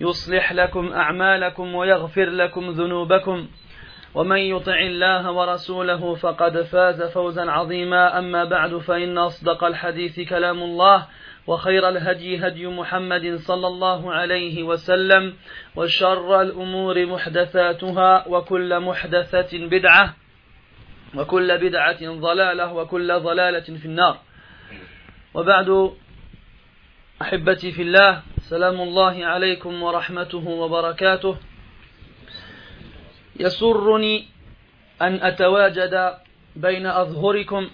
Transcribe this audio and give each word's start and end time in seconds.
يصلح 0.00 0.52
لكم 0.52 0.92
أعمالكم 0.92 1.74
ويغفر 1.74 2.30
لكم 2.30 2.70
ذنوبكم. 2.70 3.48
ومن 4.14 4.38
يطع 4.38 4.78
الله 4.78 5.32
ورسوله 5.32 6.14
فقد 6.14 6.62
فاز 6.62 7.02
فوزا 7.02 7.50
عظيما. 7.50 8.18
أما 8.18 8.44
بعد 8.44 8.76
فإن 8.76 9.18
أصدق 9.18 9.64
الحديث 9.64 10.20
كلام 10.20 10.62
الله 10.62 11.06
وخير 11.46 11.88
الهدي 11.88 12.46
هدي 12.46 12.66
محمد 12.66 13.36
صلى 13.36 13.66
الله 13.66 14.12
عليه 14.12 14.62
وسلم 14.62 15.34
وشر 15.76 16.40
الأمور 16.40 17.06
محدثاتها 17.06 18.28
وكل 18.28 18.80
محدثة 18.80 19.58
بدعة 19.58 20.14
وكل 21.16 21.58
بدعة 21.58 22.12
ضلالة 22.20 22.72
وكل 22.72 23.20
ضلالة 23.20 23.60
في 23.60 23.86
النار. 23.86 24.18
وبعد 25.34 25.90
أحبتي 27.22 27.72
في 27.72 27.82
الله 27.82 28.22
سلام 28.40 28.80
الله 28.80 29.26
عليكم 29.26 29.82
ورحمته 29.82 30.48
وبركاته. 30.48 31.36
يسرني 33.40 34.28
أن 35.02 35.14
أتواجد 35.22 36.14
بين 36.56 36.86
أظهركم 36.86 37.70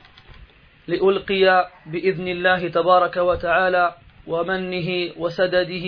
لألقي 0.89 1.71
بإذن 1.87 2.29
الله 2.29 2.69
تبارك 2.69 3.17
وتعالى 3.17 3.95
ومنه 4.27 5.13
وسدده 5.17 5.87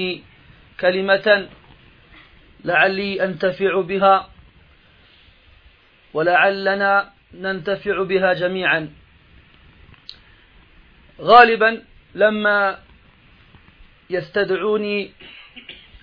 كلمة 0.80 1.48
لعلي 2.64 3.24
أنتفع 3.24 3.80
بها 3.80 4.28
ولعلنا 6.14 7.10
ننتفع 7.34 8.02
بها 8.02 8.32
جميعا. 8.32 8.90
غالبا 11.20 11.82
لما 12.14 12.78
يستدعوني 14.10 15.10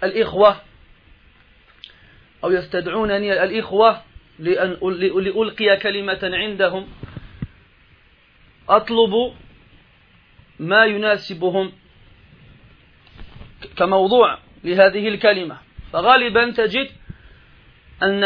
الإخوة 0.04 0.62
أو 2.44 2.52
يستدعونني 2.52 3.44
الإخوة 3.44 4.02
لأن 4.40 4.78
لألقي 4.82 5.78
كلمة 5.78 6.20
عندهم. 6.24 6.88
أطلب 8.70 9.34
ما 10.60 10.86
يناسبهم 10.86 11.72
كموضوع 13.78 14.40
لهذه 14.64 15.08
الكلمة. 15.08 15.58
فغالبا 15.94 16.52
تجد 16.52 16.90
أن 18.04 18.24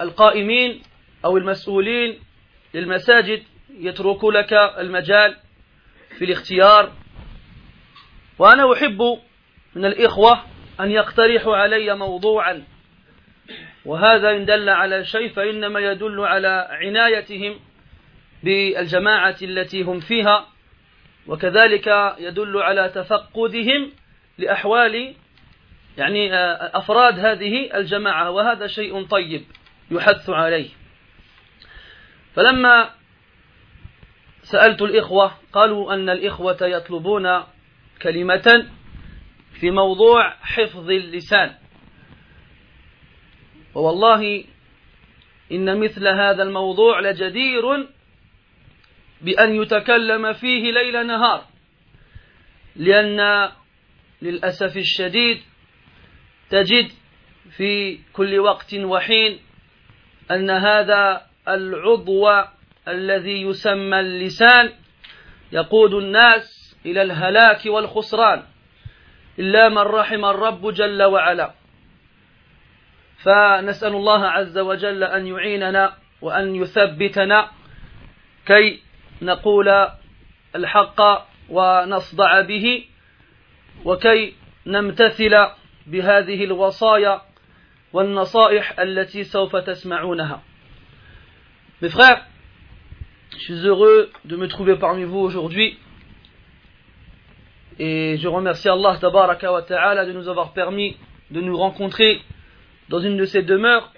القائمين 0.00 0.82
أو 1.24 1.36
المسؤولين 1.36 2.18
للمساجد 2.74 3.42
يترك 3.70 4.24
لك 4.24 4.52
المجال 4.52 5.36
في 6.18 6.24
الاختيار 6.24 6.92
وأنا 8.42 8.72
أحب 8.72 8.98
من 9.74 9.84
الإخوة 9.84 10.42
أن 10.80 10.90
يقترحوا 10.90 11.56
علي 11.56 11.94
موضوعا. 11.94 12.64
وهذا 13.84 14.30
إن 14.30 14.44
دل 14.44 14.68
على 14.68 15.04
شيء 15.04 15.28
فإنما 15.28 15.80
يدل 15.80 16.20
على 16.20 16.68
عنايتهم 16.70 17.60
بالجماعة 18.42 19.36
التي 19.42 19.82
هم 19.82 20.00
فيها. 20.00 20.46
وكذلك 21.26 22.14
يدل 22.18 22.56
على 22.56 22.88
تفقدهم 22.88 23.92
لأحوال 24.38 25.14
يعني 25.98 26.34
أفراد 26.76 27.18
هذه 27.18 27.76
الجماعة. 27.76 28.30
وهذا 28.30 28.66
شيء 28.66 29.06
طيب 29.06 29.44
يحث 29.90 30.30
عليه. 30.30 30.68
فلما 32.34 32.90
سألت 34.42 34.82
الإخوة 34.82 35.32
قالوا 35.52 35.94
أن 35.94 36.10
الإخوة 36.10 36.58
يطلبون 36.62 37.42
كلمة 38.02 38.66
في 39.60 39.70
موضوع 39.70 40.30
حفظ 40.30 40.90
اللسان. 40.90 41.54
ووالله 43.74 44.44
إن 45.52 45.80
مثل 45.80 46.08
هذا 46.08 46.42
الموضوع 46.42 47.00
لجدير 47.00 47.62
بأن 49.20 49.54
يتكلم 49.54 50.32
فيه 50.32 50.72
ليل 50.72 51.06
نهار 51.06 51.44
لأن 52.76 53.48
للأسف 54.22 54.76
الشديد 54.76 55.40
تجد 56.50 56.90
في 57.56 57.98
كل 58.12 58.38
وقت 58.38 58.74
وحين 58.74 59.38
أن 60.30 60.50
هذا 60.50 61.26
العضو 61.48 62.28
الذي 62.88 63.42
يسمى 63.42 64.00
اللسان 64.00 64.72
يقود 65.52 65.94
الناس 65.94 66.61
إلى 66.86 67.02
الهلاك 67.02 67.66
والخسران. 67.66 68.42
إلا 69.38 69.68
من 69.68 69.78
رحم 69.78 70.24
الرب 70.24 70.72
جل 70.72 71.02
وعلا. 71.02 71.54
فنسأل 73.18 73.94
الله 73.94 74.26
عز 74.26 74.58
وجل 74.58 75.04
أن 75.04 75.26
يعيننا 75.26 75.96
وأن 76.22 76.56
يثبتنا 76.56 77.50
كي 78.46 78.82
نقول 79.22 79.88
الحق 80.54 81.00
ونصدع 81.48 82.40
به 82.40 82.84
وكي 83.84 84.34
نمتثل 84.66 85.46
بهذه 85.86 86.44
الوصايا 86.44 87.22
والنصائح 87.92 88.80
التي 88.80 89.24
سوف 89.24 89.56
تسمعونها. 89.56 90.42
Mes 91.80 91.88
frères, 91.88 92.24
je 93.32 93.38
suis 93.38 93.66
heureux 93.66 94.10
de 94.24 94.36
me 94.36 94.46
trouver 94.46 94.76
parmi 94.76 95.04
vous 95.04 95.18
aujourd'hui 95.18 95.78
et 97.78 98.16
je 98.18 98.28
remercie 98.28 98.68
Allah 98.68 98.98
wa 99.00 99.62
ta'ala 99.62 100.06
de 100.06 100.12
nous 100.12 100.28
avoir 100.28 100.52
permis 100.52 100.96
de 101.30 101.40
nous 101.40 101.56
rencontrer 101.56 102.20
dans 102.88 103.00
une 103.00 103.16
de 103.16 103.24
ces 103.24 103.42
demeures 103.42 103.92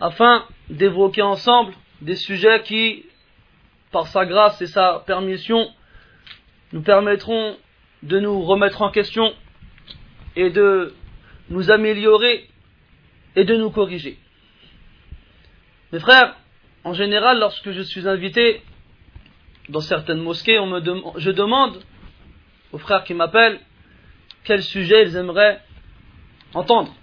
afin 0.00 0.44
d'évoquer 0.68 1.22
ensemble 1.22 1.72
des 2.00 2.16
sujets 2.16 2.62
qui, 2.62 3.04
par 3.92 4.06
sa 4.06 4.26
grâce 4.26 4.60
et 4.62 4.66
sa 4.66 5.02
permission, 5.06 5.70
nous 6.72 6.82
permettront 6.82 7.56
de 8.02 8.18
nous 8.18 8.42
remettre 8.42 8.82
en 8.82 8.90
question 8.90 9.32
et 10.36 10.50
de 10.50 10.94
nous 11.48 11.70
améliorer 11.70 12.48
et 13.36 13.44
de 13.44 13.56
nous 13.56 13.70
corriger. 13.70 14.18
Mes 15.92 15.98
frères, 15.98 16.36
en 16.84 16.94
général, 16.94 17.38
lorsque 17.40 17.70
je 17.72 17.82
suis 17.82 18.08
invité 18.08 18.62
dans 19.68 19.80
certaines 19.80 20.20
mosquées, 20.20 20.58
on 20.58 20.66
me 20.66 20.80
je 21.16 21.30
demande 21.30 21.80
aux 22.72 22.78
frères 22.78 23.04
qui 23.04 23.14
m'appellent 23.14 23.60
quel 24.44 24.62
sujet 24.62 25.04
ils 25.06 25.16
aimeraient 25.16 25.60
entendre. 26.54 26.94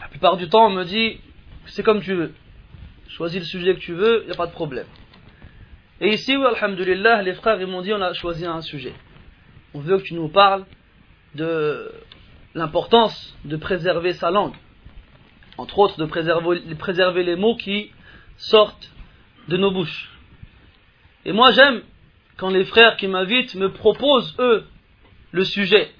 La 0.00 0.08
plupart 0.08 0.36
du 0.36 0.48
temps, 0.48 0.66
on 0.66 0.70
me 0.70 0.84
dit 0.84 1.20
c'est 1.66 1.82
comme 1.82 2.00
tu 2.00 2.14
veux. 2.14 2.34
Choisis 3.08 3.40
le 3.40 3.46
sujet 3.46 3.74
que 3.74 3.80
tu 3.80 3.92
veux, 3.92 4.22
il 4.22 4.26
n'y 4.26 4.32
a 4.32 4.36
pas 4.36 4.46
de 4.46 4.52
problème. 4.52 4.86
Et 6.00 6.08
ici, 6.08 6.36
oui, 6.36 6.44
alhamdulillah, 6.44 7.22
les 7.22 7.34
frères 7.34 7.60
ils 7.60 7.66
m'ont 7.66 7.82
dit 7.82 7.92
on 7.92 8.00
a 8.00 8.12
choisi 8.12 8.44
un 8.44 8.60
sujet. 8.60 8.94
On 9.74 9.80
veut 9.80 9.98
que 9.98 10.02
tu 10.02 10.14
nous 10.14 10.28
parles 10.28 10.64
de 11.34 11.92
l'importance 12.54 13.36
de 13.44 13.56
préserver 13.56 14.12
sa 14.12 14.30
langue. 14.30 14.54
Entre 15.58 15.78
autres, 15.78 15.98
de 15.98 16.06
préserver, 16.06 16.60
de 16.60 16.74
préserver 16.74 17.22
les 17.22 17.36
mots 17.36 17.56
qui 17.56 17.92
sortent 18.36 18.90
de 19.48 19.56
nos 19.56 19.70
bouches. 19.70 20.10
Et 21.24 21.32
moi, 21.32 21.52
j'aime 21.52 21.82
quand 22.36 22.50
les 22.50 22.64
frères 22.64 22.96
qui 22.96 23.08
m'invitent 23.08 23.54
me 23.54 23.72
proposent, 23.72 24.34
eux, 24.38 24.66
le 25.32 25.44
sujet. 25.44 25.90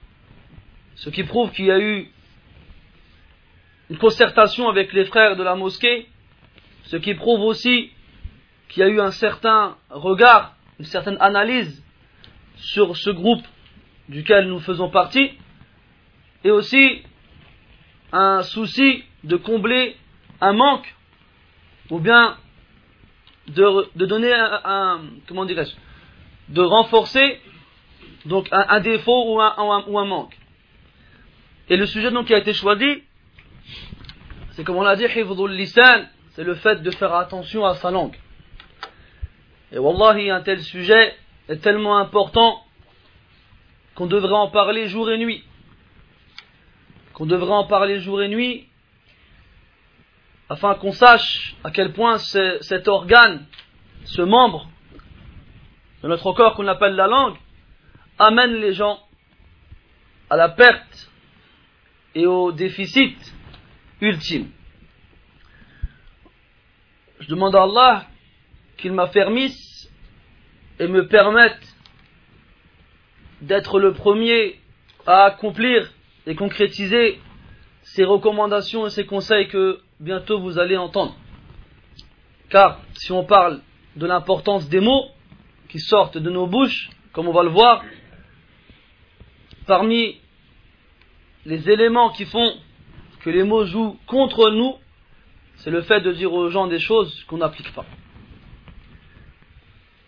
Ce 0.95 1.11
qui 1.11 1.25
prouve 1.25 1.51
qu'il 1.53 1.67
y 1.67 1.71
a 1.71 1.79
eu 1.79 2.11
une 3.91 3.99
concertation 3.99 4.69
avec 4.69 4.93
les 4.93 5.05
frères 5.05 5.37
de 5.37 5.43
la 5.43 5.55
mosquée, 5.55 6.07
ce 6.85 6.97
qui 6.97 7.15
prouve 7.15 7.41
aussi 7.41 7.91
qu'il 8.69 8.81
y 8.81 8.85
a 8.85 8.89
eu 8.89 9.01
un 9.01 9.11
certain 9.11 9.77
regard, 9.91 10.57
une 10.79 10.87
certaine 10.87 11.17
analyse 11.21 11.83
sur 12.57 12.97
ce 12.97 13.11
groupe 13.11 13.45
duquel 14.09 14.49
nous 14.49 14.61
faisons 14.61 14.91
partie, 14.91 15.33
et 16.45 16.51
aussi 16.51 17.03
un 18.13 18.43
souci 18.43 19.05
de 19.25 19.37
combler 19.37 19.97
un 20.41 20.53
manque, 20.53 20.95
ou 21.91 21.99
bien 21.99 22.37
de, 23.49 23.89
de 23.97 24.07
donner 24.07 24.33
un, 24.33 24.61
un 24.65 25.01
comment 25.27 25.45
dirais-je, 25.45 25.75
de 26.53 26.63
renforcer 26.63 27.41
donc 28.27 28.49
un, 28.53 28.81
défaut 28.81 29.33
ou 29.35 29.41
un, 29.41 29.85
ou 29.87 29.99
un 29.99 30.05
manque. 30.05 30.37
Et 31.69 31.77
le 31.77 31.87
sujet 31.87 32.11
donc 32.11 32.27
qui 32.27 32.35
a 32.35 32.39
été 32.39 32.53
choisi, 32.53 33.03
c'est 34.51 34.65
comme 34.65 34.77
on 34.77 34.83
l'a 34.83 34.97
dit, 34.97 35.07
c'est 35.09 36.45
le 36.45 36.55
fait 36.55 36.83
de 36.83 36.91
faire 36.91 37.15
attention 37.15 37.65
à 37.65 37.75
sa 37.77 37.91
langue. 37.91 38.17
Et 39.73 39.79
wallahi, 39.79 40.31
un 40.31 40.43
tel 40.43 40.61
sujet 40.61 41.15
est 41.49 41.63
tellement 41.63 41.97
important 41.99 42.63
qu'on 43.95 44.07
devrait 44.07 44.35
en 44.35 44.49
parler 44.49 44.89
jour 44.89 45.11
et 45.11 45.19
nuit. 45.19 45.43
Qu'on 47.15 47.27
devrait 47.27 47.53
en 47.53 47.67
parler 47.67 48.01
jour 48.01 48.23
et 48.23 48.29
nuit 48.29 48.69
afin 50.51 50.75
qu'on 50.75 50.93
sache 50.93 51.57
à 51.65 51.71
quel 51.71 51.95
point 51.95 52.19
cet 52.19 52.87
organe, 52.87 53.47
ce 54.05 54.21
membre 54.21 54.69
de 56.03 56.09
notre 56.09 56.33
corps 56.33 56.55
qu'on 56.55 56.67
appelle 56.67 56.95
la 56.95 57.07
langue, 57.07 57.37
amène 58.19 58.55
les 58.55 58.73
gens 58.73 58.99
à 60.31 60.37
la 60.37 60.49
perte 60.49 61.11
et 62.15 62.27
au 62.27 62.53
déficit 62.53 63.17
ultime. 64.01 64.51
Je 67.21 67.29
demande 67.29 67.55
à 67.55 67.63
Allah 67.63 68.07
qu'il 68.77 68.93
m'affermisse 68.93 69.91
et 70.81 70.89
me 70.89 71.07
permette 71.07 71.77
d'être 73.41 73.79
le 73.79 73.93
premier 73.93 74.59
à 75.07 75.25
accomplir 75.25 75.93
et 76.27 76.35
concrétiser 76.35 77.21
ces 77.83 78.05
recommandations 78.05 78.87
et 78.87 78.91
ces 78.91 79.07
conseils 79.07 79.49
que 79.49 79.81
bientôt 80.01 80.41
vous 80.41 80.59
allez 80.59 80.77
entendre. 80.77 81.15
Car 82.49 82.81
si 82.95 83.13
on 83.13 83.25
parle 83.25 83.61
de 83.97 84.07
l'importance 84.07 84.69
des 84.69 84.81
mots 84.81 85.07
qui 85.73 85.81
sortent 85.81 86.19
de 86.19 86.29
nos 86.29 86.47
bouches, 86.47 86.91
comme 87.15 87.29
on 87.29 87.33
va 87.33 87.43
le 87.43 87.49
voir, 87.49 87.83
parmi 89.67 90.21
les 91.47 91.71
éléments 91.71 92.11
qui 92.11 92.27
font 92.27 92.59
que 93.21 93.31
les 93.31 93.43
mots 93.43 93.65
jouent 93.65 93.99
contre 94.07 94.51
nous, 94.51 94.75
c'est 95.57 95.71
le 95.71 95.81
fait 95.81 96.03
de 96.03 96.13
dire 96.13 96.31
aux 96.31 96.51
gens 96.51 96.67
des 96.67 96.79
choses 96.79 97.25
qu'on 97.25 97.39
n'applique 97.39 97.73
pas. 97.73 97.87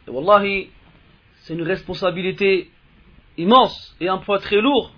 Et 0.07 0.11
wallahi, 0.11 0.69
c'est 1.37 1.55
une 1.55 1.63
responsabilité 1.63 2.71
immense 3.39 3.97
et 4.01 4.09
un 4.09 4.19
poids 4.19 4.41
très 4.41 4.61
lourd 4.61 4.93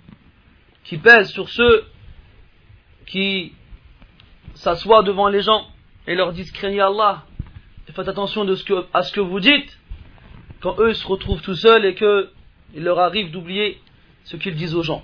qui 0.83 0.97
pèse 0.97 1.31
sur 1.31 1.47
ceux 1.47 1.85
qui 3.05 3.53
s'assoient 4.53 5.03
devant 5.03 5.29
les 5.29 5.43
gens 5.43 5.65
et 6.07 6.15
leur 6.15 6.33
disent 6.33 6.51
craignez 6.51 6.81
Allah 6.81 7.23
et 7.87 7.93
faites 7.93 8.09
attention 8.09 8.45
à 8.93 9.03
ce 9.03 9.13
que 9.13 9.21
vous 9.21 9.39
dites 9.39 9.79
quand 10.61 10.79
eux 10.79 10.93
se 10.93 11.05
retrouvent 11.05 11.41
tout 11.41 11.55
seuls 11.55 11.85
et 11.85 11.95
qu'il 11.95 12.83
leur 12.83 12.99
arrive 12.99 13.31
d'oublier 13.31 13.79
ce 14.23 14.37
qu'ils 14.37 14.55
disent 14.55 14.75
aux 14.75 14.83
gens. 14.83 15.03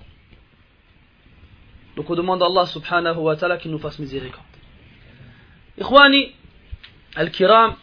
Donc 1.95 2.09
on 2.09 2.15
demande 2.15 2.41
à 2.41 2.45
Allah 2.47 2.65
subhanahu 2.65 3.17
wa 3.17 3.35
ta'ala 3.35 3.57
qu'il 3.57 3.71
nous 3.71 3.79
fasse 3.79 3.99
miséricorde. 3.99 4.45
إخواني 5.79 6.31
الكرام 7.17 7.75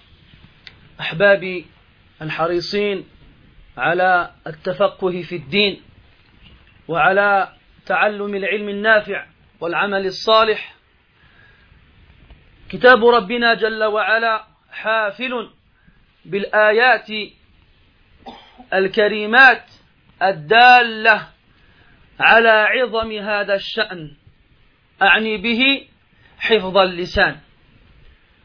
أحبابي 1.00 1.66
الحريصين 2.22 3.04
على 3.76 4.30
التفقه 4.46 5.22
في 5.22 5.36
الدين 5.36 5.82
وعلى 6.88 7.52
تعلم 7.86 8.34
العلم 8.34 8.68
النافع 8.68 9.26
والعمل 9.60 10.06
الصالح 10.06 10.74
كتاب 12.68 13.04
ربنا 13.04 13.54
جل 13.54 13.84
وعلا 13.84 14.44
حافل 14.70 15.50
بالايات 16.24 17.08
الكريمات 18.74 19.62
الدالة 20.22 21.26
على 22.20 22.48
عظم 22.48 23.12
هذا 23.12 23.54
الشأن. 23.54 24.16
أعني 25.02 25.36
به 25.36 25.86
حفظ 26.38 26.76
اللسان. 26.76 27.36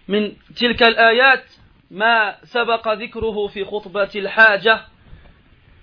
من 0.07 0.31
تلك 0.55 0.83
الآيات 0.83 1.43
ما 1.91 2.35
سبق 2.43 2.87
ذكره 2.93 3.47
في 3.47 3.65
خطبة 3.65 4.09
الحاجة 4.15 4.81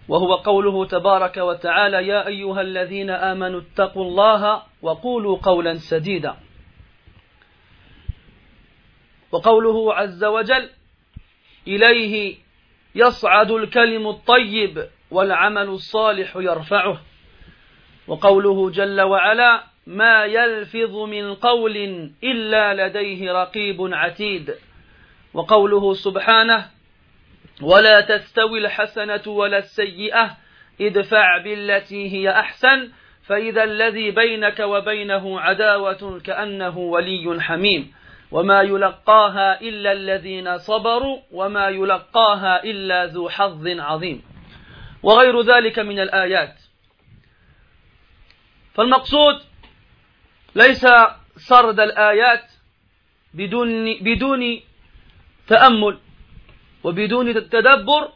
وهو 0.09 0.35
قوله 0.35 0.87
تبارك 0.87 1.37
وتعالى 1.37 2.07
يا 2.07 2.27
أيها 2.27 2.61
الذين 2.61 3.11
آمنوا 3.11 3.61
اتقوا 3.61 4.05
الله 4.05 4.63
وقولوا 4.83 5.39
قولا 5.39 5.75
سديدا 5.75 6.37
وقوله 9.33 9.95
عز 9.95 10.25
وجل 10.25 10.71
إليه 11.69 12.37
يصعد 12.95 13.51
الكلم 13.51 14.07
الطيب 14.07 14.89
والعمل 15.11 15.69
الصالح 15.69 16.37
يرفعه. 16.37 17.01
وقوله 18.07 18.71
جل 18.71 19.01
وعلا 19.01 19.63
ما 19.87 20.25
يلفظ 20.25 20.97
من 20.97 21.35
قول 21.35 21.77
إلا 22.25 22.89
لديه 22.89 23.33
رقيب 23.33 23.95
عتيد 23.95 24.55
وقوله 25.35 25.95
سبحانه 25.95 26.67
ولا 27.63 28.01
تستوي 28.01 28.59
الحسنة 28.59 29.23
ولا 29.27 29.59
السيئة 29.59 30.37
ادفع 30.81 31.39
بالتي 31.39 32.13
هي 32.13 32.31
أحسن 32.31 32.91
فإذا 33.27 33.65
الذي 33.65 34.11
بينك 34.11 34.61
وبينه 34.61 35.41
عداوة 35.41 36.21
كأنه 36.25 36.79
ولي 36.79 37.41
حميم 37.41 37.93
وما 38.33 38.63
يلقاها 38.63 39.61
إلا 39.61 39.93
الذين 39.93 40.59
صبروا 40.59 41.19
وما 41.33 41.69
يلقاها 41.69 42.65
إلا 42.65 43.07
ذو 43.07 43.29
حظ 43.29 43.67
عظيم. 43.69 44.23
وغير 45.03 45.41
ذلك 45.43 45.79
من 45.79 45.99
الآيات. 46.01 46.55
فالمقصود 48.75 49.43
ليس 50.55 50.87
سرد 51.37 51.81
الآيات 51.81 52.45
بدون 53.35 53.95
بدون 54.01 54.61
تأمل 55.47 55.99
وبدون 56.85 57.35
تدبر 57.35 58.13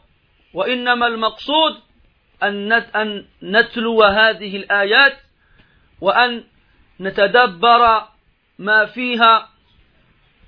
وإنما 0.53 1.07
المقصود 1.07 1.75
أن 2.43 3.25
نتلو 3.43 4.03
هذه 4.03 4.55
الآيات 4.55 5.17
وأن 6.01 6.43
نتدبر 6.99 8.07
ما 8.59 8.85
فيها 8.85 9.49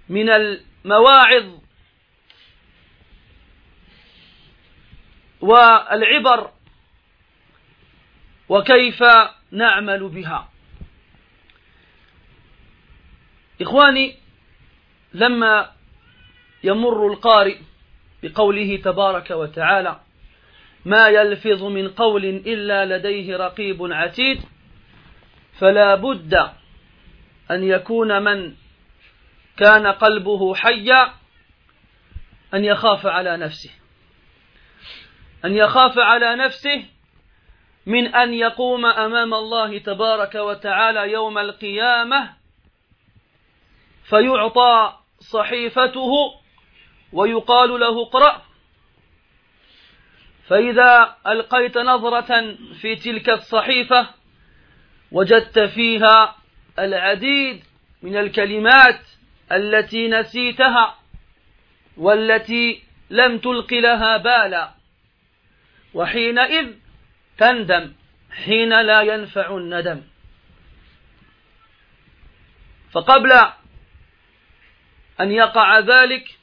من 0.10 0.30
المواعظ 0.30 1.60
والعبر 5.42 6.52
وكيف 8.50 9.04
نعمل 9.52 10.10
بها. 10.10 10.50
إخواني 13.62 14.16
لما 15.14 15.72
يمر 16.64 17.08
القارئ 17.08 17.58
بقوله 18.24 18.78
تبارك 18.78 19.32
وتعالى 19.32 20.00
ما 20.86 21.08
يلفظ 21.08 21.64
من 21.64 21.90
قول 21.90 22.26
إلا 22.26 22.98
لديه 22.98 23.38
رقيب 23.38 23.94
عتيد 23.94 24.42
فلا 25.60 25.96
بد 25.96 26.34
أن 27.52 27.64
يكون 27.64 28.22
من 28.24 28.54
كان 29.60 29.88
قلبه 29.88 30.56
حيا 30.56 31.14
أن 32.54 32.66
يخاف 32.66 33.06
على 33.06 33.38
نفسه. 33.38 33.72
أن 35.46 35.56
يخاف 35.56 36.00
على 36.00 36.36
نفسه 36.36 36.86
من 37.86 38.16
أن 38.16 38.34
يقوم 38.34 38.86
أمام 38.86 39.34
الله 39.34 39.78
تبارك 39.78 40.36
وتعالى 40.36 41.12
يوم 41.12 41.38
القيامة 41.38 42.34
فيعطى 44.04 44.94
صحيفته 45.20 46.12
ويقال 47.14 47.80
له 47.80 48.02
اقرأ. 48.02 48.42
فإذا 50.48 51.16
ألقيت 51.28 51.78
نظرة 51.78 52.56
في 52.82 52.96
تلك 52.96 53.30
الصحيفة 53.30 54.10
وجدت 55.12 55.60
فيها 55.60 56.36
العديد 56.80 57.64
من 58.02 58.18
الكلمات 58.18 59.19
التي 59.52 60.08
نسيتها 60.08 61.00
والتي 61.98 62.84
لم 63.10 63.38
تلق 63.38 63.74
لها 63.74 64.18
بالا. 64.18 64.74
وحينئذ 65.94 66.74
تندم 67.38 67.94
حين 68.32 68.82
لا 68.82 69.02
ينفع 69.02 69.58
الندم. 69.58 70.02
فقبل 72.92 73.32
أن 75.22 75.32
يقع 75.32 75.80
ذلك 75.80 76.40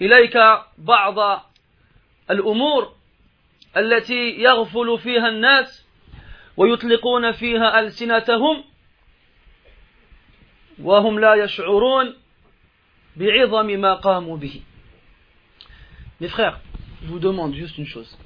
إليك 0.00 0.36
بعض 0.78 1.44
الأمور 2.30 2.94
التي 3.76 4.30
يغفل 4.30 4.98
فيها 4.98 5.28
الناس 5.28 5.86
ويطلقون 6.56 7.32
فيها 7.32 7.80
ألسنتهم 7.80 8.64
وهم 10.81 11.19
لا 11.19 11.35
يشعرون 11.35 12.13
بعظم 13.15 13.65
ما 13.65 13.93
قاموا 13.95 14.37
به 14.37 14.61
Mes 16.21 16.29
frères, 16.29 16.59
je 17.03 17.07
vous 17.07 17.19
demande 17.19 17.53
juste 17.53 17.77
une 17.77 17.85
chose. 17.85 18.17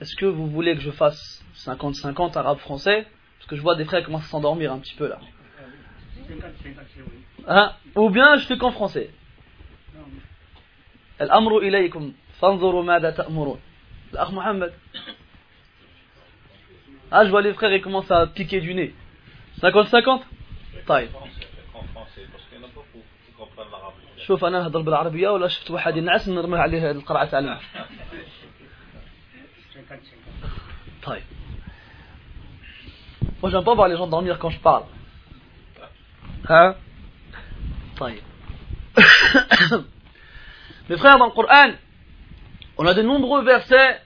Est-ce 0.00 0.16
que 0.16 0.26
vous 0.26 0.46
voulez 0.46 0.74
que 0.74 0.80
je 0.80 0.90
fasse 0.90 1.44
50-50 1.56 2.38
arabe-français 2.38 3.06
Parce 3.38 3.48
que 3.48 3.56
je 3.56 3.62
vois 3.62 3.74
des 3.74 3.84
frères 3.84 4.04
commencer 4.04 4.26
à 4.26 4.28
s'endormir 4.28 4.72
un 4.72 4.78
petit 4.78 4.94
peu 4.94 5.08
là. 5.08 5.18
Hein 7.46 7.72
Ou 7.96 8.08
bien 8.10 8.36
je 8.36 8.46
fais 8.46 8.56
qu'en 8.56 8.72
français. 8.72 9.10
الأمر 11.20 11.58
إليكم 11.58 12.12
فانظروا 12.40 12.82
ماذا 12.82 13.10
تأمرون 13.10 13.60
الأخ 14.12 14.30
محمد 14.32 14.72
Ah, 17.14 17.26
je 17.26 17.30
vois 17.30 17.42
les 17.42 17.52
frères, 17.52 17.70
ils 17.74 17.82
commencent 17.82 18.10
à 18.10 18.26
piquer 18.26 18.60
du 18.62 18.72
nez. 18.74 18.94
50-50 19.60 20.20
طيب 20.86 21.08
شوف 24.26 24.44
انا 24.44 24.58
نهضر 24.58 24.80
بالعربيه 24.80 25.28
ولا 25.28 25.48
شفت 25.48 25.70
واحد 25.70 25.96
ينعس 25.96 26.28
نرمي 26.28 26.58
عليه 26.58 26.90
القرعه 26.90 27.24
تاع 27.24 27.60
طيب 31.02 31.22
Moi, 33.42 33.50
j'aime 33.50 33.64
pas 33.64 33.74
voir 33.74 33.88
les 33.88 33.96
gens 33.96 34.06
dormir 34.06 34.38
quand 34.38 34.50
je 34.50 34.60
parle. 34.60 34.84
Hein 36.48 36.76
طيب. 37.98 38.22
Mes 40.88 40.96
frères, 40.96 41.18
dans 41.18 41.26
le 41.26 41.32
Coran, 41.32 41.72
on 42.78 42.86
a 42.86 42.94
de 42.94 43.02
nombreux 43.02 43.42
versets 43.42 44.00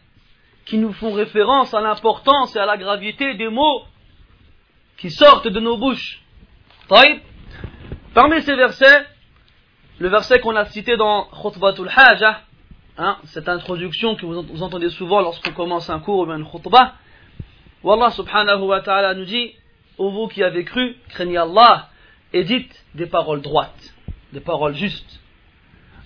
qui 0.64 0.78
nous 0.78 0.94
font 0.94 1.12
référence 1.12 1.75
à 1.75 1.80
l'importance 1.82 2.56
et 2.56 2.58
à 2.58 2.66
la 2.66 2.78
gravité 2.78 3.34
des 3.34 3.50
mots 3.50 3.84
qui 4.96 5.10
sortent 5.10 5.48
de 5.48 5.60
nos 5.60 5.76
bouches. 5.76 6.22
طيب. 6.88 7.20
Parmi 8.14 8.40
ces 8.40 8.56
versets, 8.56 9.06
le 10.01 10.10
verset 10.10 10.39
qu'on 10.39 10.55
a 10.55 10.65
cité 10.65 10.98
dans 10.98 11.25
Khutbatul 11.25 11.88
Hajah, 11.96 12.41
hein, 12.98 13.17
cette 13.25 13.48
introduction 13.48 14.15
que 14.15 14.25
vous 14.25 14.63
entendez 14.63 14.89
souvent 14.89 15.22
lorsqu'on 15.22 15.51
commence 15.51 15.91
un 15.91 16.00
cours 16.00 16.22
ou 16.22 16.25
bien 16.25 16.38
une 16.38 16.50
khutbah, 16.50 16.96
où 17.84 17.91
Allah 17.91 18.10
subhanahu 18.10 18.62
wa 18.63 18.81
ta'ala 18.81 19.13
nous 19.13 19.25
dit, 19.25 19.53
ô 20.00 20.10
vous 20.10 20.27
qui 20.27 20.41
avez 20.41 20.63
cru, 20.63 20.96
craignez 21.10 21.38
Allah 21.38 21.89
et 22.34 22.43
dites 22.43 22.84
des 22.96 23.05
paroles 23.05 23.41
droites, 23.41 23.93
des 24.34 24.39
paroles 24.39 24.74
justes. 24.74 25.20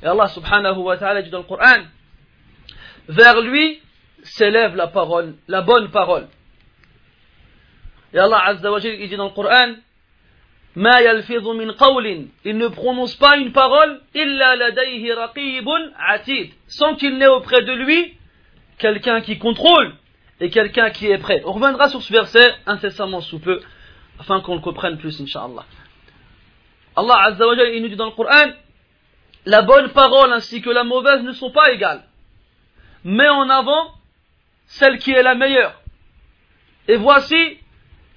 Et 0.03 0.07
Allah 0.07 0.27
subhanahu 0.27 0.79
wa 0.79 0.97
ta'ala 0.97 1.21
dit 1.21 1.29
dans 1.29 1.37
le 1.37 1.45
Coran, 1.45 1.83
vers 3.07 3.39
lui 3.39 3.79
s'élève 4.23 4.75
la 4.75 4.87
parole, 4.87 5.35
la 5.47 5.61
bonne 5.61 5.89
parole. 5.89 6.27
Et 8.11 8.19
Allah 8.19 8.41
azza 8.43 8.69
wa 8.69 8.81
dit 8.81 9.15
dans 9.15 9.29
le 9.29 9.33
Coran, 9.33 9.75
ما 10.76 11.00
يلفظ 11.00 11.48
من 11.48 11.70
قول 11.72 12.28
il 12.44 12.56
ne 12.56 12.68
prononce 12.68 13.16
pas 13.16 13.36
une 13.36 13.52
parole 13.52 14.00
إلا 14.16 14.68
لديه 14.70 15.14
رقيب 15.14 15.66
عتيد 15.96 16.52
sans 16.68 16.94
qu'il 16.94 17.18
n'ait 17.18 17.26
auprès 17.26 17.62
de 17.62 17.72
lui 17.72 18.14
quelqu'un 18.78 19.20
qui 19.20 19.38
contrôle 19.38 19.94
et 20.40 20.48
quelqu'un 20.48 20.90
qui 20.90 21.06
est 21.06 21.18
prêt. 21.18 21.42
On 21.44 21.52
reviendra 21.52 21.88
sur 21.88 22.02
ce 22.02 22.12
verset 22.12 22.54
incessamment 22.66 23.20
sous 23.20 23.38
peu 23.38 23.60
afin 24.18 24.40
qu'on 24.40 24.54
le 24.54 24.60
comprenne 24.60 24.98
plus, 24.98 25.20
Inch'Allah. 25.20 25.64
Allah 26.96 27.16
Azza 27.24 27.46
wa 27.46 27.54
il 27.54 27.82
nous 27.82 27.88
dit 27.88 27.96
dans 27.96 28.06
le 28.06 28.12
Coran 28.12 28.52
la 29.46 29.62
bonne 29.62 29.88
parole 29.90 30.32
ainsi 30.32 30.60
que 30.60 30.70
la 30.70 30.84
mauvaise 30.84 31.22
ne 31.22 31.32
sont 31.32 31.50
pas 31.50 31.72
égales. 31.72 32.04
Mets 33.04 33.28
en 33.28 33.48
avant 33.48 33.92
celle 34.66 34.98
qui 34.98 35.12
est 35.12 35.22
la 35.22 35.34
meilleure. 35.34 35.80
Et 36.88 36.96
voici 36.96 37.58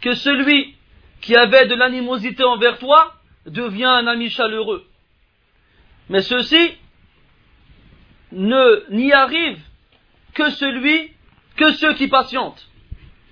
que 0.01 0.13
celui 0.13 0.75
qui 1.20 1.36
avait 1.36 1.66
de 1.66 1.74
l'animosité 1.74 2.44
envers 2.44 2.78
toi 2.78 3.14
devient 3.46 3.84
un 3.84 4.06
ami 4.06 4.30
chaleureux. 4.30 4.86
Mais 6.08 6.22
ceci 6.22 6.76
n'y 8.32 9.12
arrive 9.12 9.60
que 10.34 10.50
celui, 10.50 11.12
que 11.56 11.72
ceux 11.72 11.94
qui 11.94 12.08
patientent. 12.08 12.68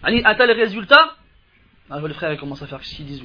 À 0.03 0.35
tel 0.35 0.51
résultat, 0.53 1.17
ah, 1.91 2.01
les 2.01 2.15
frères 2.15 2.37
commencent 2.39 2.63
à 2.63 2.67
faire 2.67 2.85
ce 2.85 2.95
qu'ils 2.95 3.07
disent. 3.07 3.23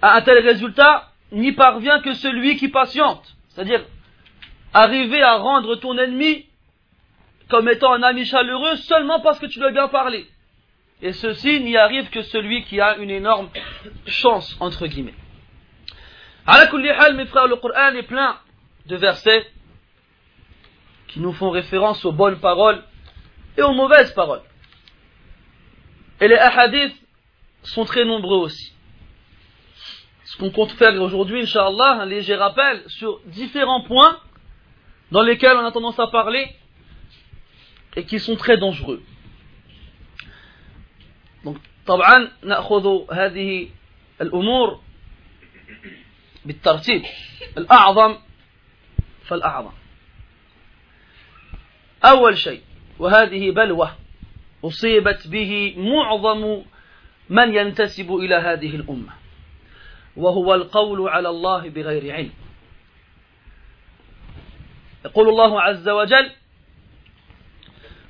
À 0.00 0.16
un 0.16 0.22
tel 0.22 0.38
résultat, 0.38 1.12
n'y 1.30 1.52
parvient 1.52 2.00
que 2.00 2.14
celui 2.14 2.56
qui 2.56 2.68
patiente. 2.68 3.36
C'est-à-dire, 3.48 3.84
arriver 4.74 5.22
à 5.22 5.36
rendre 5.36 5.76
ton 5.76 5.96
ennemi 5.96 6.46
comme 7.48 7.68
étant 7.68 7.92
un 7.92 8.02
ami 8.02 8.24
chaleureux 8.24 8.76
seulement 8.76 9.20
parce 9.20 9.38
que 9.38 9.46
tu 9.46 9.58
lui 9.58 9.66
as 9.66 9.72
bien 9.72 9.88
parlé. 9.88 10.26
Et 11.02 11.12
ceci 11.12 11.60
n'y 11.60 11.76
arrive 11.76 12.10
que 12.10 12.22
celui 12.22 12.62
qui 12.64 12.80
a 12.80 12.96
une 12.96 13.10
énorme 13.10 13.48
chance, 14.06 14.56
entre 14.60 14.86
guillemets. 14.86 15.14
À 16.46 16.64
la 16.64 17.12
mes 17.12 17.26
frères, 17.26 17.48
le 17.48 17.56
Coran 17.56 17.94
est 17.94 18.04
plein 18.04 18.38
de 18.86 18.96
versets 18.96 19.46
qui 21.08 21.18
nous 21.18 21.32
font 21.32 21.50
référence 21.50 22.04
aux 22.04 22.12
bonnes 22.12 22.38
paroles 22.38 22.82
et 23.58 23.62
aux 23.62 23.72
mauvaises 23.72 24.12
paroles. 24.12 24.42
Et 26.20 26.28
les 26.28 26.36
hadiths 26.36 26.96
sont 27.64 27.84
très 27.84 28.04
nombreux 28.04 28.38
aussi. 28.38 28.72
Ce 30.24 30.36
qu'on 30.38 30.50
compte 30.50 30.70
faire 30.72 30.94
aujourd'hui, 31.02 31.42
Inch'Allah, 31.42 31.98
un 32.00 32.06
léger 32.06 32.36
rappel 32.36 32.82
sur 32.86 33.20
différents 33.26 33.82
points 33.82 34.18
dans 35.10 35.22
lesquels 35.22 35.56
on 35.56 35.66
a 35.66 35.72
tendance 35.72 35.98
à 35.98 36.06
parler 36.06 36.48
et 37.96 38.04
qui 38.04 38.20
sont 38.20 38.36
très 38.36 38.56
dangereux. 38.56 39.02
طبعا 41.86 42.28
نأخذ 42.42 43.12
هذه 43.12 43.68
الأمور 44.20 44.80
بالترتيب. 46.44 47.02
الأعظم 47.58 48.16
فالأعظم. 49.24 49.72
أول 52.04 52.38
شيء 52.38 52.60
وهذه 52.98 53.50
بلوة 53.50 53.96
أصيبت 54.64 55.28
به 55.28 55.74
معظم 55.76 56.62
من 57.30 57.54
ينتسب 57.54 58.14
إلى 58.14 58.34
هذه 58.34 58.76
الأمة 58.76 59.12
وهو 60.16 60.54
القول 60.54 61.08
على 61.08 61.28
الله 61.28 61.68
بغير 61.68 62.14
علم. 62.14 62.32
يقول 65.04 65.28
الله 65.28 65.60
عز 65.60 65.88
وجل 65.88 66.30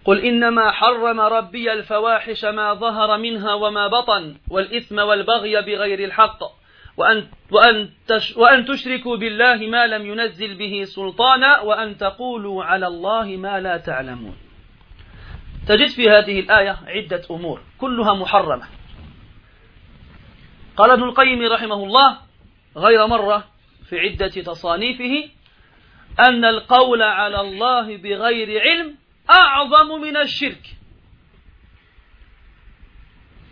قل 0.04 0.20
إنما 0.20 0.70
حرم 0.70 1.20
ربي 1.20 1.72
الفواحش 1.72 2.44
ما 2.44 2.74
ظهر 2.74 3.18
منها 3.18 3.54
وما 3.54 3.86
بطن 3.86 4.36
والإثم 4.50 4.98
والبغي 4.98 5.62
بغير 5.62 6.04
الحق 6.04 6.38
وأن, 6.96 7.26
وأن, 7.50 7.90
تش 8.06 8.36
وأن 8.36 8.64
تشركوا 8.64 9.16
بالله 9.16 9.56
ما 9.56 9.86
لم 9.86 10.06
ينزل 10.06 10.54
به 10.54 10.84
سلطانا 10.84 11.60
وأن 11.60 11.96
تقولوا 11.96 12.64
على 12.64 12.86
الله 12.86 13.24
ما 13.36 13.60
لا 13.60 13.76
تعلمون. 13.76 14.36
تجد 15.68 15.88
في 15.88 16.10
هذه 16.10 16.40
الآية 16.40 16.78
عدة 16.86 17.22
أمور 17.30 17.60
كلها 17.78 18.14
محرمة. 18.14 18.68
قال 20.76 20.90
ابن 20.90 21.02
القيم 21.02 21.42
رحمه 21.52 21.84
الله 21.84 22.18
غير 22.76 23.06
مرة 23.06 23.44
في 23.88 24.00
عدة 24.00 24.28
تصانيفه 24.28 25.28
أن 26.20 26.44
القول 26.44 27.02
على 27.02 27.40
الله 27.40 27.96
بغير 27.96 28.60
علم 28.60 29.01
أعظم 29.30 30.00
من 30.00 30.16
الشرك. 30.16 30.76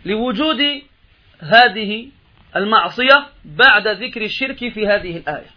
لوجود 0.05 0.81
هذه 1.39 2.09
المعصية 2.55 3.27
بعد 3.45 3.87
ذكر 3.87 4.21
الشرك 4.21 4.57
في 4.69 4.87
هذه 4.87 5.17
الآية. 5.17 5.49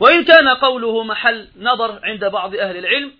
وإن 0.00 0.24
كان 0.24 0.48
قوله 0.48 1.04
محل 1.04 1.48
نظر 1.56 2.00
عند 2.04 2.24
بعض 2.24 2.54
أهل 2.54 2.76
العلم 2.76 3.12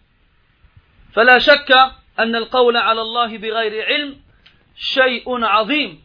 فلا 1.12 1.38
شك 1.38 1.73
أن 2.19 2.37
القول 2.37 2.76
على 2.76 3.00
الله 3.00 3.38
بغير 3.38 3.87
علم 3.87 4.21
شيء 4.76 5.45
عظيم. 5.45 6.02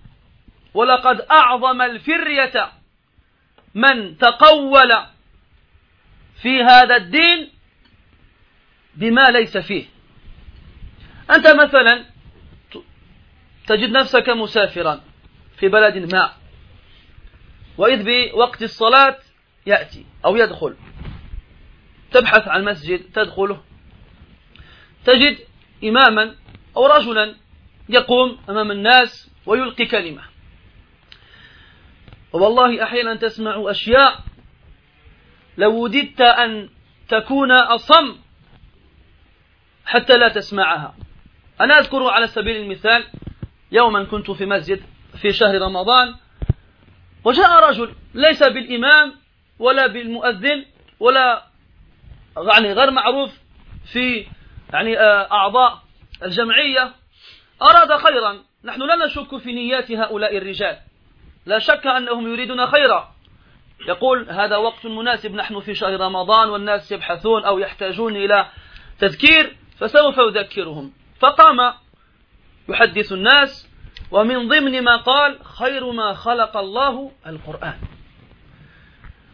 ولقد 0.74 1.22
أعظم 1.22 1.82
الفرية 1.82 2.72
من 3.76 4.18
تقول 4.18 5.06
في 6.42 6.64
هذا 6.64 6.96
الدين 6.96 7.55
بما 8.96 9.30
ليس 9.32 9.58
فيه. 9.58 9.86
أنت 11.32 11.48
مثلا 11.48 12.06
تجد 13.68 13.90
نفسك 13.90 14.30
مسافرا 14.30 15.02
في 15.58 15.68
بلد 15.68 16.14
ما 16.14 16.34
وإذ 17.78 18.06
بوقت 18.06 18.64
الصلاة 18.64 19.18
يأتي 19.66 20.06
أو 20.26 20.36
يدخل. 20.36 20.76
تبحث 22.12 22.48
عن 22.48 22.64
مسجد 22.64 23.00
تدخله. 23.14 23.64
تجد 25.06 25.38
إماما 25.84 26.36
أو 26.78 26.86
رجلا 26.86 27.36
يقوم 27.90 28.40
أمام 28.50 28.72
الناس 28.72 29.32
ويلقي 29.46 29.86
كلمة. 29.86 30.22
والله 32.34 32.84
أحيانا 32.84 33.16
تسمع 33.16 33.72
أشياء. 33.72 34.20
لو 35.58 35.84
وددت 35.84 36.22
أن 36.22 36.70
تكون 37.08 37.52
أصم 37.52 38.25
حتى 39.86 40.18
لا 40.18 40.28
تسمعها. 40.28 40.96
أنا 41.62 41.80
أذكر 41.80 42.08
على 42.10 42.28
سبيل 42.28 42.56
المثال 42.56 43.04
يوما 43.72 44.04
كنت 44.04 44.32
في 44.32 44.46
مسجد 44.46 44.84
في 45.22 45.34
شهر 45.34 45.62
رمضان 45.62 46.16
وجاء 47.24 47.70
رجل 47.70 47.96
ليس 48.14 48.44
بالإمام 48.44 49.14
ولا 49.60 49.88
بالمؤذن 49.88 50.66
ولا 51.00 51.44
يعني 52.38 52.74
غير 52.74 52.92
معروف 52.92 53.32
في 53.86 54.28
يعني 54.74 55.00
آه، 55.00 55.32
أعضاء 55.32 55.82
الجمعية. 56.24 56.92
أراد 57.62 57.98
خيرا. 58.02 58.44
نحن 58.64 58.82
لا 58.82 59.06
نشك 59.06 59.38
في 59.38 59.54
نيات 59.54 59.92
هؤلاء 59.92 60.38
الرجال. 60.38 60.78
لا 61.46 61.60
شك 61.60 61.88
أنهم 61.88 62.28
يريدون 62.28 62.66
خيرا. 62.66 63.16
يقول 63.88 64.30
هذا 64.30 64.58
وقت 64.58 64.86
مناسب. 64.86 65.36
نحن 65.36 65.60
في 65.60 65.76
شهر 65.76 66.00
رمضان 66.00 66.50
والناس 66.50 66.92
يبحثون 66.92 67.44
أو 67.44 67.60
يحتاجون 67.60 68.16
إلى 68.16 68.48
تذكير. 69.00 69.56
فسوف 69.80 70.18
يذكرهم 70.18 70.94
فقام 71.20 71.74
يحدث 72.70 73.12
الناس 73.12 73.70
ومن 74.12 74.48
ضمن 74.48 74.84
ما 74.84 74.98
قال 74.98 75.46
خير 75.46 75.92
ما 75.92 76.14
خلق 76.14 76.58
الله 76.58 77.12
القرآن. 77.28 77.78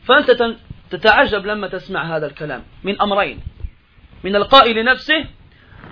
فأنت 0.03 0.55
تتعجب 0.89 1.45
لما 1.45 1.67
تسمع 1.67 2.17
هذا 2.17 2.27
الكلام. 2.27 2.63
من 2.83 3.01
أمرين. 3.01 3.39
من 4.23 4.35
القائل 4.35 4.85
نفسه 4.85 5.25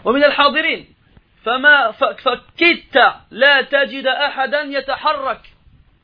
ومن 0.06 0.24
الحاضرين. 0.24 0.96
فما 1.44 1.92
فكدت 1.92 2.98
لا 3.32 3.62
تجد 3.62 4.08
أحدا 4.08 4.62
يتحرك. 4.62 5.42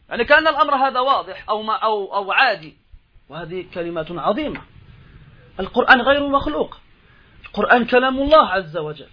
يعني 0.09 0.25
كان 0.25 0.47
الأمر 0.47 0.75
هذا 0.75 0.99
واضح 0.99 1.49
أو, 1.49 1.61
ما 1.61 1.73
أو, 1.73 2.15
أو 2.15 2.31
عادي. 2.31 2.77
وهذه 3.29 3.65
كلمات 3.73 4.11
عظيمة. 4.11 4.61
القرآن 5.59 6.01
غير 6.01 6.27
مخلوق. 6.27 6.77
القرآن 7.55 7.85
كلام 7.85 8.19
الله 8.19 8.47
عز 8.47 8.77
وجل. 8.77 9.07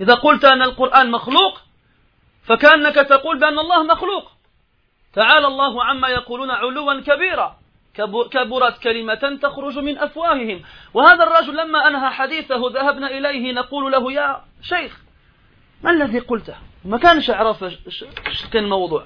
إذا 0.00 0.14
قلت 0.14 0.44
أن 0.44 0.62
القرآن 0.62 1.10
مخلوق 1.10 1.60
فكأنك 2.42 2.94
تقول 2.94 3.38
بأن 3.38 3.58
الله 3.58 3.82
مخلوق. 3.82 4.30
تعالى 5.12 5.46
الله 5.46 5.84
عما 5.84 6.08
يقولون 6.08 6.50
علوا 6.50 7.00
كبيرا. 7.00 7.56
كبرت 8.30 8.78
كلمة 8.78 9.38
تخرج 9.42 9.78
من 9.78 9.98
أفواههم. 9.98 10.62
وهذا 10.94 11.24
الرجل 11.24 11.56
لما 11.56 11.88
أنهى 11.88 12.10
حديثه 12.10 12.60
ذهبنا 12.74 13.06
إليه 13.06 13.52
نقول 13.52 13.92
له 13.92 14.12
يا 14.12 14.40
شيخ 14.62 15.00
ما 15.82 15.90
الذي 15.90 16.18
قلته؟ 16.18 16.54
ما 16.84 16.98
كانش 16.98 17.30
عرف 17.30 17.64
كان 18.52 18.64
الموضوع 18.64 19.04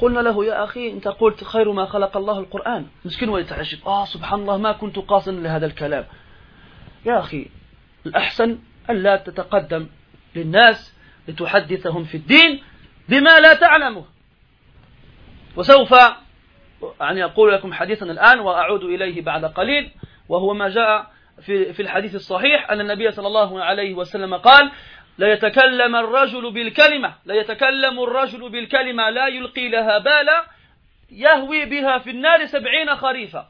قلنا 0.00 0.20
له 0.20 0.44
يا 0.44 0.64
أخي 0.64 0.90
أنت 0.90 1.08
قلت 1.08 1.44
خير 1.44 1.72
ما 1.72 1.86
خلق 1.86 2.16
الله 2.16 2.38
القرآن. 2.38 2.86
مسكين 3.04 3.28
ويتعجب 3.28 3.78
آه 3.86 4.04
سبحان 4.04 4.40
الله 4.40 4.56
ما 4.56 4.72
كنت 4.72 4.98
قاصدا 4.98 5.32
لهذا 5.32 5.66
الكلام. 5.66 6.04
يا 7.06 7.18
أخي 7.18 7.46
الأحسن 8.06 8.58
ألا 8.90 9.16
تتقدم 9.16 9.86
للناس 10.36 10.94
لتحدثهم 11.28 12.04
في 12.04 12.16
الدين 12.16 12.62
بما 13.08 13.40
لا 13.40 13.54
تعلمه. 13.54 14.04
وسوف 15.56 15.94
يعني 17.00 17.24
أقول 17.24 17.52
لكم 17.52 17.72
حديثا 17.72 18.06
الآن 18.06 18.40
وأعود 18.40 18.84
إليه 18.84 19.22
بعد 19.22 19.44
قليل 19.44 19.90
وهو 20.28 20.54
ما 20.54 20.68
جاء 20.68 21.10
في, 21.40 21.72
في 21.72 21.82
الحديث 21.82 22.14
الصحيح 22.14 22.70
أن 22.70 22.80
النبي 22.80 23.10
صلى 23.10 23.26
الله 23.26 23.64
عليه 23.64 23.94
وسلم 23.94 24.34
قال 24.34 24.72
لا 25.18 25.32
يتكلم 25.32 25.96
الرجل 25.96 26.52
بالكلمة 26.52 27.14
لا 27.24 27.34
يتكلم 27.34 28.00
الرجل 28.00 28.50
بالكلمة 28.50 29.10
لا 29.10 29.26
يلقي 29.26 29.68
لها 29.68 29.98
بالا 29.98 30.44
يهوي 31.10 31.64
بها 31.64 31.98
في 31.98 32.10
النار 32.10 32.46
سبعين 32.46 32.96
خريفا 32.96 33.48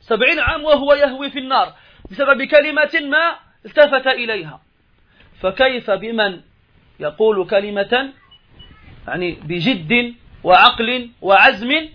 سبعين 0.00 0.40
عام 0.40 0.64
وهو 0.64 0.94
يهوي 0.94 1.30
في 1.30 1.38
النار. 1.38 1.74
بسبب 2.12 2.42
كلمة 2.42 3.08
ما 3.08 3.38
التفت 3.64 4.06
إليها. 4.06 4.60
فكيف 5.40 5.90
بمن 5.90 6.40
يقول 7.00 7.46
كلمة 7.46 8.12
يعني 9.08 9.32
بجد 9.32 10.14
وعقل 10.44 11.10
وعزم؟ 11.20 11.88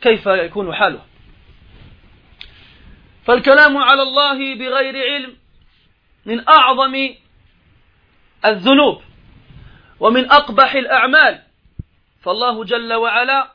كيف 0.00 0.26
يكون 0.26 0.74
حاله؟ 0.74 1.04
فالكلام 3.24 3.76
على 3.76 4.02
الله 4.02 4.54
بغير 4.54 4.96
علم 5.12 5.36
من 6.26 6.48
أعظم 6.48 7.14
الذنوب 8.44 9.02
ومن 10.00 10.30
أقبح 10.30 10.74
الأعمال. 10.74 11.42
فالله 12.22 12.64
جل 12.64 12.92
وعلا 12.94 13.52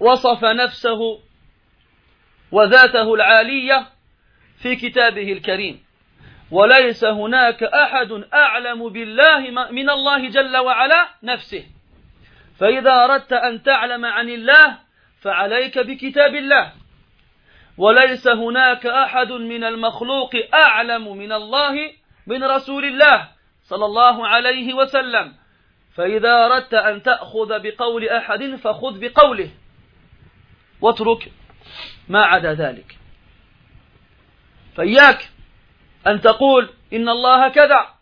وصف 0.00 0.44
نفسه 0.44 1.29
وذاته 2.52 3.14
العالية 3.14 3.86
في 4.62 4.76
كتابه 4.76 5.32
الكريم. 5.32 5.82
وليس 6.50 7.04
هناك 7.04 7.62
أحد 7.62 8.24
أعلم 8.34 8.88
بالله 8.88 9.38
من 9.70 9.90
الله 9.90 10.28
جل 10.28 10.56
وعلا 10.56 11.08
نفسه. 11.22 11.64
فإذا 12.58 13.04
أردت 13.04 13.32
أن 13.32 13.62
تعلم 13.62 14.04
عن 14.04 14.28
الله 14.28 14.78
فعليك 15.20 15.78
بكتاب 15.78 16.34
الله. 16.34 16.72
وليس 17.78 18.28
هناك 18.28 18.86
أحد 18.86 19.32
من 19.32 19.64
المخلوق 19.64 20.30
أعلم 20.54 21.16
من 21.16 21.32
الله 21.32 21.92
من 22.26 22.44
رسول 22.44 22.84
الله 22.84 23.28
صلى 23.62 23.84
الله 23.84 24.28
عليه 24.28 24.74
وسلم. 24.74 25.34
فإذا 25.96 26.46
أردت 26.46 26.74
أن 26.74 27.02
تأخذ 27.02 27.60
بقول 27.62 28.08
أحد 28.08 28.54
فخذ 28.54 29.00
بقوله. 29.00 29.50
واترك 30.80 31.32
ما 32.10 32.24
عدا 32.24 32.54
ذلك. 32.54 32.98
فإياك 34.76 35.30
أن 36.06 36.20
تقول 36.20 36.70
إن 36.92 37.08
الله 37.08 37.48
كذا 37.48 37.94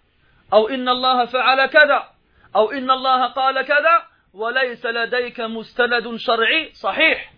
أو 0.52 0.68
إن 0.68 0.88
الله 0.88 1.24
فعل 1.24 1.66
كذا 1.66 2.08
أو 2.56 2.72
إن 2.72 2.90
الله 2.90 3.26
قال 3.26 3.62
كذا 3.62 3.96
وليس 4.34 4.86
لديك 4.86 5.40
مستند 5.40 6.16
شرعي 6.16 6.72
صحيح. 6.72 7.32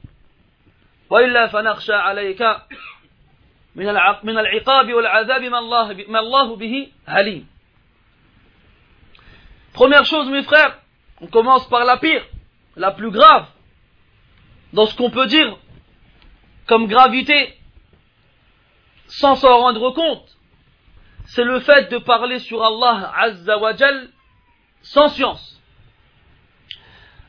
وإلا 1.11 1.46
فنخشى 1.46 1.92
عليك 1.92 2.42
من 3.74 3.87
من 4.22 4.38
العقاب 4.38 4.92
والعذاب 4.92 5.42
ما 5.42 5.59
الله 5.59 6.04
ما 6.09 6.20
الله 6.20 6.56
به 6.56 6.92
عليم. 7.09 7.46
Première 9.72 10.04
chose, 10.04 10.28
mes 10.28 10.42
frères, 10.42 10.78
on 11.20 11.26
commence 11.26 11.68
par 11.68 11.85
la 11.85 11.96
pire, 11.96 12.24
la 12.76 12.90
plus 12.90 13.11
grave, 13.11 13.46
dans 14.72 14.87
ce 14.87 14.96
qu'on 14.96 15.11
peut 15.11 15.26
dire 15.26 15.56
comme 16.70 16.87
gravité, 16.87 17.59
sans 19.09 19.35
s'en 19.35 19.59
rendre 19.59 19.90
compte, 19.90 20.24
c'est 21.24 21.42
le 21.42 21.59
fait 21.59 21.90
de 21.90 21.98
parler 21.98 22.38
sur 22.38 22.62
Allah 22.62 23.12
Azza 23.16 23.59
wa 23.59 23.72
sans 24.83 25.09
science. 25.09 25.61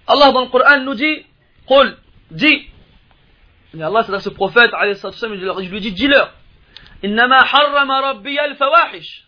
Allah 0.06 0.32
dans 0.32 0.41
le 0.41 0.47
Coran 0.49 0.82
nous 0.82 0.93
dit, 0.93 1.25
Qul, 1.67 1.97
dis, 2.30 2.67
et 3.75 3.82
Allah 3.82 4.04
c'est 4.06 4.13
à 4.13 4.19
ce 4.19 4.30
prophète, 4.30 4.69
je 4.71 5.71
lui 5.71 5.82
dis, 5.82 5.91
dis-leur, 5.91 6.36
Innama 7.01 7.39
al-fawahish. 7.39 9.27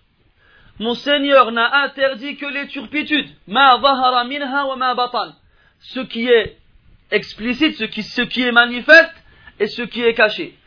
Mon 0.77 0.93
Seigneur 0.93 1.51
n'a 1.51 1.85
interdit 1.85 2.35
que 2.35 2.45
les 2.45 2.67
turpitudes. 2.67 3.31
Ma 3.47 3.79
minha 4.25 4.65
wa 4.67 4.75
ma. 4.75 4.95
Ce 5.79 6.01
qui 6.01 6.27
est 6.27 6.59
explicite, 7.09 7.77
ce 7.77 8.21
qui 8.21 8.43
est 8.43 8.51
manifeste 8.51 9.22
et 9.59 9.67
ce 9.67 9.81
qui 9.81 10.01
est 10.03 10.13
caché. 10.13 10.57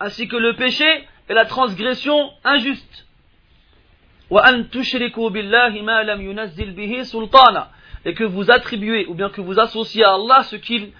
Ainsi 0.00 0.28
que 0.28 0.36
le 0.36 0.54
péché 0.54 1.08
et 1.28 1.34
la 1.34 1.44
transgression 1.46 2.30
injuste. 2.44 3.06
Et 8.04 8.14
que 8.14 8.24
vous 8.24 8.50
attribuez 8.50 9.06
ou 9.06 9.14
bien 9.14 9.30
que 9.30 9.40
vous 9.40 9.60
associez 9.60 10.04
à 10.04 10.14
Allah 10.14 10.42
ce 10.44 10.56
qu'il, 10.56 10.92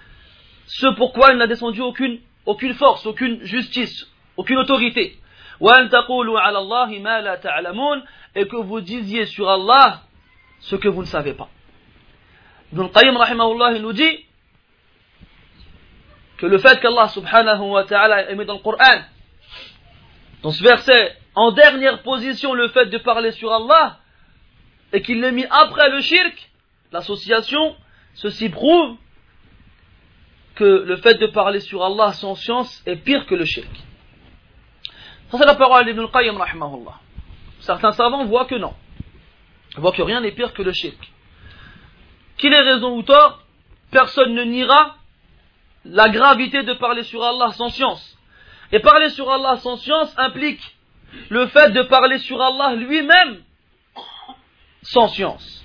ce 0.67 0.87
pourquoi 0.95 1.31
il 1.31 1.37
n'a 1.37 1.47
descendu 1.47 1.81
aucune, 1.81 2.19
aucune 2.45 2.73
force, 2.75 3.05
aucune 3.05 3.43
justice, 3.43 4.07
aucune 4.37 4.57
autorité 4.57 5.17
et 8.35 8.47
que 8.47 8.55
vous 8.55 8.81
disiez 8.81 9.25
sur 9.25 9.49
Allah 9.49 10.01
ce 10.59 10.75
que 10.75 10.87
vous 10.87 11.01
ne 11.01 11.07
savez 11.07 11.33
pas. 11.33 11.49
Ibn 12.73 12.87
Qayyim 12.89 13.15
rahimahullah 13.15 13.79
nous 13.79 13.93
dit 13.93 14.25
que 16.43 16.47
le 16.47 16.57
fait 16.57 16.77
qu'Allah 16.81 17.07
subhanahu 17.07 17.69
wa 17.69 17.85
ta'ala 17.85 18.29
ait 18.29 18.35
mis 18.35 18.43
dans 18.43 18.55
le 18.55 18.59
Coran, 18.59 19.01
dans 20.41 20.51
ce 20.51 20.61
verset, 20.61 21.17
en 21.35 21.53
dernière 21.53 22.01
position 22.01 22.53
le 22.53 22.67
fait 22.67 22.87
de 22.87 22.97
parler 22.97 23.31
sur 23.31 23.53
Allah, 23.53 23.99
et 24.91 25.01
qu'il 25.01 25.21
l'ait 25.21 25.31
mis 25.31 25.45
après 25.49 25.89
le 25.89 26.01
shirk, 26.01 26.51
l'association, 26.91 27.77
ceci 28.15 28.49
prouve 28.49 28.97
que 30.55 30.65
le 30.65 30.97
fait 30.97 31.13
de 31.13 31.27
parler 31.27 31.61
sur 31.61 31.81
Allah 31.81 32.11
sans 32.11 32.35
science 32.35 32.83
est 32.85 32.97
pire 32.97 33.25
que 33.25 33.35
le 33.35 33.45
shirk. 33.45 33.73
Ça, 35.31 35.37
c'est 35.37 35.45
la 35.45 35.55
parole 35.55 35.85
d'Ibn 35.85 36.01
al-Qayyim. 36.01 36.37
Certains 37.61 37.93
savants 37.93 38.25
voient 38.25 38.47
que 38.47 38.55
non. 38.55 38.73
Ils 39.75 39.79
voient 39.79 39.93
que 39.93 40.01
rien 40.01 40.19
n'est 40.19 40.33
pire 40.33 40.51
que 40.51 40.61
le 40.61 40.73
shirk. 40.73 41.09
Qu'il 42.35 42.51
ait 42.51 42.59
raison 42.59 42.97
ou 42.97 43.01
tort, 43.01 43.43
personne 43.91 44.33
ne 44.33 44.43
niera 44.43 44.97
la 45.85 46.09
gravité 46.09 46.63
de 46.63 46.73
parler 46.73 47.03
sur 47.03 47.23
Allah 47.23 47.51
sans 47.51 47.69
science. 47.69 48.17
Et 48.71 48.79
parler 48.79 49.09
sur 49.09 49.29
Allah 49.31 49.57
sans 49.57 49.77
science 49.77 50.13
implique 50.17 50.61
le 51.29 51.47
fait 51.47 51.71
de 51.71 51.83
parler 51.83 52.17
sur 52.19 52.41
Allah 52.41 52.75
lui-même 52.75 53.43
sans 54.81 55.07
science. 55.07 55.63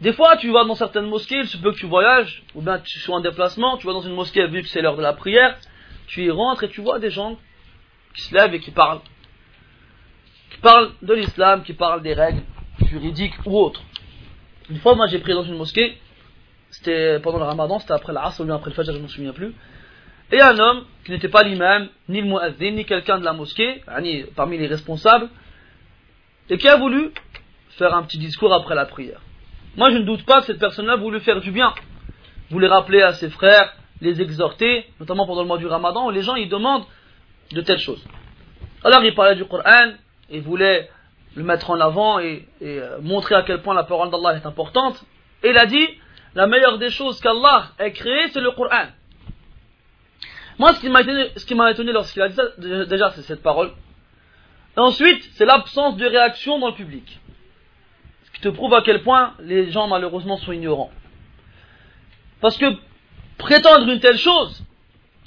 Des 0.00 0.12
fois, 0.12 0.36
tu 0.36 0.50
vas 0.50 0.64
dans 0.64 0.74
certaines 0.74 1.06
mosquées, 1.06 1.38
il 1.38 1.46
se 1.46 1.56
peut 1.58 1.70
que 1.70 1.78
tu 1.78 1.86
voyages, 1.86 2.42
ou 2.56 2.62
bien 2.62 2.80
tu 2.80 2.98
sois 2.98 3.16
en 3.16 3.20
déplacement, 3.20 3.76
tu 3.76 3.86
vas 3.86 3.92
dans 3.92 4.00
une 4.00 4.14
mosquée 4.14 4.44
vu 4.48 4.62
que 4.62 4.68
c'est 4.68 4.82
l'heure 4.82 4.96
de 4.96 5.02
la 5.02 5.12
prière, 5.12 5.56
tu 6.08 6.24
y 6.24 6.30
rentres 6.30 6.64
et 6.64 6.68
tu 6.68 6.80
vois 6.80 6.98
des 6.98 7.10
gens 7.10 7.38
qui 8.14 8.22
se 8.22 8.34
lèvent 8.34 8.52
et 8.52 8.58
qui 8.58 8.72
parlent. 8.72 9.00
Qui 10.50 10.58
parlent 10.58 10.90
de 11.02 11.14
l'islam, 11.14 11.62
qui 11.62 11.72
parlent 11.72 12.02
des 12.02 12.14
règles 12.14 12.42
juridiques 12.86 13.34
ou 13.46 13.56
autres. 13.56 13.80
Une 14.70 14.78
fois, 14.78 14.96
moi 14.96 15.06
j'ai 15.06 15.20
pris 15.20 15.34
dans 15.34 15.44
une 15.44 15.56
mosquée, 15.56 15.96
c'était 16.72 17.20
pendant 17.20 17.38
le 17.38 17.44
ramadan, 17.44 17.78
c'était 17.78 17.92
après 17.92 18.12
l'asr 18.12 18.40
ou 18.40 18.44
bien 18.44 18.56
après 18.56 18.70
le 18.70 18.74
fajr, 18.74 18.92
je 18.92 18.98
ne 18.98 19.02
me 19.02 19.08
souviens 19.08 19.32
plus. 19.32 19.54
Et 20.32 20.40
un 20.40 20.58
homme 20.58 20.84
qui 21.04 21.10
n'était 21.10 21.28
pas 21.28 21.42
l'imam, 21.42 21.88
ni 22.08 22.22
le 22.22 22.26
muazzin, 22.26 22.70
ni 22.70 22.84
quelqu'un 22.86 23.18
de 23.18 23.24
la 23.24 23.34
mosquée, 23.34 23.82
parmi 24.34 24.58
les 24.58 24.66
responsables, 24.66 25.28
et 26.48 26.56
qui 26.56 26.66
a 26.68 26.76
voulu 26.76 27.12
faire 27.76 27.94
un 27.94 28.02
petit 28.02 28.18
discours 28.18 28.52
après 28.54 28.74
la 28.74 28.86
prière. 28.86 29.20
Moi, 29.76 29.90
je 29.90 29.98
ne 29.98 30.04
doute 30.04 30.24
pas 30.24 30.40
que 30.40 30.46
cette 30.46 30.58
personne-là 30.58 30.96
voulait 30.96 31.20
faire 31.20 31.40
du 31.40 31.50
bien, 31.50 31.74
voulait 32.50 32.68
rappeler 32.68 33.02
à 33.02 33.12
ses 33.12 33.28
frères, 33.28 33.74
les 34.00 34.20
exhorter, 34.20 34.86
notamment 34.98 35.26
pendant 35.26 35.42
le 35.42 35.48
mois 35.48 35.58
du 35.58 35.66
ramadan, 35.66 36.06
où 36.06 36.10
les 36.10 36.22
gens 36.22 36.34
ils 36.34 36.48
demandent 36.48 36.84
de 37.52 37.60
telles 37.60 37.78
choses. 37.78 38.04
Alors 38.82 39.04
il 39.04 39.14
parlait 39.14 39.36
du 39.36 39.44
Coran, 39.44 39.92
et 40.30 40.40
voulait 40.40 40.88
le 41.34 41.42
mettre 41.44 41.70
en 41.70 41.78
avant 41.80 42.18
et, 42.18 42.48
euh, 42.62 42.98
montrer 43.00 43.34
à 43.34 43.42
quel 43.42 43.62
point 43.62 43.74
la 43.74 43.84
parole 43.84 44.10
d'Allah 44.10 44.36
est 44.36 44.46
importante. 44.46 45.04
Et 45.42 45.50
il 45.50 45.58
a 45.58 45.66
dit, 45.66 45.86
la 46.34 46.46
meilleure 46.46 46.78
des 46.78 46.90
choses 46.90 47.20
qu'Allah 47.20 47.72
ait 47.78 47.92
créées, 47.92 48.28
c'est 48.32 48.40
le 48.40 48.50
Coran. 48.52 48.86
Moi, 50.58 50.74
ce 50.74 50.80
qui 50.80 51.54
m'a 51.54 51.70
étonné, 51.70 51.92
lorsqu'il 51.92 52.22
a 52.22 52.28
dit 52.28 52.34
ça, 52.34 52.44
déjà, 52.58 53.10
c'est 53.10 53.22
cette 53.22 53.42
parole. 53.42 53.72
Ensuite, 54.76 55.22
c'est 55.34 55.44
l'absence 55.44 55.96
de 55.96 56.06
réaction 56.06 56.58
dans 56.58 56.68
le 56.68 56.74
public. 56.74 57.20
Ce 58.24 58.30
qui 58.32 58.40
te 58.40 58.48
prouve 58.48 58.72
à 58.74 58.82
quel 58.82 59.02
point 59.02 59.34
les 59.40 59.70
gens, 59.70 59.88
malheureusement, 59.88 60.36
sont 60.38 60.52
ignorants. 60.52 60.90
Parce 62.40 62.56
que 62.56 62.66
prétendre 63.38 63.88
une 63.88 64.00
telle 64.00 64.18
chose 64.18 64.62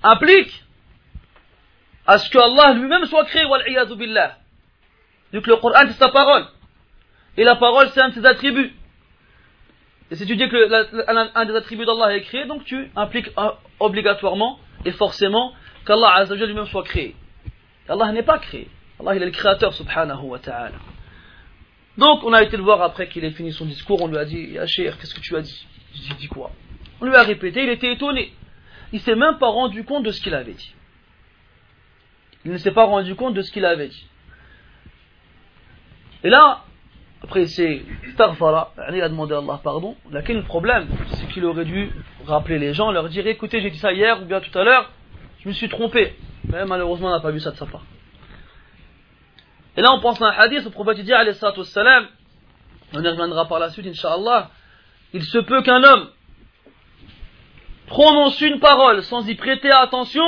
implique 0.03 0.63
à 2.07 2.17
ce 2.17 2.29
que 2.29 2.37
Allah 2.37 2.73
lui-même 2.73 3.05
soit 3.05 3.25
créé, 3.25 3.43
billah. 3.97 4.37
Que 5.31 5.37
le 5.37 5.57
Coran 5.57 5.81
c'est 5.87 5.93
sa 5.93 6.09
parole. 6.09 6.45
Et 7.35 7.43
la 7.43 7.55
parole 7.55 7.89
c'est 7.89 8.01
un 8.01 8.09
de 8.09 8.13
ses 8.13 8.25
attributs. 8.25 8.73
Si 10.15 10.25
tu 10.25 10.35
dis 10.35 10.47
que 10.47 11.35
un 11.35 11.45
des 11.45 11.55
attributs 11.55 11.85
d'Allah 11.85 12.15
est 12.15 12.21
créé, 12.21 12.45
donc 12.45 12.63
tu 12.65 12.89
impliques 12.95 13.29
euh, 13.37 13.51
obligatoirement 13.79 14.59
et 14.85 14.91
forcément 14.91 15.53
qu'Allah 15.85 16.25
lui-même 16.29 16.65
soit 16.65 16.83
créé. 16.83 17.15
Allah 17.87 18.11
n'est 18.11 18.23
pas 18.23 18.39
créé. 18.39 18.69
Allah 18.99 19.15
il 19.15 19.21
est 19.21 19.25
le 19.25 19.31
créateur 19.31 19.73
subhanahu 19.73 20.23
wa 20.23 20.39
ta'ala. 20.39 20.77
Donc 21.97 22.23
on 22.23 22.33
a 22.33 22.43
été 22.43 22.57
le 22.57 22.63
voir 22.63 22.81
après 22.81 23.07
qu'il 23.07 23.23
ait 23.23 23.31
fini 23.31 23.51
son 23.51 23.65
discours, 23.65 24.01
on 24.01 24.07
lui 24.07 24.17
a 24.17 24.25
dit, 24.25 24.51
Yachir, 24.51 24.97
qu'est-ce 24.97 25.15
que 25.15 25.21
tu 25.21 25.35
as 25.35 25.41
dit? 25.41 25.67
J'ai 25.93 26.13
dit 26.15 26.27
quoi? 26.27 26.51
On 27.01 27.05
lui 27.05 27.15
a 27.15 27.23
répété, 27.23 27.63
il 27.63 27.69
était 27.69 27.93
étonné. 27.93 28.33
Il 28.91 29.01
s'est 29.01 29.15
même 29.15 29.37
pas 29.37 29.47
rendu 29.47 29.83
compte 29.83 30.03
de 30.03 30.11
ce 30.11 30.21
qu'il 30.21 30.33
avait 30.33 30.53
dit. 30.53 30.73
Il 32.43 32.51
ne 32.51 32.57
s'est 32.57 32.71
pas 32.71 32.85
rendu 32.85 33.15
compte 33.15 33.33
de 33.33 33.41
ce 33.41 33.51
qu'il 33.51 33.65
avait 33.65 33.87
dit. 33.87 34.05
Et 36.23 36.29
là, 36.29 36.64
après 37.25 37.47
c'est 37.47 37.81
Starfara, 38.13 38.71
il 38.93 39.01
a 39.01 39.09
demandé 39.09 39.33
à 39.33 39.39
Allah 39.39 39.59
pardon. 39.63 39.95
Là, 40.11 40.21
quel 40.21 40.43
problème 40.43 40.87
C'est 41.15 41.27
qu'il 41.29 41.43
aurait 41.45 41.65
dû 41.65 41.89
rappeler 42.27 42.59
les 42.59 42.75
gens, 42.75 42.91
leur 42.91 43.09
dire 43.09 43.25
écoutez, 43.25 43.61
j'ai 43.61 43.71
dit 43.71 43.79
ça 43.79 43.91
hier 43.91 44.21
ou 44.21 44.25
bien 44.25 44.39
tout 44.41 44.55
à 44.57 44.63
l'heure, 44.63 44.91
je 45.39 45.49
me 45.49 45.53
suis 45.53 45.67
trompé. 45.67 46.13
Mais 46.47 46.65
malheureusement, 46.65 47.07
on 47.07 47.11
n'a 47.11 47.19
pas 47.19 47.31
vu 47.31 47.39
ça 47.39 47.49
de 47.49 47.55
sa 47.55 47.65
part. 47.65 47.81
Et 49.75 49.81
là, 49.81 49.91
on 49.91 50.01
pense 50.01 50.21
à 50.21 50.27
un 50.27 50.31
hadith, 50.37 50.65
le 50.65 50.69
prophète 50.69 50.99
dit, 50.99 51.11
alayhi 51.11 51.35
salam, 51.35 52.05
on 52.93 53.03
y 53.03 53.07
reviendra 53.07 53.47
par 53.47 53.57
la 53.57 53.71
suite, 53.71 53.87
inshallah, 53.87 54.51
il 55.11 55.23
se 55.23 55.39
peut 55.39 55.63
qu'un 55.63 55.83
homme 55.83 56.09
prononce 57.87 58.39
une 58.41 58.59
parole 58.59 59.01
sans 59.01 59.27
y 59.27 59.33
prêter 59.33 59.71
attention, 59.71 60.25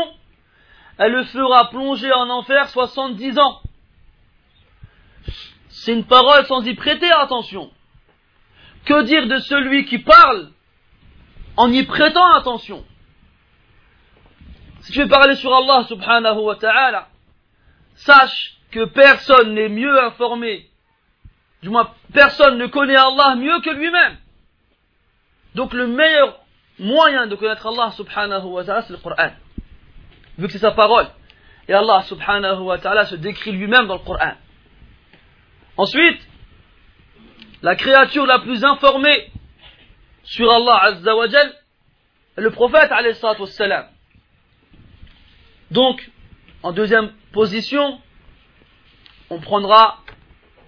elle 0.97 1.11
le 1.11 1.23
fera 1.25 1.69
plonger 1.69 2.11
en 2.11 2.27
enfer 2.31 2.67
70 2.69 3.37
ans. 3.37 3.61
C'est 5.87 5.93
une 5.93 6.03
parole 6.03 6.45
sans 6.47 6.65
y 6.65 6.73
prêter 6.73 7.09
attention. 7.09 7.71
Que 8.83 9.03
dire 9.03 9.25
de 9.25 9.37
celui 9.37 9.85
qui 9.85 9.99
parle 9.99 10.49
en 11.55 11.71
y 11.71 11.81
prêtant 11.83 12.33
attention? 12.33 12.83
Si 14.81 14.91
tu 14.91 14.99
veux 14.99 15.07
parler 15.07 15.37
sur 15.37 15.55
Allah 15.55 15.85
subhanahu 15.87 16.39
wa 16.39 16.57
ta'ala, 16.57 17.07
sache 17.95 18.57
que 18.71 18.83
personne 18.83 19.53
n'est 19.53 19.69
mieux 19.69 20.03
informé, 20.03 20.69
du 21.63 21.69
moins 21.69 21.89
personne 22.13 22.57
ne 22.57 22.67
connaît 22.67 22.97
Allah 22.97 23.35
mieux 23.37 23.61
que 23.61 23.69
lui-même. 23.69 24.17
Donc 25.55 25.71
le 25.71 25.87
meilleur 25.87 26.37
moyen 26.79 27.27
de 27.27 27.35
connaître 27.35 27.65
Allah 27.65 27.91
subhanahu 27.91 28.43
wa 28.43 28.65
ta'ala, 28.65 28.81
c'est 28.81 28.91
le 28.91 28.99
Coran. 28.99 29.31
Vu 30.37 30.47
que 30.47 30.51
c'est 30.51 30.59
sa 30.59 30.71
parole. 30.71 31.07
Et 31.69 31.73
Allah 31.73 32.03
subhanahu 32.03 32.63
wa 32.63 32.77
ta'ala 32.77 33.05
se 33.05 33.15
décrit 33.15 33.53
lui-même 33.53 33.87
dans 33.87 33.95
le 33.95 34.03
Coran. 34.03 34.33
Ensuite, 35.77 36.19
la 37.61 37.75
créature 37.75 38.25
la 38.25 38.39
plus 38.39 38.63
informée 38.63 39.31
sur 40.23 40.51
Allah 40.51 40.79
Azza 40.83 41.15
wa 41.15 41.27
est 41.27 41.53
le 42.35 42.51
prophète 42.51 42.91
salam. 43.47 43.85
Donc, 45.69 46.09
en 46.63 46.71
deuxième 46.71 47.11
position, 47.31 48.01
on 49.29 49.39
prendra 49.39 49.99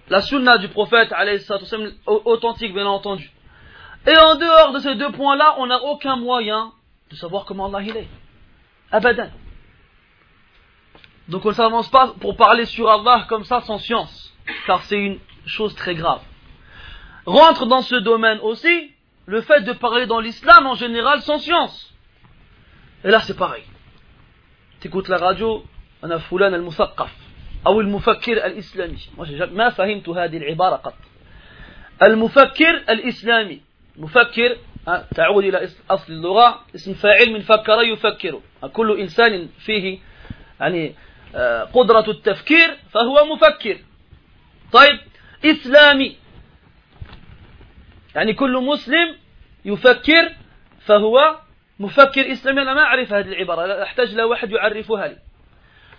la 0.08 0.22
sunna 0.22 0.58
du 0.58 0.68
prophète 0.68 1.10
salam, 1.40 1.92
authentique 2.06 2.72
bien 2.72 2.86
entendu. 2.86 3.30
Et 4.06 4.16
en 4.16 4.36
dehors 4.36 4.72
de 4.72 4.78
ces 4.78 4.94
deux 4.94 5.10
points-là, 5.12 5.56
on 5.58 5.66
n'a 5.66 5.82
aucun 5.82 6.16
moyen 6.16 6.72
de 7.10 7.16
savoir 7.16 7.44
comment 7.44 7.66
Allah 7.66 7.82
il 7.82 7.96
est. 7.96 8.08
Abadan. 8.92 9.30
Donc 11.28 11.44
on 11.44 11.50
ne 11.50 11.54
s'avance 11.54 11.90
pas 11.90 12.14
pour 12.20 12.36
parler 12.36 12.64
sur 12.64 12.88
Allah 12.88 13.26
comme 13.28 13.44
ça 13.44 13.60
sans 13.60 13.78
science 13.78 14.29
car 14.67 14.81
c'est 14.83 15.01
une 15.09 15.19
chose 15.45 15.73
très 15.75 15.95
grave. 15.95 16.21
Rentre 17.25 17.65
dans 17.65 17.81
ce 17.81 17.95
domaine 17.95 18.39
aussi 18.39 18.91
le 19.25 19.41
fait 19.41 19.61
de 19.61 19.73
parler 19.73 20.05
dans 20.05 20.19
l'islam 20.19 20.67
en 20.67 20.75
général 20.75 21.21
sans 21.21 21.39
science. 21.39 21.93
Et 23.03 23.09
là 23.09 23.19
c'est 23.21 23.37
pareil. 23.37 23.63
Tu 24.79 24.87
écoutes 24.87 25.09
la 25.09 25.17
radio, 25.17 25.63
أنا 26.03 26.17
فلان 26.17 26.53
المثقف 26.53 27.11
أو 27.67 27.81
المفكر 27.81 28.45
الإسلامي. 28.45 28.97
Moi 29.17 29.45
ما 29.51 29.69
فهمت 29.69 30.09
هذه 30.09 30.37
العبارة 30.37 30.75
قط. 30.75 30.97
المفكر 32.03 32.83
الإسلامي. 32.89 33.61
مفكر 33.97 34.57
تعود 35.15 35.43
إلى 35.43 35.69
أصل 35.89 36.13
اللغة 36.13 36.65
اسم 36.75 36.93
فاعل 36.93 37.33
من 37.33 37.41
فكر 37.41 37.81
يفكر. 37.81 38.41
كل 38.73 38.99
إنسان 38.99 39.49
فيه 39.59 39.99
يعني 40.59 40.95
قدرة 41.73 42.09
التفكير 42.09 42.77
فهو 42.91 43.25
مفكر. 43.35 43.77
طيب 44.72 45.00
إسلامي. 45.44 46.16
يعني 48.14 48.34
كل 48.34 48.64
مسلم 48.64 49.16
يفكر 49.64 50.34
فهو 50.80 51.38
مفكر 51.80 52.32
إسلامي. 52.32 52.62
أنا 52.62 52.74
ما 52.74 52.80
أعرف 52.80 53.12
هذه 53.12 53.28
العبارة 53.28 53.66
لا 53.66 53.82
أحتاج 53.82 54.14
لواحد 54.14 54.52
واحد 54.52 54.74
يعرفها 54.74 55.08
لي. 55.08 55.18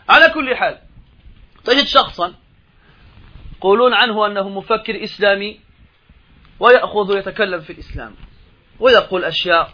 على 0.09 0.29
كل 0.29 0.55
حال 0.55 0.77
تجد 1.63 1.85
شخصا 1.85 2.33
يقولون 3.57 3.93
عنه 3.93 4.27
أنه 4.27 4.49
مفكر 4.49 5.03
إسلامي 5.03 5.59
ويأخذ 6.59 7.13
ويتكلم 7.15 7.61
في 7.61 7.73
الإسلام 7.73 8.15
ويقول 8.79 9.23
أشياء 9.23 9.73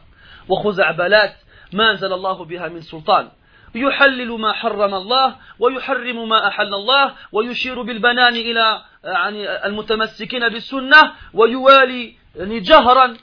وخزعبلات 0.49 1.35
ما 1.73 1.91
أنزل 1.91 2.13
الله 2.13 2.45
بها 2.45 2.67
من 2.67 2.81
سلطان. 2.81 3.31
يحلل 3.77 4.31
ما 4.39 4.53
حرم 4.53 4.93
الله 4.93 5.35
ويحرم 5.59 6.29
ما 6.29 6.47
أحل 6.47 6.73
الله 6.73 7.13
ويشير 7.31 7.81
بالبنان 7.81 8.35
إلى 8.35 8.81
يعني 9.03 9.65
المتمسكين 9.65 10.49
بالسنة 10.49 11.13
ويوالي 11.33 12.15
يعني 12.35 12.59
جهرا 12.59 13.13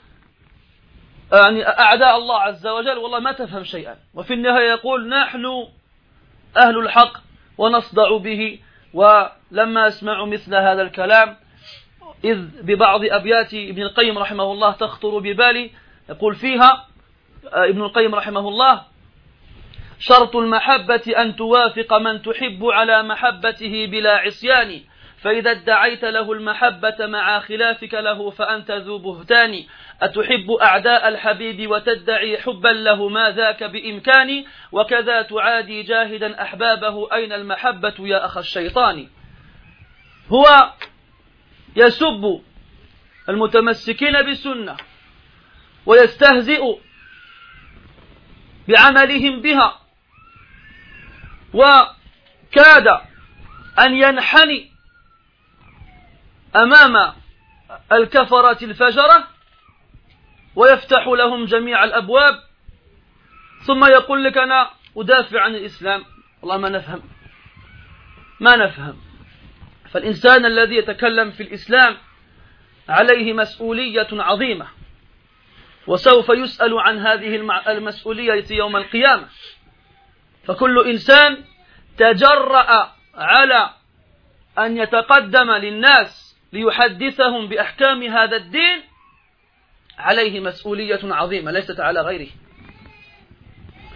يعني 1.33 1.67
أعداء 1.67 2.17
الله 2.17 2.39
عز 2.39 2.67
وجل. 2.67 2.97
والله 2.97 3.19
ما 3.19 3.31
تفهم 3.31 3.63
شيئا. 3.63 3.95
وفي 4.13 4.33
النهاية 4.33 4.69
يقول 4.69 5.09
نحن 5.09 5.45
أهل 6.57 6.77
الحق 6.79 7.13
ونصدع 7.57 8.17
به. 8.17 8.59
ولما 8.93 9.87
أسمع 9.87 10.25
مثل 10.25 10.55
هذا 10.55 10.81
الكلام 10.81 11.37
إذ 12.23 12.37
ببعض 12.61 13.01
أبيات 13.03 13.53
ابن 13.53 13.81
القيم 13.81 14.17
رحمه 14.17 14.51
الله 14.51 14.71
تخطر 14.71 15.19
ببالي 15.19 15.71
يقول 16.09 16.35
فيها 16.35 16.87
ابن 17.45 17.81
القيم 17.81 18.15
رحمه 18.15 18.47
الله 18.49 18.81
شرط 19.99 20.35
المحبة 20.35 21.01
أن 21.17 21.35
توافق 21.35 21.93
من 21.93 22.21
تحب 22.21 22.65
على 22.65 23.03
محبته 23.03 23.85
بلا 23.85 24.17
عصيان. 24.17 24.81
فإذا 25.17 25.51
ادعيت 25.51 26.05
له 26.05 26.31
المحبة 26.31 26.95
مع 26.99 27.39
خلافك 27.39 27.93
له 27.93 28.29
فأنت 28.29 28.71
ذو 28.71 28.97
بهتان. 28.97 29.63
أتحب 30.01 30.51
أعداء 30.51 31.07
الحبيب 31.07 31.71
وتدعي 31.71 32.37
حبا 32.37 32.67
له 32.67 33.09
ما 33.09 33.31
ذاك 33.31 33.63
بإمكاني 33.63 34.45
وكذا 34.71 35.21
تعادي 35.21 35.81
جاهدا 35.81 36.41
أحبابه. 36.41 37.13
أين 37.13 37.33
المحبة 37.33 37.93
يا 37.99 38.25
أخ 38.25 38.37
الشيطان؟ 38.37 39.07
هو 40.29 40.73
يسب 41.75 42.41
المتمسكين 43.29 44.21
بالسنة 44.21 44.77
ويستهزئ 45.85 46.75
بعملهم 48.67 49.41
بها. 49.41 49.84
وكاد 51.55 52.87
أن 53.79 53.93
ينحني 53.93 54.71
أمام 56.55 57.13
الكفرة 57.91 58.65
الفجرة 58.65 59.27
ويفتح 60.55 61.07
لهم 61.07 61.45
جميع 61.45 61.83
الأبواب. 61.83 62.43
ثم 63.67 63.85
يقول 63.85 64.23
لك 64.23 64.37
أنا 64.37 64.69
أدافع 64.97 65.41
عن 65.41 65.55
الإسلام. 65.55 66.05
والله 66.41 66.57
ما 66.57 66.69
نفهم. 66.69 67.01
ما 68.39 68.55
نفهم. 68.55 69.01
فالإنسان 69.91 70.45
الذي 70.45 70.75
يتكلم 70.75 71.31
في 71.31 71.43
الإسلام 71.43 71.97
عليه 72.89 73.33
مسؤولية 73.33 74.07
عظيمة 74.11 74.67
وسوف 75.87 76.29
يسأل 76.29 76.79
عن 76.79 76.97
هذه 76.97 77.35
المسؤولية 77.67 78.45
يوم 78.51 78.75
القيامة. 78.75 79.27
فكل 80.47 80.89
إنسان 80.89 81.43
تجرأ 81.97 82.91
على 83.15 83.69
أن 84.59 84.77
يتقدم 84.77 85.51
للناس 85.51 86.37
ليحدثهم 86.53 87.47
بأحكام 87.47 88.03
هذا 88.03 88.35
الدين 88.35 88.83
عليه 89.97 90.39
مسؤولية 90.39 90.99
عظيمة 91.03 91.51
ليست 91.51 91.79
على 91.79 92.01
غيره. 92.01 92.27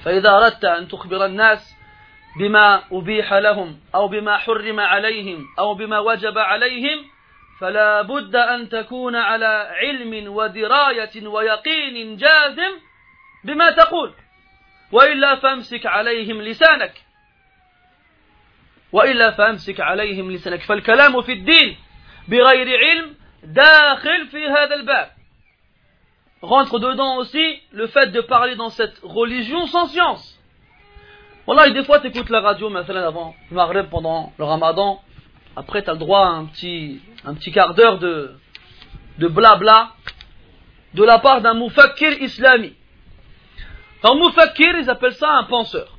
فإذا 0.03 0.29
أردت 0.29 0.65
أن 0.65 0.87
تخبر 0.87 1.25
الناس 1.25 1.75
بما 2.39 2.83
أبيح 2.91 3.33
لهم 3.33 3.79
أو 3.95 4.07
بما 4.07 4.37
حرم 4.37 4.79
عليهم 4.79 5.45
أو 5.59 5.73
بما 5.73 5.99
وجب 5.99 6.37
عليهم 6.37 7.05
فلا 7.59 8.01
بد 8.01 8.35
أن 8.35 8.69
تكون 8.69 9.15
على 9.15 9.69
علم 9.81 10.33
ودراية 10.33 11.27
ويقين 11.27 12.17
جازم 12.17 12.71
بما 13.43 13.71
تقول. 13.71 14.13
وإلا 14.92 15.36
فامسك 15.36 15.86
عليهم 15.86 16.42
لسانك 16.42 17.04
وإلا 18.92 19.30
فامسك 19.30 19.80
عليهم 19.80 20.30
لسانك 20.30 20.62
فالكلام 20.62 21.22
في 21.22 21.32
الدين 21.32 21.76
بغير 22.28 22.78
علم 22.78 23.14
داخل 23.42 24.26
في 24.26 24.46
هذا 24.46 24.74
الباب 24.74 25.10
rentre 26.42 26.78
dedans 26.78 27.16
aussi 27.16 27.62
le 27.72 27.86
fait 27.86 28.08
de 28.08 28.20
parler 28.20 28.54
dans 28.54 28.68
cette 28.68 29.00
religion 29.02 29.66
sans 29.66 29.86
science. 29.86 30.38
Voilà, 31.46 31.70
des 31.70 31.84
fois 31.84 32.00
tu 32.00 32.08
écoutes 32.08 32.30
la 32.30 32.40
radio, 32.40 32.68
maintenant 32.70 33.06
avant 33.06 33.34
le 33.50 33.56
Maghreb 33.56 33.88
pendant 33.88 34.32
le 34.38 34.44
Ramadan, 34.44 35.00
après 35.56 35.82
tu 35.82 35.90
as 35.90 35.94
le 35.94 35.98
droit 35.98 36.20
à 36.20 36.28
un 36.28 36.46
petit, 36.46 37.00
un 37.24 37.34
petit 37.34 37.52
quart 37.52 37.74
d'heure 37.74 37.98
de, 37.98 38.36
de 39.18 39.28
blabla 39.28 39.90
de 40.94 41.02
la 41.02 41.18
part 41.18 41.40
d'un 41.40 41.54
moufakir 41.54 42.22
islami. 42.22 42.74
Un 44.03 44.15
moufakir, 44.15 44.77
ils 44.77 44.89
appellent 44.89 45.13
ça 45.13 45.31
un 45.31 45.43
penseur. 45.43 45.97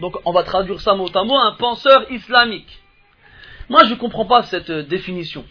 Donc 0.00 0.16
on 0.24 0.32
va 0.32 0.42
traduire 0.42 0.80
ça 0.80 0.94
mot 0.94 1.08
à 1.14 1.24
mot, 1.24 1.36
un 1.36 1.52
penseur 1.52 2.10
islamique. 2.10 2.82
Moi 3.68 3.84
je 3.84 3.90
ne 3.90 3.98
comprends 3.98 4.26
pas 4.26 4.42
cette 4.42 4.70
définition. 4.70 5.44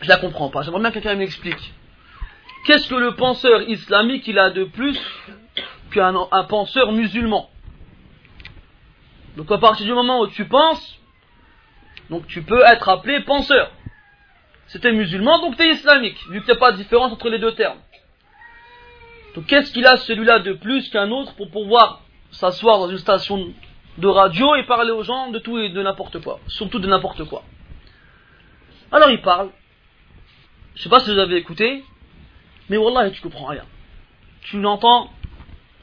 Je 0.00 0.08
la 0.08 0.16
comprends 0.16 0.50
pas. 0.50 0.62
J'aimerais 0.62 0.80
bien 0.80 0.90
que 0.90 0.94
quelqu'un 0.94 1.14
m'explique. 1.14 1.74
Qu'est-ce 2.66 2.88
que 2.88 2.94
le 2.94 3.14
penseur 3.14 3.62
islamique 3.62 4.26
il 4.26 4.38
a 4.38 4.50
de 4.50 4.64
plus 4.64 4.98
qu'un 5.92 6.14
un 6.30 6.44
penseur 6.44 6.92
musulman? 6.92 7.48
Donc 9.36 9.50
à 9.50 9.58
partir 9.58 9.86
du 9.86 9.92
moment 9.92 10.20
où 10.20 10.26
tu 10.26 10.46
penses, 10.46 10.98
donc 12.10 12.26
tu 12.26 12.42
peux 12.42 12.62
être 12.66 12.88
appelé 12.88 13.20
penseur. 13.20 13.70
C'était 14.66 14.92
musulman, 14.92 15.40
donc 15.40 15.56
tu 15.56 15.62
es 15.62 15.70
islamique, 15.70 16.18
vu 16.28 16.40
que 16.40 16.46
tu 16.46 16.52
n'as 16.52 16.58
pas 16.58 16.72
de 16.72 16.76
différence 16.76 17.12
entre 17.12 17.30
les 17.30 17.38
deux 17.38 17.54
termes. 17.54 17.78
Donc 19.38 19.46
qu'est-ce 19.46 19.72
qu'il 19.72 19.86
a 19.86 19.96
celui-là 19.96 20.40
de 20.40 20.52
plus 20.52 20.90
qu'un 20.90 21.12
autre 21.12 21.32
pour 21.36 21.48
pouvoir 21.48 22.02
s'asseoir 22.32 22.80
dans 22.80 22.88
une 22.88 22.98
station 22.98 23.54
de 23.96 24.08
radio 24.08 24.56
et 24.56 24.64
parler 24.64 24.90
aux 24.90 25.04
gens 25.04 25.30
de 25.30 25.38
tout 25.38 25.60
et 25.60 25.68
de 25.68 25.80
n'importe 25.80 26.20
quoi, 26.20 26.40
surtout 26.48 26.80
de 26.80 26.88
n'importe 26.88 27.22
quoi. 27.22 27.44
Alors 28.90 29.10
il 29.10 29.22
parle. 29.22 29.50
Je 30.74 30.82
sais 30.82 30.88
pas 30.88 30.98
si 30.98 31.12
vous 31.12 31.20
avez 31.20 31.36
écouté, 31.36 31.84
mais 32.68 32.78
Wallah, 32.78 33.10
tu 33.10 33.22
comprends 33.22 33.44
rien. 33.44 33.62
Tu 34.40 34.60
l'entends 34.60 35.08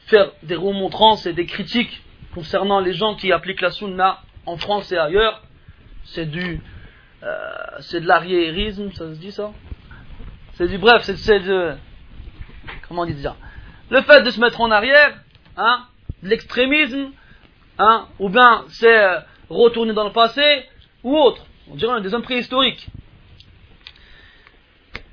faire 0.04 0.32
des 0.42 0.56
remontrances 0.56 1.24
et 1.24 1.32
des 1.32 1.46
critiques 1.46 2.02
concernant 2.34 2.80
les 2.80 2.92
gens 2.92 3.14
qui 3.14 3.32
appliquent 3.32 3.62
la 3.62 3.70
sunna 3.70 4.20
en 4.44 4.58
France 4.58 4.92
et 4.92 4.98
ailleurs. 4.98 5.40
C'est 6.04 6.26
du, 6.26 6.60
euh, 7.22 7.54
c'est 7.80 8.02
de 8.02 8.06
l'arriérisme, 8.06 8.92
ça 8.92 9.14
se 9.14 9.18
dit 9.18 9.32
ça? 9.32 9.52
C'est 10.56 10.68
du, 10.68 10.76
bref, 10.76 11.04
c'est 11.04 11.40
de, 11.40 11.74
comment 12.86 13.00
on 13.00 13.06
dit 13.06 13.14
déjà? 13.14 13.34
Le 13.90 14.02
fait 14.02 14.22
de 14.22 14.30
se 14.30 14.40
mettre 14.40 14.60
en 14.60 14.70
arrière, 14.70 15.16
hein, 15.56 15.86
de 16.22 16.28
l'extrémisme, 16.28 17.12
hein, 17.78 18.08
ou 18.18 18.28
bien 18.28 18.64
c'est 18.68 19.04
euh, 19.04 19.20
retourner 19.48 19.92
dans 19.92 20.04
le 20.04 20.12
passé, 20.12 20.64
ou 21.02 21.16
autre. 21.16 21.46
On 21.70 21.74
dirait 21.74 22.00
des 22.00 22.14
hommes 22.14 22.22
préhistoriques. 22.22 22.88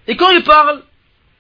Et 0.07 0.15
quand 0.15 0.31
il 0.31 0.43
parle 0.43 0.83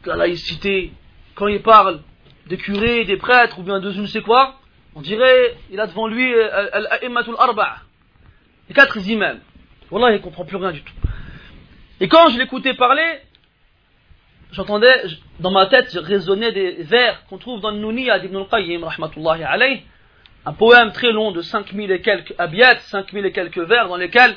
la 0.05 0.15
laïcité, 0.15 0.93
quand 1.35 1.47
il 1.47 1.61
parle 1.61 2.01
des 2.47 2.57
curés, 2.57 3.05
des 3.05 3.17
prêtres 3.17 3.59
ou 3.59 3.63
bien 3.63 3.79
de 3.79 3.91
je 3.91 4.01
ne 4.01 4.07
sais 4.07 4.21
quoi, 4.21 4.59
on 4.95 5.01
dirait 5.01 5.55
il 5.71 5.79
a 5.79 5.87
devant 5.87 6.07
lui 6.07 6.33
euh, 6.33 6.69
al-a'immatul 6.71 7.35
arba' 7.39 7.77
les 8.69 8.75
quatre 8.75 8.97
imams. 8.97 9.39
Wallah, 9.91 10.11
il 10.11 10.13
ne 10.13 10.23
comprend 10.23 10.45
plus 10.45 10.57
rien 10.57 10.71
du 10.71 10.81
tout. 10.81 10.93
Et 11.99 12.07
quand 12.07 12.29
je 12.29 12.37
l'écoutais 12.37 12.73
parler, 12.73 13.19
j'entendais, 14.53 15.03
dans 15.39 15.51
ma 15.51 15.65
tête, 15.65 15.91
résonner 15.93 16.51
des 16.51 16.83
vers 16.83 17.25
qu'on 17.25 17.37
trouve 17.37 17.59
dans 17.59 17.71
le 17.71 17.77
Nouniya 17.77 18.19
d'Ibn 18.19 18.37
al-Qayyim, 18.37 18.83
rahmatullahi 18.83 19.43
alayh, 19.43 19.83
un 20.45 20.53
poème 20.53 20.91
très 20.91 21.11
long 21.11 21.31
de 21.31 21.41
5000 21.41 21.91
et 21.91 22.01
quelques 22.01 22.33
abiyats, 22.37 22.79
5000 22.79 23.25
et 23.25 23.31
quelques 23.31 23.59
vers 23.59 23.87
dans 23.87 23.97
lesquels 23.97 24.35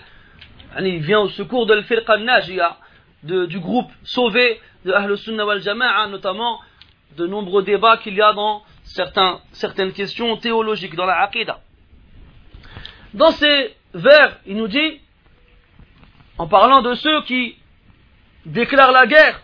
il 0.81 0.99
vient 1.01 1.21
au 1.21 1.29
secours 1.29 1.67
de 1.67 1.75
l'Firqa 1.75 2.15
al-Najiyah, 2.15 2.77
du 3.23 3.59
groupe 3.59 3.91
sauvé 4.05 4.61
de 4.85 4.93
Ahl 4.93 5.17
Sunnah 5.17 5.45
wal 5.45 5.61
Jama'a, 5.61 6.07
notamment 6.09 6.61
de 7.17 7.27
nombreux 7.27 7.63
débats 7.63 7.97
qu'il 7.99 8.15
y 8.15 8.23
a 8.23 8.33
dans 8.33 8.63
certains, 8.85 9.41
certaines 9.53 9.93
questions 9.93 10.37
théologiques 10.37 10.95
dans 10.95 11.07
la 11.07 11.23
Aqidah. 11.23 11.61
Dans 13.15 13.31
ces 13.33 13.75
vers, 13.95 14.39
il 14.47 14.57
nous 14.57 14.69
dit, 14.69 15.01
en 16.39 16.47
parlant 16.47 16.83
de 16.83 16.95
ceux 16.95 17.23
qui 17.23 17.57
déclarent 18.45 18.93
la 18.93 19.07
guerre 19.07 19.41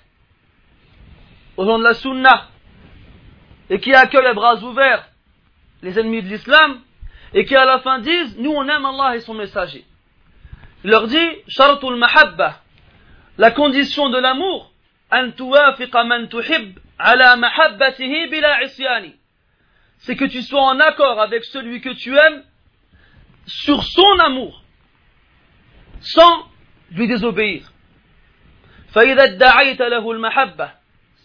au 1.56 1.64
nom 1.64 1.78
de 1.78 1.84
la 1.84 1.94
Sunna 1.94 2.48
et 3.70 3.80
qui 3.80 3.94
accueillent 3.94 4.26
à 4.26 4.34
bras 4.34 4.62
ouverts 4.62 5.08
les 5.82 5.98
ennemis 5.98 6.22
de 6.22 6.28
l'islam 6.28 6.80
et 7.34 7.44
qui 7.44 7.56
à 7.56 7.64
la 7.64 7.78
fin 7.80 7.98
disent, 7.98 8.36
nous 8.38 8.52
on 8.52 8.68
aime 8.68 8.84
Allah 8.84 9.16
et 9.16 9.20
son 9.20 9.34
messager. 9.34 9.84
Il 10.84 10.90
leur 10.90 11.06
dit, 11.06 11.28
Sharatul 11.48 11.96
Mahabba, 11.96 12.60
la 13.38 13.50
condition 13.50 14.10
de 14.10 14.18
l'amour, 14.18 14.72
c'est 19.98 20.16
que 20.16 20.24
tu 20.24 20.42
sois 20.42 20.62
en 20.62 20.80
accord 20.80 21.20
avec 21.20 21.44
celui 21.44 21.80
que 21.80 21.90
tu 21.90 22.16
aimes 22.16 22.42
sur 23.46 23.82
son 23.82 24.18
amour 24.18 24.62
sans 26.00 26.48
lui 26.90 27.06
désobéir 27.08 27.72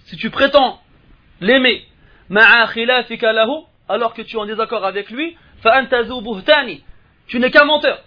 si 0.07 0.17
tu 0.17 0.29
prétends 0.29 0.81
l'aimer 1.41 1.85
alors 3.89 4.13
que 4.13 4.21
tu 4.21 4.35
es 4.35 4.39
en 4.39 4.45
désaccord 4.45 4.85
avec 4.85 5.09
lui 5.09 5.37
tu 7.27 7.39
n'es 7.39 7.51
qu'un 7.51 7.65
menteur. 7.65 8.03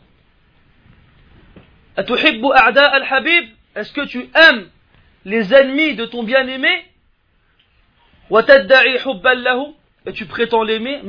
Est-ce 1.96 3.92
que 3.92 4.06
tu 4.06 4.30
aimes 4.34 4.68
les 5.24 5.52
ennemis 5.54 5.94
de 5.94 6.06
ton 6.06 6.22
bien-aimé? 6.22 6.86
Et 10.06 10.12
tu 10.12 10.26
prétends 10.26 10.62
l'aimer 10.62 11.00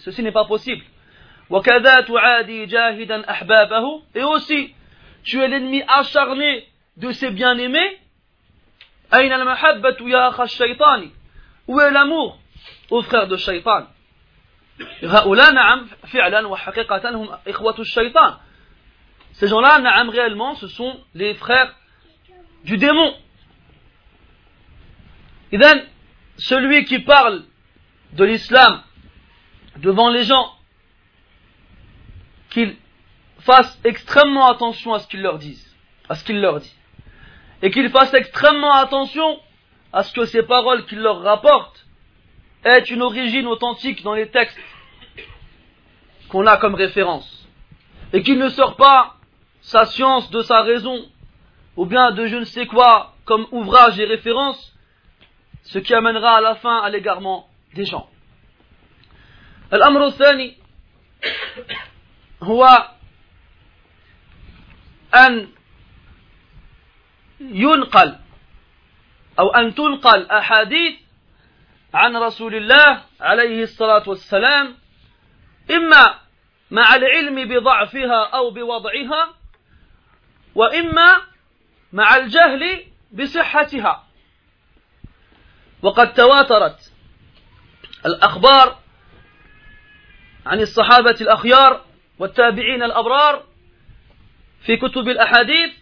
ceci 0.00 0.22
n'est 0.22 0.32
pas 0.32 0.46
possible. 0.46 0.84
Et 4.14 4.22
aussi 4.22 4.74
tu 5.22 5.40
es 5.40 5.48
l'ennemi 5.48 5.82
acharné 5.86 6.66
de 6.96 7.12
ses 7.12 7.30
bien-aimés 7.30 7.98
où 11.66 11.80
est 11.80 11.90
l'amour 11.90 12.38
aux 12.90 13.02
frères 13.02 13.26
de 13.26 13.36
shaitan 13.36 13.86
ces 19.32 19.46
gens-là, 19.46 20.04
réellement, 20.10 20.54
ce 20.54 20.68
sont 20.68 21.00
les 21.14 21.34
frères 21.34 21.74
du 22.64 22.76
démon. 22.76 23.14
Then, 25.50 25.84
celui 26.36 26.84
qui 26.84 27.00
parle 27.00 27.44
de 28.12 28.24
l'islam 28.24 28.82
devant 29.76 30.10
les 30.10 30.24
gens, 30.24 30.52
qu'il 32.50 32.76
fasse 33.40 33.78
extrêmement 33.84 34.48
attention 34.48 34.94
à 34.94 34.98
ce 35.00 35.08
qu'il 35.08 35.22
leur 35.22 35.38
dise, 35.38 35.76
à 36.08 36.14
ce 36.14 36.24
qu'il 36.24 36.40
leur 36.40 36.60
dit 36.60 36.74
Et 37.61 37.71
qu'il 37.71 37.89
fasse 37.89 38.13
extrêmement 38.13 38.73
attention 38.73 39.39
à 39.91 40.03
ce 40.03 40.13
que 40.13 40.25
ces 40.25 40.43
paroles 40.43 40.85
qu'il 40.85 40.99
leur 40.99 41.21
rapporte 41.21 41.85
aient 42.65 42.83
une 42.83 43.01
origine 43.01 43.47
authentique 43.47 44.03
dans 44.03 44.13
les 44.13 44.29
textes 44.29 44.59
qu'on 46.29 46.47
a 46.47 46.57
comme 46.57 46.75
référence. 46.75 47.47
Et 48.11 48.21
qu'il 48.23 48.37
ne 48.37 48.49
sort 48.49 48.75
pas 48.75 49.15
sa 49.61 49.85
science 49.85 50.29
de 50.29 50.41
sa 50.41 50.61
raison, 50.61 51.05
ou 51.77 51.85
bien 51.85 52.11
de 52.11 52.25
je 52.25 52.35
ne 52.35 52.45
sais 52.45 52.67
quoi 52.67 53.13
comme 53.25 53.47
ouvrage 53.51 53.99
et 53.99 54.05
référence, 54.05 54.73
ce 55.63 55.79
qui 55.79 55.93
amènera 55.93 56.37
à 56.37 56.41
la 56.41 56.55
fin 56.55 56.77
à 56.81 56.89
l'égarement 56.89 57.47
des 57.73 57.85
gens. 57.85 58.09
الأمر 59.73 60.05
الثاني 60.05 60.57
هو 62.43 62.87
أن 65.15 65.47
ينقل 67.40 68.16
أو 69.38 69.50
أن 69.50 69.74
تنقل 69.74 70.30
أحاديث 70.30 70.94
عن 71.94 72.16
رسول 72.16 72.54
الله 72.54 73.02
عليه 73.20 73.62
الصلاة 73.62 74.08
والسلام 74.08 74.76
إما 75.70 76.18
مع 76.70 76.94
العلم 76.94 77.48
بضعفها 77.48 78.24
أو 78.34 78.50
بوضعها 78.50 79.34
وإما 80.54 81.16
مع 81.92 82.16
الجهل 82.16 82.84
بصحتها. 83.12 84.04
وقد 85.82 86.14
تواترت 86.14 86.92
الأخبار 88.06 88.78
عن 90.46 90.60
الصحابة 90.60 91.16
الأخيار 91.20 91.84
والتابعين 92.18 92.82
الأبرار 92.82 93.44
في 94.60 94.76
كتب 94.76 95.08
الأحاديث 95.08 95.72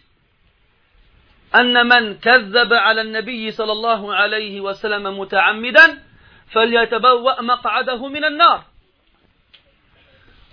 أن 1.55 1.87
من 1.87 2.17
كذب 2.17 2.73
على 2.73 3.01
النبي 3.01 3.51
صلى 3.51 3.71
الله 3.71 4.15
عليه 4.15 4.61
وسلم 4.61 5.19
متعمدا 5.19 6.03
فليتبوأ 6.51 7.41
مقعده 7.41 8.07
من 8.07 8.25
النار. 8.25 8.63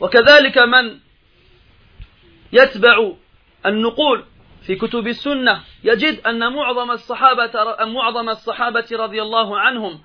وكذلك 0.00 0.59
من 0.59 0.98
يتبع 2.52 3.12
النقول 3.66 4.24
في 4.66 4.76
كتب 4.76 5.07
السنة 5.07 5.61
يجد 5.85 6.20
أن 6.26 6.52
معظم 6.52 6.90
الصحابة 6.90 7.85
معظم 7.85 8.28
الصحابة 8.28 8.87
رضي 8.92 9.22
الله 9.22 9.59
عنهم 9.61 10.00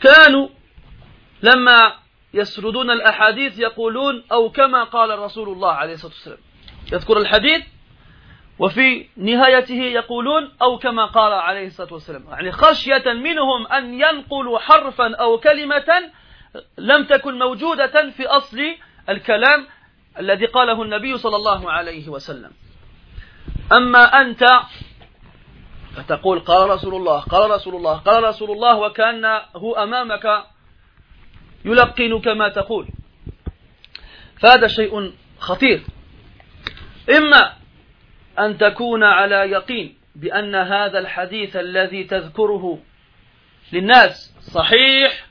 كانوا 0.00 0.48
لما 1.42 1.94
يسردون 2.34 2.90
الأحاديث 2.90 3.58
يقولون 3.58 4.24
أو 4.32 4.50
كما 4.50 4.84
قال 4.84 5.18
رسول 5.18 5.48
الله 5.48 5.72
عليه 5.72 5.92
الصلاة 5.92 6.12
والسلام. 6.12 6.38
يذكر 6.92 7.18
الحديث 7.18 7.64
وفي 8.58 9.06
نهايته 9.16 9.74
يقولون 9.74 10.52
أو 10.62 10.78
كما 10.78 11.06
قال 11.06 11.32
عليه 11.32 11.66
الصلاة 11.66 11.92
والسلام. 11.92 12.24
يعني 12.30 12.52
خشية 12.52 13.12
منهم 13.12 13.66
أن 13.66 13.94
ينقلوا 13.94 14.58
حرفا 14.58 15.14
أو 15.14 15.38
كلمة 15.38 16.10
لم 16.78 17.04
تكن 17.04 17.38
موجودة 17.38 18.10
في 18.10 18.26
أصل 18.26 18.58
الكلام 19.08 19.66
الذي 20.18 20.46
قاله 20.46 20.82
النبي 20.82 21.16
صلى 21.16 21.36
الله 21.36 21.70
عليه 21.70 22.08
وسلم. 22.08 22.50
أما 23.72 24.04
أنت 24.04 24.44
فتقول 25.96 26.40
قال 26.40 26.70
رسول 26.70 26.94
الله 26.94 27.20
قال 27.20 27.50
رسول 27.50 27.74
الله 27.74 27.94
قال 27.94 28.24
رسول 28.24 28.50
الله 28.50 28.76
وكأنه 28.76 29.74
أمامك 29.82 30.44
يلقنك 31.64 32.28
ما 32.28 32.48
تقول. 32.48 32.88
فهذا 34.40 34.66
شيء 34.66 35.12
خطير. 35.38 35.82
إما 37.16 37.55
أن 38.38 38.58
تكون 38.58 39.04
على 39.04 39.34
يقين 39.34 39.94
بأن 40.14 40.54
هذا 40.54 40.98
الحديث 40.98 41.56
الذي 41.56 42.04
تذكره 42.04 42.78
للناس 43.72 44.34
صحيح 44.40 45.26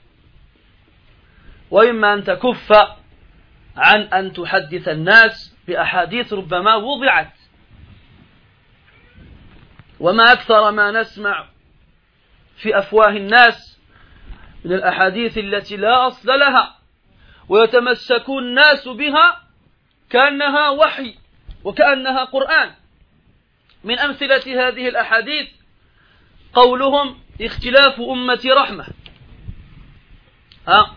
وإما 1.71 2.13
أن 2.13 2.23
تكف 2.23 2.71
عن 3.77 4.01
أن 4.01 4.33
تحدث 4.33 4.87
الناس 4.87 5.55
بأحاديث 5.67 6.33
ربما 6.33 6.75
وضعت. 6.75 7.33
وما 9.99 10.31
أكثر 10.31 10.71
ما 10.71 10.91
نسمع 10.91 11.47
في 12.57 12.77
أفواه 12.77 13.09
الناس 13.09 13.79
من 14.65 14.73
الأحاديث 14.73 15.37
التي 15.37 15.77
لا 15.77 16.07
أصل 16.07 16.27
لها 16.27 16.75
ويتمسك 17.49 18.29
الناس 18.29 18.87
بها 18.87 19.41
كأنها 20.09 20.69
وحي 20.69 21.15
وكأنها 21.63 22.23
قرآن. 22.23 22.71
من 23.85 23.99
أمثلة 23.99 24.67
هذه 24.67 24.87
الأحاديث 24.87 25.47
قولهم 26.53 27.17
اختلاف 27.41 28.01
أمة 28.01 28.41
رحمة. 28.45 28.85
ها؟ 30.67 30.95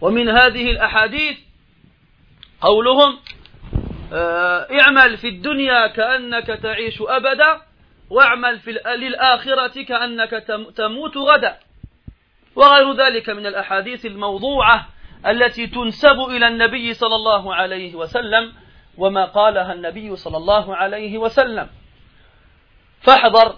ومن 0.00 0.28
هذه 0.28 0.70
الأحاديث 0.70 1.38
قولهم 2.60 3.18
آه 4.12 4.68
اعمل 4.80 5.16
في 5.16 5.28
الدنيا 5.28 5.86
كأنك 5.86 6.46
تعيش 6.46 7.02
أبدا 7.02 7.60
واعمل 8.10 8.58
في 8.58 8.70
للآخرة 8.96 9.82
كأنك 9.82 10.30
تموت 10.76 11.16
غدا. 11.16 11.58
وغير 12.56 12.92
ذلك 12.92 13.30
من 13.30 13.46
الأحاديث 13.46 14.06
الموضوعة 14.06 14.88
التي 15.26 15.66
تنسب 15.66 16.20
إلى 16.20 16.48
النبي 16.48 16.94
صلى 16.94 17.14
الله 17.14 17.54
عليه 17.54 17.94
وسلم 17.94 18.52
وما 18.98 19.24
قالها 19.24 19.72
النبي 19.72 20.16
صلى 20.16 20.36
الله 20.36 20.76
عليه 20.76 21.18
وسلم. 21.18 21.68
فاحذر 23.01 23.55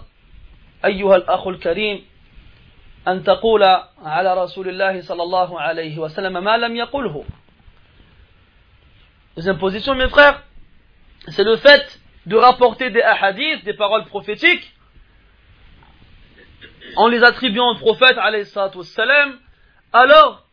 أيها 0.84 1.16
الأخ 1.16 1.46
الكريم 1.46 2.04
أن 3.08 3.24
تقول 3.24 3.62
على 4.02 4.42
رسول 4.42 4.68
الله 4.68 5.00
صلى 5.00 5.22
الله 5.22 5.60
عليه 5.60 5.98
وسلم 5.98 6.44
ما 6.44 6.56
لم 6.56 6.76
يقله 6.76 7.24
Deuxième 9.36 9.58
position, 9.58 9.94
mes 9.94 10.08
frères, 10.08 10.42
c'est 11.28 11.44
le 11.44 11.56
fait 11.56 12.00
de 12.26 12.34
rapporter 12.34 12.90
des 12.90 13.00
hadiths, 13.00 13.64
des 13.64 13.74
paroles 13.74 14.04
prophétiques, 14.06 14.74
en 16.96 17.06
les 17.06 17.22
attribuant 17.22 17.70
au 17.70 17.76
prophète, 17.76 18.16
salam, 18.82 19.38
alors 19.92 20.44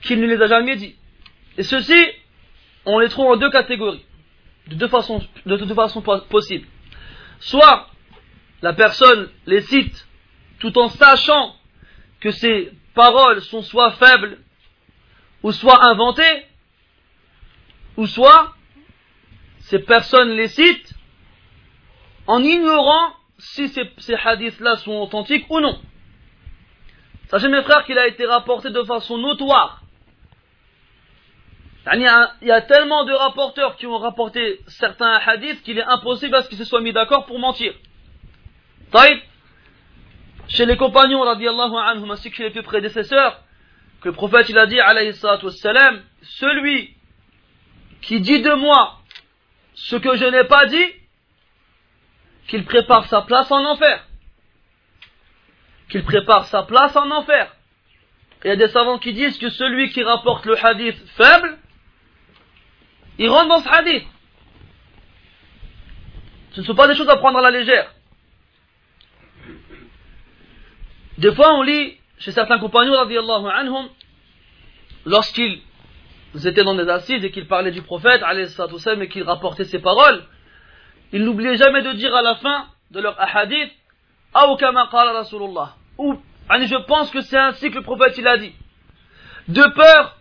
qu'il 0.00 0.20
ne 0.20 0.26
les 0.26 0.40
a 0.40 0.46
jamais 0.46 0.76
dit. 0.76 0.96
Et 1.58 1.62
ceci, 1.62 2.02
on 2.86 2.98
les 2.98 3.10
trouve 3.10 3.32
en 3.32 3.36
deux 3.36 3.50
catégories, 3.50 4.04
de 4.68 4.76
deux 4.76 4.88
façons, 4.88 5.22
de 5.44 5.56
deux 5.56 5.74
façons 5.74 6.00
possibles. 6.00 6.66
Soit 7.45 7.87
la 8.63 8.73
personne 8.73 9.29
les 9.45 9.61
cite 9.61 10.07
tout 10.57 10.75
en 10.79 10.89
sachant 10.89 11.55
que 12.19 12.31
ces 12.31 12.71
paroles 12.95 13.39
sont 13.41 13.61
soit 13.61 13.91
faibles 13.91 14.39
ou 15.43 15.51
soit 15.51 15.85
inventées, 15.85 16.47
ou 17.97 18.07
soit 18.07 18.55
ces 19.59 19.77
personnes 19.77 20.31
les 20.31 20.47
citent 20.47 20.95
en 22.25 22.41
ignorant 22.41 23.13
si 23.37 23.67
ces, 23.69 23.91
ces 23.99 24.15
hadiths-là 24.15 24.77
sont 24.77 24.93
authentiques 24.93 25.45
ou 25.51 25.59
non. 25.59 25.79
Sachez 27.27 27.49
mes 27.49 27.61
frères 27.61 27.85
qu'il 27.85 27.99
a 27.99 28.07
été 28.07 28.25
rapporté 28.25 28.71
de 28.71 28.81
façon 28.81 29.19
notoire. 29.19 29.83
Il 31.93 32.01
y, 32.01 32.51
a, 32.51 32.61
tellement 32.61 33.03
de 33.05 33.13
rapporteurs 33.13 33.75
qui 33.75 33.85
ont 33.85 33.99
rapporté 33.99 34.59
certains 34.67 35.19
hadiths 35.25 35.61
qu'il 35.61 35.77
est 35.77 35.83
impossible 35.83 36.33
à 36.35 36.41
ce 36.41 36.49
qu'ils 36.49 36.57
se 36.57 36.65
soient 36.65 36.81
mis 36.81 36.93
d'accord 36.93 37.27
pour 37.27 37.37
mentir. 37.37 37.73
Taïb, 38.91 39.19
chez 40.47 40.65
les 40.65 40.77
compagnons, 40.77 41.21
radiallahu 41.21 41.75
anhum, 41.77 42.09
ainsi 42.09 42.31
que 42.31 42.37
chez 42.37 42.43
les 42.43 42.49
plus 42.49 42.63
prédécesseurs, 42.63 43.39
que 44.01 44.09
le 44.09 44.15
prophète 44.15 44.49
il 44.49 44.57
a 44.57 44.65
dit, 44.65 44.79
alayhi 44.79 45.13
wassalam, 45.23 46.01
celui 46.23 46.95
qui 48.01 48.19
dit 48.19 48.41
de 48.41 48.53
moi 48.53 48.99
ce 49.75 49.95
que 49.95 50.15
je 50.15 50.25
n'ai 50.25 50.45
pas 50.45 50.65
dit, 50.65 50.85
qu'il 52.47 52.65
prépare 52.65 53.05
sa 53.05 53.21
place 53.21 53.51
en 53.51 53.63
enfer. 53.63 54.03
Qu'il 55.89 56.03
prépare 56.03 56.45
sa 56.45 56.63
place 56.63 56.95
en 56.95 57.11
enfer. 57.11 57.55
Il 58.43 58.47
y 58.47 58.51
a 58.51 58.55
des 58.55 58.69
savants 58.69 58.97
qui 58.97 59.13
disent 59.13 59.37
que 59.37 59.49
celui 59.49 59.89
qui 59.89 60.03
rapporte 60.03 60.45
le 60.45 60.57
hadith 60.63 60.97
faible, 61.17 61.57
il 63.17 63.29
rentre 63.29 63.47
dans 63.47 63.59
ce 63.59 63.69
hadith. 63.69 64.05
Ce 66.51 66.61
ne 66.61 66.65
sont 66.65 66.75
pas 66.75 66.87
des 66.87 66.95
choses 66.95 67.09
à 67.09 67.17
prendre 67.17 67.37
à 67.39 67.41
la 67.41 67.51
légère. 67.51 67.91
Des 71.17 71.33
fois, 71.33 71.53
on 71.55 71.61
lit 71.61 71.97
chez 72.17 72.31
certains 72.31 72.59
compagnons, 72.59 72.97
anhum, 72.97 73.89
lorsqu'ils 75.05 75.61
étaient 76.45 76.63
dans 76.63 76.75
des 76.75 76.89
assises 76.89 77.23
et 77.23 77.31
qu'ils 77.31 77.47
parlaient 77.47 77.71
du 77.71 77.81
prophète, 77.81 78.21
et 78.23 79.07
qu'ils 79.09 79.23
rapportaient 79.23 79.65
ses 79.65 79.79
paroles, 79.79 80.23
ils 81.11 81.23
n'oubliaient 81.23 81.57
jamais 81.57 81.81
de 81.81 81.93
dire 81.93 82.13
à 82.15 82.21
la 82.21 82.35
fin 82.35 82.67
de 82.91 82.99
leur 82.99 83.15
qala 84.91 85.13
Rasulullah. 85.13 85.75
ou 85.97 86.15
je 86.49 86.85
pense 86.85 87.11
que 87.11 87.21
c'est 87.21 87.37
ainsi 87.37 87.69
que 87.69 87.75
le 87.75 87.81
prophète 87.81 88.17
il 88.17 88.27
a 88.27 88.37
dit. 88.37 88.53
De 89.47 89.63
peur 89.73 90.17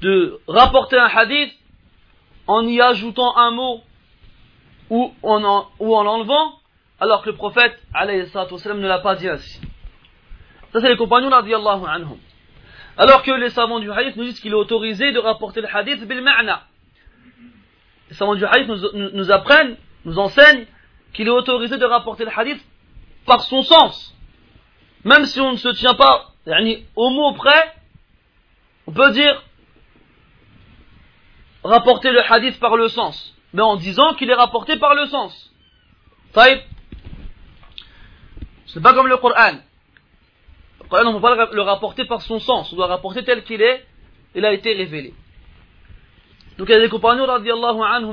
de 0.00 0.40
rapporter 0.46 0.98
un 0.98 1.06
hadith 1.06 1.52
en 2.46 2.66
y 2.66 2.80
ajoutant 2.80 3.36
un 3.36 3.50
mot 3.50 3.82
ou 4.90 5.12
en, 5.22 5.66
ou 5.78 5.96
en 5.96 6.06
enlevant, 6.06 6.52
alors 7.00 7.22
que 7.22 7.30
le 7.30 7.36
prophète 7.36 7.76
ne 7.94 8.86
l'a 8.86 8.98
pas 9.00 9.16
dit 9.16 9.28
ainsi. 9.28 9.60
Ça 10.72 10.80
c'est 10.80 10.88
les 10.88 10.96
compagnons 10.96 11.30
anhum. 11.30 12.18
Alors 12.98 13.22
que 13.22 13.30
les 13.30 13.50
savants 13.50 13.78
du 13.78 13.90
hadith 13.90 14.16
nous 14.16 14.24
disent 14.24 14.40
qu'il 14.40 14.52
est 14.52 14.56
autorisé 14.56 15.12
de 15.12 15.18
rapporter 15.18 15.60
le 15.60 15.74
hadith 15.74 16.06
bil 16.06 16.22
ma'na. 16.22 16.62
Les 18.08 18.16
savants 18.16 18.34
du 18.34 18.44
hadith 18.44 18.68
nous, 18.68 19.10
nous 19.12 19.30
apprennent, 19.30 19.76
nous 20.04 20.18
enseignent 20.18 20.66
qu'il 21.12 21.26
est 21.26 21.30
autorisé 21.30 21.76
de 21.76 21.84
rapporter 21.84 22.24
le 22.24 22.30
hadith 22.36 22.64
par 23.26 23.42
son 23.42 23.62
sens. 23.62 24.14
Même 25.04 25.24
si 25.26 25.40
on 25.40 25.52
ne 25.52 25.56
se 25.56 25.68
tient 25.68 25.94
pas 25.94 26.32
au 26.94 27.10
mot 27.10 27.32
près, 27.32 27.74
on 28.86 28.92
peut 28.92 29.12
dire 29.12 29.42
rapporter 31.66 32.10
le 32.10 32.20
hadith 32.20 32.58
par 32.58 32.76
le 32.76 32.88
sens, 32.88 33.34
mais 33.52 33.62
en 33.62 33.76
disant 33.76 34.14
qu'il 34.14 34.30
est 34.30 34.34
rapporté 34.34 34.76
par 34.76 34.94
le 34.94 35.06
sens. 35.06 35.52
Ce 36.34 36.58
C'est 38.66 38.82
pas 38.82 38.92
comme 38.92 39.06
le 39.06 39.16
Coran. 39.16 39.58
Le 40.80 40.88
Coran, 40.88 41.06
on 41.06 41.12
ne 41.12 41.18
peut 41.18 41.22
pas 41.22 41.50
le 41.52 41.62
rapporter 41.62 42.04
par 42.04 42.20
son 42.22 42.38
sens, 42.38 42.72
on 42.72 42.76
doit 42.76 42.86
rapporter 42.86 43.24
tel 43.24 43.42
qu'il 43.44 43.62
est, 43.62 43.86
il 44.34 44.44
a 44.44 44.52
été 44.52 44.72
révélé. 44.74 45.14
Donc 46.58 46.68
il 46.68 46.72
y 46.72 46.76
a 46.76 46.80
des 46.80 46.88
compagnons 46.88 47.26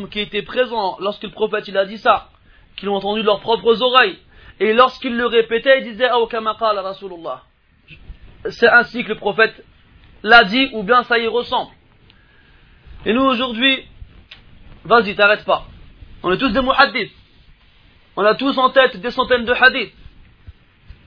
qui 0.07 0.19
étaient 0.19 0.41
présents 0.41 0.97
lorsque 0.99 1.23
le 1.23 1.31
prophète 1.31 1.67
il 1.67 1.77
a 1.77 1.85
dit 1.85 1.97
ça, 1.97 2.29
qui 2.75 2.85
l'ont 2.85 2.95
entendu 2.95 3.21
de 3.21 3.25
leurs 3.25 3.39
propres 3.39 3.81
oreilles, 3.81 4.19
et 4.59 4.73
lorsqu'il 4.73 5.15
le 5.15 5.25
répétait, 5.25 5.79
il 5.79 5.83
disait 5.83 6.09
Oh, 6.13 6.27
Rasulullah. 6.31 7.43
C'est 8.49 8.67
ainsi 8.67 9.03
que 9.03 9.09
le 9.09 9.15
prophète 9.15 9.63
l'a 10.21 10.43
dit, 10.43 10.69
ou 10.73 10.83
bien 10.83 11.03
ça 11.03 11.17
y 11.17 11.27
ressemble. 11.27 11.71
Et 13.05 13.13
nous 13.13 13.23
aujourd'hui, 13.23 13.85
vas-y, 14.85 15.15
t'arrêtes 15.15 15.45
pas. 15.45 15.65
On 16.21 16.31
est 16.31 16.37
tous 16.37 16.49
des 16.49 16.61
muhaddiths. 16.61 17.11
On 18.15 18.23
a 18.23 18.35
tous 18.35 18.57
en 18.57 18.69
tête 18.69 18.97
des 18.97 19.11
centaines 19.11 19.45
de 19.45 19.53
hadiths. 19.53 19.93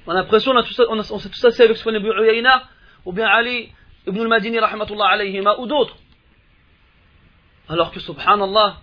On 0.06 0.12
a 0.12 0.14
l'impression, 0.14 0.52
on, 0.52 0.56
a 0.56 0.62
tout 0.62 0.74
on, 0.88 0.98
on 0.98 1.18
s'est 1.18 1.30
tous 1.30 1.44
assez 1.44 1.62
avec 1.62 1.80
Ibn 1.80 1.96
Uyayna, 1.96 2.64
ou 3.04 3.12
bien 3.12 3.26
Ali 3.26 3.72
ibn 4.06 4.20
al-Madini, 4.20 4.58
rahmatullah 4.58 5.06
alayhima, 5.06 5.56
ou 5.58 5.66
d'autres. 5.66 5.96
Alors 7.68 7.90
que, 7.90 8.00
subhanallah, 8.00 8.76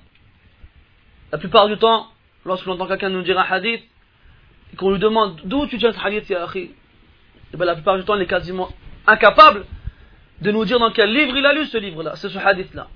la 1.31 1.37
plupart 1.37 1.67
du 1.67 1.77
temps, 1.77 2.07
lorsque 2.45 2.65
l'on 2.65 2.73
entend 2.73 2.87
quelqu'un 2.87 3.09
nous 3.09 3.21
dire 3.21 3.39
un 3.39 3.43
hadith, 3.43 3.83
et 4.73 4.75
qu'on 4.75 4.91
lui 4.91 4.99
demande 4.99 5.39
d'où 5.45 5.67
tu 5.67 5.77
tiens 5.77 5.91
ce 5.91 5.99
hadith, 5.99 6.29
ya 6.29 6.43
akhi, 6.43 6.59
et 6.59 6.71
eh 7.53 7.57
bien 7.57 7.65
la 7.65 7.75
plupart 7.75 7.97
du 7.97 8.03
temps, 8.03 8.15
il 8.15 8.21
est 8.21 8.27
quasiment 8.27 8.69
incapable 9.05 9.65
de 10.41 10.51
nous 10.51 10.65
dire 10.65 10.79
dans 10.79 10.91
quel 10.91 11.13
livre 11.13 11.37
il 11.37 11.45
a 11.45 11.53
lu 11.53 11.65
ce 11.67 11.77
livre-là, 11.77 12.15
c'est 12.15 12.29
ce 12.29 12.37
hadith-là. 12.37 12.87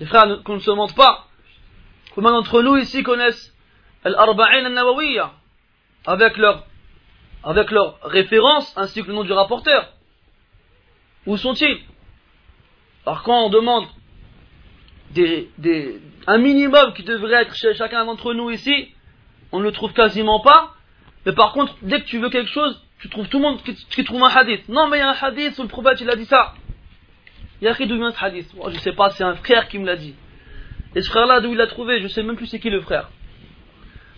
Les 0.00 0.06
frères, 0.06 0.42
qu'on 0.44 0.54
ne 0.54 0.60
se 0.60 0.70
montre 0.70 0.94
pas. 0.94 1.26
Combien 2.14 2.30
d'entre 2.32 2.62
nous 2.62 2.76
ici 2.76 3.02
connaissent 3.02 3.54
Al-Arba'in 4.04 4.64
al-Nawawiyya 4.64 5.32
avec 6.06 6.36
leur, 6.36 6.64
avec 7.44 7.70
leur 7.70 7.98
référence 8.02 8.76
ainsi 8.76 9.02
que 9.02 9.08
le 9.08 9.14
nom 9.14 9.24
du 9.24 9.32
rapporteur? 9.32 9.92
Où 11.26 11.36
sont-ils? 11.36 11.80
Alors 13.04 13.22
quand 13.22 13.46
on 13.46 13.50
demande 13.50 13.86
des, 15.10 15.48
un 16.26 16.38
minimum 16.38 16.92
qui 16.94 17.02
devrait 17.02 17.42
être 17.42 17.54
chez 17.54 17.74
chacun 17.74 18.04
d'entre 18.04 18.34
nous 18.34 18.50
ici, 18.50 18.94
on 19.52 19.60
ne 19.60 19.64
le 19.64 19.72
trouve 19.72 19.92
quasiment 19.92 20.40
pas. 20.40 20.74
Mais 21.26 21.32
par 21.32 21.52
contre, 21.52 21.74
dès 21.82 22.00
que 22.00 22.06
tu 22.06 22.18
veux 22.18 22.30
quelque 22.30 22.50
chose, 22.50 22.80
tu 23.00 23.08
trouves 23.08 23.28
tout 23.28 23.38
le 23.38 23.44
monde 23.44 23.62
qui, 23.62 24.04
trouve 24.04 24.22
un 24.22 24.28
hadith. 24.28 24.68
Non, 24.68 24.88
mais 24.88 24.98
il 24.98 25.00
y 25.00 25.02
a 25.02 25.10
un 25.10 25.14
hadith 25.14 25.58
où 25.58 25.62
le 25.62 25.68
prophète 25.68 26.00
il 26.00 26.10
a 26.10 26.16
dit 26.16 26.26
ça. 26.26 26.54
Il 27.60 27.64
y 27.64 27.68
a 27.68 27.74
d'où 27.74 27.96
vient 27.96 28.12
ce 28.12 28.24
hadith 28.24 28.50
Je 28.54 28.70
ne 28.70 28.78
sais 28.78 28.92
pas, 28.92 29.10
c'est 29.10 29.24
un 29.24 29.34
frère 29.34 29.68
qui 29.68 29.78
me 29.78 29.86
l'a 29.86 29.96
dit. 29.96 30.14
Et 30.94 31.02
ce 31.02 31.10
frère-là, 31.10 31.40
d'où 31.40 31.50
il 31.52 31.56
l'a 31.56 31.66
trouvé, 31.66 32.00
je 32.00 32.08
sais 32.08 32.22
même 32.22 32.36
plus 32.36 32.46
c'est 32.46 32.60
qui 32.60 32.70
le 32.70 32.80
frère. 32.80 33.10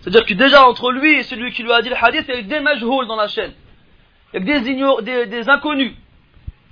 C'est-à-dire 0.01 0.25
que 0.25 0.35
déjà 0.35 0.67
entre 0.67 0.93
lui 0.93 1.13
et 1.13 1.23
celui 1.23 1.53
qui 1.53 1.63
lui 1.63 1.73
a 1.73 1.83
dit 1.83 1.89
le 1.89 1.97
hadith, 1.97 2.25
il 2.29 2.35
y 2.35 2.39
a 2.39 2.43
des 2.43 2.61
majhouls 2.61 3.07
dans 3.07 3.17
la 3.17 3.29
chaîne. 3.29 3.53
Il 4.33 4.47
y 4.47 4.53
a 4.53 4.61
des, 4.61 5.03
des, 5.03 5.27
des 5.27 5.49
inconnus. 5.49 5.95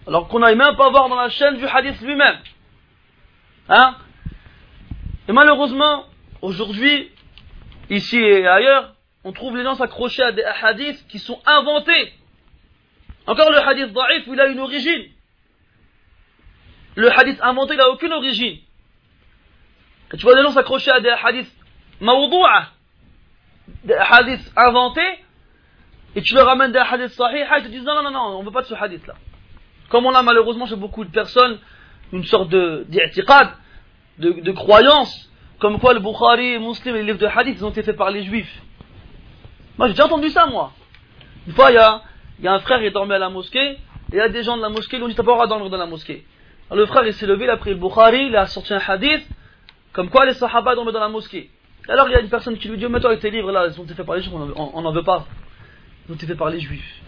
Alors 0.06 0.28
qu'on 0.28 0.38
n'aille 0.38 0.56
même 0.56 0.76
pas 0.76 0.90
voir 0.90 1.08
dans 1.08 1.16
la 1.16 1.28
chaîne 1.28 1.56
du 1.56 1.66
hadith 1.66 2.00
lui-même. 2.00 2.38
Hein? 3.68 3.96
Et 5.28 5.32
malheureusement, 5.32 6.06
aujourd'hui, 6.40 7.10
ici 7.90 8.16
et 8.16 8.46
ailleurs, 8.46 8.94
on 9.24 9.32
trouve 9.32 9.56
les 9.56 9.64
gens 9.64 9.74
s'accrocher 9.74 10.22
à 10.22 10.32
des 10.32 10.44
hadiths 10.44 11.06
qui 11.08 11.18
sont 11.18 11.40
inventés. 11.44 12.12
Encore 13.26 13.50
le 13.50 13.58
hadith 13.58 13.92
da'if 13.92 14.26
où 14.26 14.34
il 14.34 14.40
a 14.40 14.46
une 14.46 14.60
origine. 14.60 15.04
Le 16.98 17.16
hadith 17.16 17.38
inventé, 17.42 17.76
n'a 17.76 17.88
aucune 17.90 18.12
origine. 18.12 18.58
Et 20.12 20.16
tu 20.16 20.24
vois 20.24 20.34
des 20.34 20.42
gens 20.42 20.50
s'accrocher 20.50 20.90
à 20.90 20.98
des 20.98 21.10
hadiths 21.10 21.54
mawdou'a, 22.00 22.70
des 23.84 23.94
hadiths 23.94 24.52
inventés, 24.56 25.20
et 26.16 26.22
tu 26.22 26.34
leur 26.34 26.46
ramènes 26.46 26.72
des 26.72 26.80
hadiths 26.80 27.12
sahih, 27.12 27.44
ils 27.58 27.62
te 27.62 27.68
disent 27.68 27.84
non, 27.84 28.02
non, 28.02 28.10
non, 28.10 28.38
on 28.38 28.40
ne 28.40 28.44
veut 28.46 28.50
pas 28.50 28.62
de 28.62 28.66
ce 28.66 28.74
hadith-là. 28.74 29.14
Comme 29.90 30.06
on 30.06 30.14
a 30.16 30.24
malheureusement 30.24 30.66
chez 30.66 30.74
beaucoup 30.74 31.04
de 31.04 31.10
personnes 31.12 31.60
une 32.12 32.24
sorte 32.24 32.48
de 32.48 32.84
d'irtiqad, 32.88 33.50
de, 34.18 34.32
de 34.32 34.50
croyance, 34.50 35.30
comme 35.60 35.78
quoi 35.78 35.94
le 35.94 36.00
Bukhari, 36.00 36.58
Muslim 36.58 36.96
et 36.96 36.98
les 36.98 37.04
livres 37.04 37.18
de 37.18 37.26
hadith, 37.26 37.58
ils 37.58 37.64
ont 37.64 37.70
été 37.70 37.84
faits 37.84 37.96
par 37.96 38.10
les 38.10 38.24
juifs. 38.24 38.60
Moi, 39.78 39.86
j'ai 39.86 39.92
déjà 39.92 40.06
entendu 40.06 40.30
ça, 40.30 40.46
moi. 40.46 40.72
Une 41.46 41.52
fois, 41.52 41.70
il 41.70 41.74
y 41.74 42.48
a, 42.48 42.52
un 42.52 42.58
frère 42.58 42.80
qui 42.80 42.90
dormi 42.90 43.12
à 43.12 43.20
la 43.20 43.28
mosquée, 43.28 43.70
et 43.70 43.78
il 44.14 44.16
y 44.16 44.20
a 44.20 44.28
des 44.28 44.42
gens 44.42 44.56
de 44.56 44.62
la 44.62 44.68
mosquée 44.68 44.96
qui 44.96 45.02
ont 45.04 45.06
dit 45.06 45.14
T'as 45.14 45.22
pas 45.22 45.30
le 45.30 45.36
droit 45.36 45.46
de 45.46 45.50
dormir 45.50 45.70
dans 45.70 45.76
la 45.76 45.86
mosquée. 45.86 46.26
Alors, 46.70 46.80
le 46.80 46.86
frère, 46.86 47.06
il 47.06 47.14
s'est 47.14 47.26
levé, 47.26 47.44
il 47.44 47.50
a 47.50 47.56
pris 47.56 47.70
le 47.70 47.76
Bukhari, 47.76 48.26
il 48.26 48.36
a 48.36 48.46
sorti 48.46 48.74
un 48.74 48.80
hadith, 48.86 49.26
comme 49.92 50.10
quoi 50.10 50.26
les 50.26 50.34
Sahaba 50.34 50.74
dormaient 50.74 50.92
dans 50.92 51.00
la 51.00 51.08
mosquée. 51.08 51.50
alors, 51.88 52.08
il 52.08 52.12
y 52.12 52.14
a 52.14 52.20
une 52.20 52.28
personne 52.28 52.58
qui 52.58 52.68
lui 52.68 52.76
dit 52.76 52.86
Mais 52.86 53.00
toi, 53.00 53.16
tes 53.16 53.30
livres 53.30 53.50
là, 53.50 53.68
ils 53.68 53.80
ont 53.80 53.84
été 53.84 53.94
faits 53.94 54.04
par 54.04 54.16
les 54.16 54.22
juifs, 54.22 54.34
on 54.34 54.82
n'en 54.82 54.92
veut 54.92 55.02
pas. 55.02 55.26
Ils 56.06 56.12
ont 56.12 56.14
été 56.14 56.26
faits 56.26 56.36
par 56.36 56.50
les 56.50 56.60
juifs. 56.60 57.00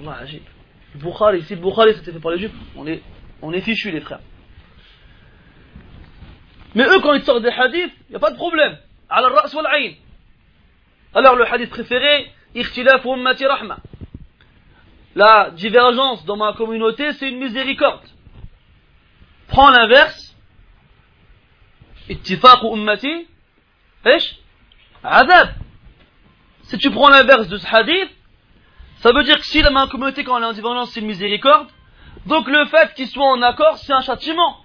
le 0.00 1.00
Bukhari, 1.00 1.42
si 1.42 1.54
le 1.54 1.62
Bukhari 1.62 1.94
fait 1.94 2.12
par 2.20 2.32
les 2.32 2.38
juifs, 2.38 2.52
on 2.76 2.86
est, 2.86 3.02
on 3.40 3.52
est 3.52 3.62
fichus, 3.62 3.90
les 3.90 4.00
frères. 4.00 4.20
Mais 6.74 6.84
eux, 6.84 7.00
quand 7.00 7.14
ils 7.14 7.22
sortent 7.22 7.42
des 7.42 7.48
hadiths, 7.48 7.94
il 8.08 8.10
n'y 8.10 8.16
a 8.16 8.18
pas 8.18 8.30
de 8.30 8.36
problème. 8.36 8.76
Alors, 9.08 9.30
le 11.36 11.50
hadith 11.50 11.70
préféré, 11.70 12.30
La 15.14 15.50
divergence 15.50 16.26
dans 16.26 16.36
ma 16.36 16.52
communauté, 16.52 17.12
c'est 17.14 17.30
une 17.30 17.38
miséricorde. 17.38 18.02
Prends 19.47 19.69
l'inverse. 19.69 20.35
Ittifaq 22.09 22.63
ummati. 22.63 23.27
Adab. 25.03 25.49
Si 26.63 26.77
tu 26.77 26.89
prends 26.91 27.09
l'inverse 27.09 27.47
de 27.47 27.57
ce 27.57 27.67
hadith, 27.67 28.09
ça 28.97 29.11
veut 29.11 29.23
dire 29.23 29.37
que 29.37 29.45
si 29.45 29.61
la 29.61 29.71
ma 29.71 29.87
communauté, 29.87 30.23
quand 30.23 30.37
elle 30.37 30.43
est 30.43 30.47
en 30.47 30.53
divergence, 30.53 30.91
c'est 30.91 30.99
une 30.99 31.07
miséricorde, 31.07 31.67
donc 32.27 32.47
le 32.47 32.65
fait 32.65 32.93
qu'ils 32.93 33.07
soient 33.07 33.31
en 33.31 33.41
accord, 33.41 33.77
c'est 33.77 33.93
un 33.93 34.01
châtiment. 34.01 34.57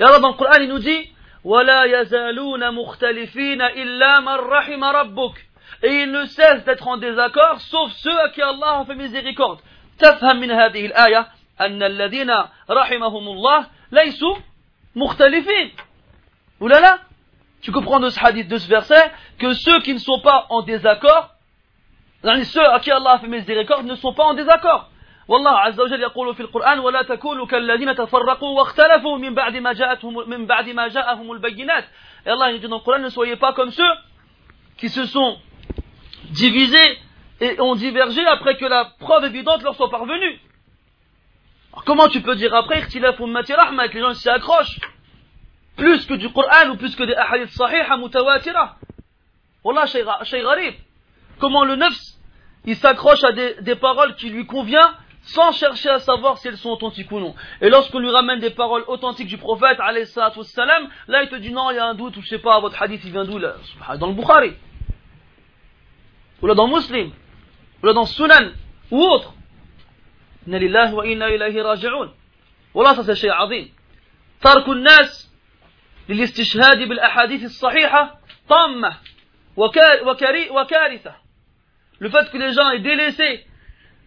Et 0.00 0.02
Allah 0.02 0.20
dans 0.20 0.30
le 0.30 0.34
Coran, 0.34 0.56
il 0.60 0.68
nous 0.68 0.78
dit 0.78 1.12
ولا 1.44 1.84
يزالون 1.84 2.70
مختلفين 2.74 3.62
إلا 3.62 4.20
من 4.20 4.28
رحم 4.28 4.84
ربك 4.84 5.46
et 5.82 6.02
ils 6.02 6.12
ne 6.12 6.24
cessent 6.26 6.64
d'être 6.64 6.86
en 6.86 6.96
désaccord 6.98 7.60
sauf 7.60 7.90
ceux 7.92 8.16
à 8.20 8.28
qui 8.28 8.40
Allah 8.40 8.80
a 8.80 8.84
fait 8.84 8.94
miséricorde 8.94 9.58
تفهم 9.98 10.40
من 10.40 10.50
هذه 10.50 10.86
الآية 10.86 11.26
أن 11.60 11.82
الذين 11.82 12.32
رحمهم 12.70 13.28
الله 13.28 13.66
ليسوا 13.92 14.36
مختلفين 14.96 15.70
ولا 16.60 16.80
لا 16.80 16.98
tu 17.62 17.70
comprends 17.70 18.00
de 18.00 18.10
ce 18.10 18.18
hadith 18.18 18.48
de 18.48 18.58
ce 18.58 18.68
verset 18.68 19.12
que 19.38 19.52
ceux 19.54 19.80
qui 19.80 19.94
ne 19.94 19.98
sont 19.98 20.20
pas 20.20 20.46
en 20.50 20.62
désaccord 20.62 21.30
ceux 22.24 22.66
à 22.68 22.80
qui 22.80 22.90
Allah 22.90 23.12
a 23.12 23.18
fait 23.18 23.28
miséricorde 23.28 23.86
ne 23.86 23.94
sont 23.94 24.14
pas 24.14 24.24
en 24.24 24.34
désaccord 24.34 24.88
والله 25.28 25.50
عز 25.50 25.80
وجل 25.80 26.02
يقول 26.02 26.34
في 26.34 26.40
القرآن 26.40 26.78
ولا 26.78 27.02
تكونوا 27.02 27.46
كالذين 27.46 27.94
تفرقوا 27.94 28.58
واختلفوا 28.58 29.18
من 29.18 29.34
بعد 29.34 29.56
ما 29.56 29.72
جاءتهم 29.72 30.28
من 30.30 30.46
بعد 30.46 30.68
ما 30.68 30.88
جاءهم 30.88 31.32
البينات 31.32 31.84
Et 32.26 32.30
Allah 32.30 32.52
dit 32.52 32.68
dans 32.68 32.76
le 32.76 32.82
Coran 32.82 32.98
ne 32.98 33.08
soyez 33.08 33.36
pas 33.36 33.52
comme 33.52 33.70
ceux 33.70 33.92
qui 34.76 34.88
se 34.88 35.06
sont 35.06 35.38
divisés 36.30 36.98
et 37.40 37.60
ont 37.60 37.74
divergé 37.74 38.24
après 38.26 38.56
que 38.56 38.64
la 38.64 38.84
preuve 39.00 39.24
évidente 39.24 39.62
leur 39.62 39.74
soit 39.74 39.90
parvenue. 39.90 40.38
Comment 41.85 42.07
tu 42.09 42.21
peux 42.21 42.35
dire 42.35 42.53
après 42.53 42.83
ummati 43.19 43.53
rahma 43.53 43.87
que 43.87 43.93
les 43.93 44.01
gens 44.01 44.13
s'y 44.13 44.29
accrochent 44.29 44.79
Plus 45.75 46.05
que 46.05 46.15
du 46.15 46.29
Coran 46.31 46.69
ou 46.71 46.77
plus 46.77 46.95
que 46.95 47.03
des 47.03 47.13
ahadith 47.13 47.49
sahih 47.49 47.85
mutawatira? 47.97 48.77
Wallah, 49.63 49.85
Shay 49.85 50.41
Gharib. 50.41 50.75
Comment 51.39 51.65
le 51.65 51.75
neuf 51.75 51.95
il 52.67 52.75
s'accroche 52.75 53.23
à 53.23 53.31
des, 53.31 53.75
paroles 53.75 54.15
qui 54.15 54.29
lui 54.29 54.45
conviennent 54.45 54.93
sans 55.21 55.53
chercher 55.53 55.89
à 55.89 55.99
savoir 55.99 56.37
si 56.37 56.49
elles 56.49 56.57
sont 56.57 56.69
authentiques 56.69 57.11
ou 57.11 57.19
non. 57.19 57.33
Et 57.61 57.69
lorsqu'on 57.69 57.99
lui 57.99 58.09
ramène 58.09 58.39
des 58.39 58.49
paroles 58.49 58.83
authentiques 58.87 59.27
du 59.27 59.37
prophète, 59.37 59.77
salam, 60.43 60.89
là 61.07 61.23
il 61.23 61.29
te 61.29 61.35
dit 61.35 61.51
non, 61.51 61.71
il 61.71 61.75
y 61.75 61.79
a 61.79 61.85
un 61.85 61.95
doute, 61.95 62.17
ou 62.17 62.21
je 62.21 62.27
sais 62.27 62.39
pas, 62.39 62.59
votre 62.59 62.81
hadith 62.81 63.01
il 63.05 63.11
vient 63.11 63.23
d'où 63.23 63.37
là? 63.37 63.55
Dans 63.99 64.07
le 64.07 64.13
Bukhari, 64.13 64.53
ou 66.41 66.47
là 66.47 66.55
dans 66.55 66.67
le 66.67 66.73
Muslim, 66.73 67.11
ou 67.81 67.85
là 67.85 67.93
dans 67.93 68.01
le 68.01 68.07
Sunan, 68.07 68.51
ou 68.91 69.01
autre. 69.01 69.33
Wa 70.47 71.05
inna 71.05 71.29
ilayhi 71.29 71.61
raji'un. 71.61 72.09
Voilà, 72.73 72.95
ça 72.95 73.03
c'est 73.03 73.15
شيء 73.15 73.31
عظيم. 73.31 73.73
ترك 74.41 74.69
الناس 74.69 75.31
للاستشهاد 76.09 76.77
بالأحاديث 76.77 77.43
الصحيحة 77.43 78.19
طامة 78.49 78.97
وكارثة. 79.57 81.15
Le 81.99 82.09
fait 82.09 82.31
que 82.31 82.37
les 82.37 82.53
gens 82.53 82.69
aient 82.71 82.79
délaissé 82.79 83.45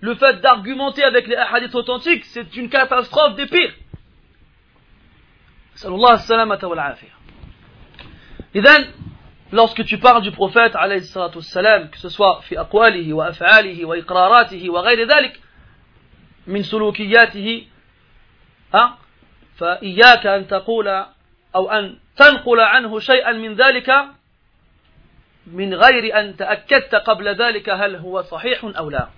le 0.00 0.14
fait 0.14 0.40
d'argumenter 0.40 1.04
avec 1.04 1.26
les 1.26 1.36
hadiths 1.36 1.74
authentiques, 1.74 2.24
c'est 2.24 2.56
une 2.56 2.70
catastrophe 2.70 3.34
des 3.36 3.46
pires. 3.46 3.74
Sallallahu 5.74 6.18
salamata 6.18 6.68
wa 6.68 6.76
l'afiyah. 6.76 7.12
إذن 8.54 8.92
lorsque 9.52 9.84
tu 9.84 9.98
parles 9.98 10.22
du 10.22 10.30
prophète 10.30 10.76
alayhi 10.76 11.02
salatu 11.02 11.38
wassalam, 11.38 11.90
que 11.90 11.98
ce 11.98 12.08
soit 12.08 12.40
في 12.42 12.60
أقواله 12.60 13.12
وأفعاله 13.12 13.84
وإقراراته 13.84 14.70
وغير 14.70 15.08
ذلك 15.08 15.40
من 16.47 16.63
سلوكياته 16.63 17.67
ها 18.73 18.97
فإياك 19.57 20.27
أن 20.27 20.47
تقول 20.47 20.87
أو 21.55 21.71
أن 21.71 21.97
تنقل 22.15 22.59
عنه 22.59 22.99
شيئا 22.99 23.31
من 23.31 23.55
ذلك 23.55 23.91
من 25.47 25.73
غير 25.73 26.19
أن 26.19 26.35
تأكدت 26.37 26.95
قبل 26.95 27.27
ذلك 27.27 27.69
هل 27.69 27.95
هو 27.95 28.21
صحيح 28.21 28.63
أو 28.63 28.89
لا 28.89 29.09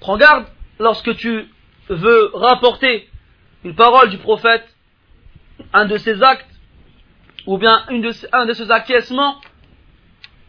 Prends 0.00 0.16
garde 0.16 0.46
lorsque 0.78 1.14
tu 1.16 1.46
veux 1.90 2.30
rapporter 2.32 3.10
une 3.64 3.74
parole 3.74 4.08
du 4.08 4.16
prophète, 4.16 4.66
un 5.74 5.84
de 5.84 5.98
ses 5.98 6.22
actes, 6.22 6.48
ou 7.46 7.58
bien 7.58 7.84
une 7.90 8.00
de, 8.00 8.10
un 8.32 8.46
de 8.46 8.54
ses 8.54 8.70
acquiescements, 8.70 9.36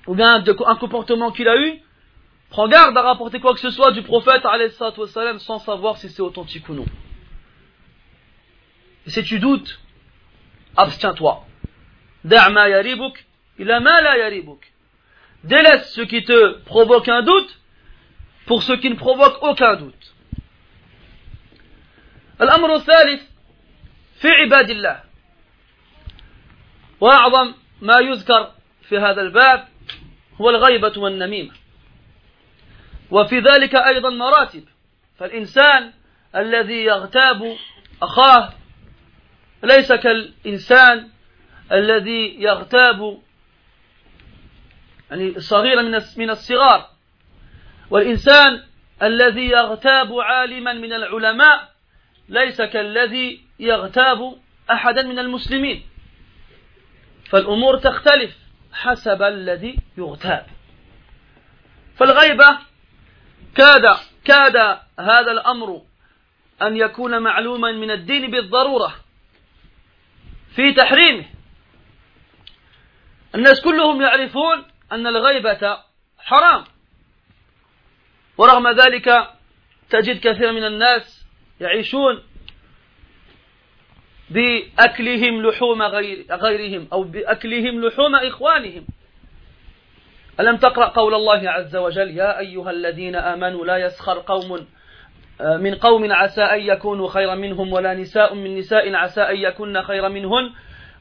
ou 0.07 0.15
bien 0.15 0.41
un 0.41 0.75
comportement 0.75 1.31
qu'il 1.31 1.49
a 1.49 1.57
eu, 1.57 1.81
prends 2.49 2.67
garde 2.67 2.97
à 2.97 3.01
rapporter 3.01 3.39
quoi 3.39 3.53
que 3.53 3.59
ce 3.59 3.69
soit 3.69 3.91
du 3.91 4.01
prophète 4.01 4.43
sans 5.39 5.59
savoir 5.59 5.97
si 5.97 6.09
c'est 6.09 6.21
authentique 6.21 6.67
ou 6.69 6.73
non. 6.73 6.85
Et 9.05 9.09
si 9.09 9.23
tu 9.23 9.39
doutes, 9.39 9.79
abstiens-toi. 10.75 11.45
Délaisse 15.43 15.93
ce 15.93 16.01
qui 16.01 16.23
te 16.23 16.59
provoque 16.65 17.07
un 17.07 17.23
doute 17.23 17.59
pour 18.45 18.63
ce 18.63 18.73
qui 18.73 18.89
ne 18.89 18.95
provoque 18.95 19.41
aucun 19.41 19.75
doute. 19.75 20.13
الأمر 22.41 22.75
الثالث 22.75 23.21
في 24.21 24.27
عباد 24.27 24.69
الله 24.69 25.03
وأعظم 27.01 27.53
ما 27.81 27.99
يذكر 27.99 28.51
في 28.81 28.97
هذا 28.97 29.21
الباب 29.21 29.67
هو 30.41 30.49
الغيبة 30.49 30.93
والنميمة 30.97 31.51
وفي 33.10 33.38
ذلك 33.40 33.74
أيضا 33.74 34.10
مراتب. 34.10 34.64
فالإنسان 35.18 35.92
الذي 36.36 36.84
يغتاب 36.84 37.56
أخاه 38.02 38.52
ليس 39.62 39.92
كالإنسان 39.92 41.08
الذي 41.72 42.42
يغتاب 42.42 43.18
يعني 45.10 45.40
صغيرا 45.40 45.82
من 46.16 46.30
الصغار. 46.30 46.90
والإنسان 47.90 48.62
الذي 49.02 49.48
يغتاب 49.48 50.18
عالما 50.20 50.72
من 50.72 50.92
العلماء 50.92 51.70
ليس 52.28 52.62
كالذي 52.62 53.40
يغتاب 53.58 54.38
أحدا 54.70 55.02
من 55.02 55.18
المسلمين. 55.18 55.82
فالأمور 57.30 57.78
تختلف 57.78 58.36
حسب 58.72 59.22
الذي 59.22 59.78
يغتاب. 59.98 60.46
فالغيبة 61.96 62.58
كاد 63.56 63.96
كاد 64.24 64.56
هذا 64.98 65.32
الأمر 65.32 65.82
أن 66.62 66.76
يكون 66.76 67.22
معلوما 67.22 67.72
من 67.72 67.90
الدين 67.90 68.30
بالضرورة 68.30 68.94
في 70.56 70.72
تحريمه. 70.72 71.24
الناس 73.34 73.60
كلهم 73.60 74.02
يعرفون 74.02 74.64
أن 74.92 75.06
الغيبة 75.06 75.78
حرام. 76.18 76.64
ورغم 78.38 78.68
ذلك 78.68 79.30
تجد 79.90 80.20
كثير 80.20 80.52
من 80.52 80.64
الناس 80.64 81.26
يعيشون 81.60 82.22
بأكلهم 84.30 85.42
لحوم 85.46 85.82
غير 85.82 86.26
غيرهم 86.30 86.88
أو 86.92 87.02
بأكلهم 87.02 87.84
لحوم 87.84 88.14
إخوانهم. 88.16 88.86
ألم 90.40 90.56
تقرأ 90.56 90.88
قول 90.88 91.14
الله 91.14 91.50
عز 91.50 91.76
وجل؟ 91.76 92.10
يا 92.10 92.38
أيها 92.38 92.70
الذين 92.70 93.16
آمنوا 93.16 93.66
لا 93.66 93.76
يسخر 93.76 94.22
قوم 94.26 94.66
آه، 95.40 95.56
من 95.56 95.74
قوم 95.74 96.12
عسى 96.12 96.42
أن 96.42 96.60
يكونوا 96.60 97.08
خيرا 97.08 97.34
منهم 97.34 97.72
ولا 97.72 97.94
نساء 97.94 98.34
من 98.34 98.56
نساء 98.56 98.94
عسى 98.94 99.20
أن 99.20 99.36
يكون 99.36 99.82
خيرا 99.82 100.08
منهن. 100.08 100.50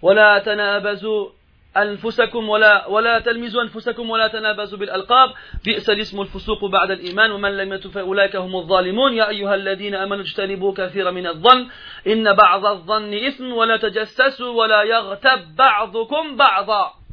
ولا 0.01 0.39
تنابزوا 0.39 1.29
أنفسكم 1.77 2.49
ولا 2.49 2.88
ولا 2.88 3.19
تلمزوا 3.19 3.61
أنفسكم 3.63 4.09
ولا 4.09 4.27
تنابزوا 4.27 4.79
بالألقاب. 4.79 5.29
بئس 5.65 5.89
الاسم 5.89 6.21
الفسوق 6.21 6.65
بعد 6.65 6.91
الإيمان 6.91 7.31
ومن 7.31 7.57
لم 7.57 7.73
يتب 7.73 7.91
فأولئك 7.91 8.36
هم 8.36 8.55
الظالمون. 8.55 9.13
يا 9.13 9.29
أيها 9.29 9.55
الذين 9.55 9.95
آمنوا 9.95 10.23
اجتنبوا 10.23 10.73
كثيرا 10.77 11.11
من 11.11 11.27
الظن 11.27 11.67
إن 12.07 12.33
بعض 12.33 12.65
الظن 12.65 13.13
إثم 13.13 13.53
ولا 13.53 13.77
تجسسوا 13.77 14.51
ولا 14.61 14.83
يغتب 14.83 15.55
بعضكم 15.57 16.36
بعضا. 16.38 17.05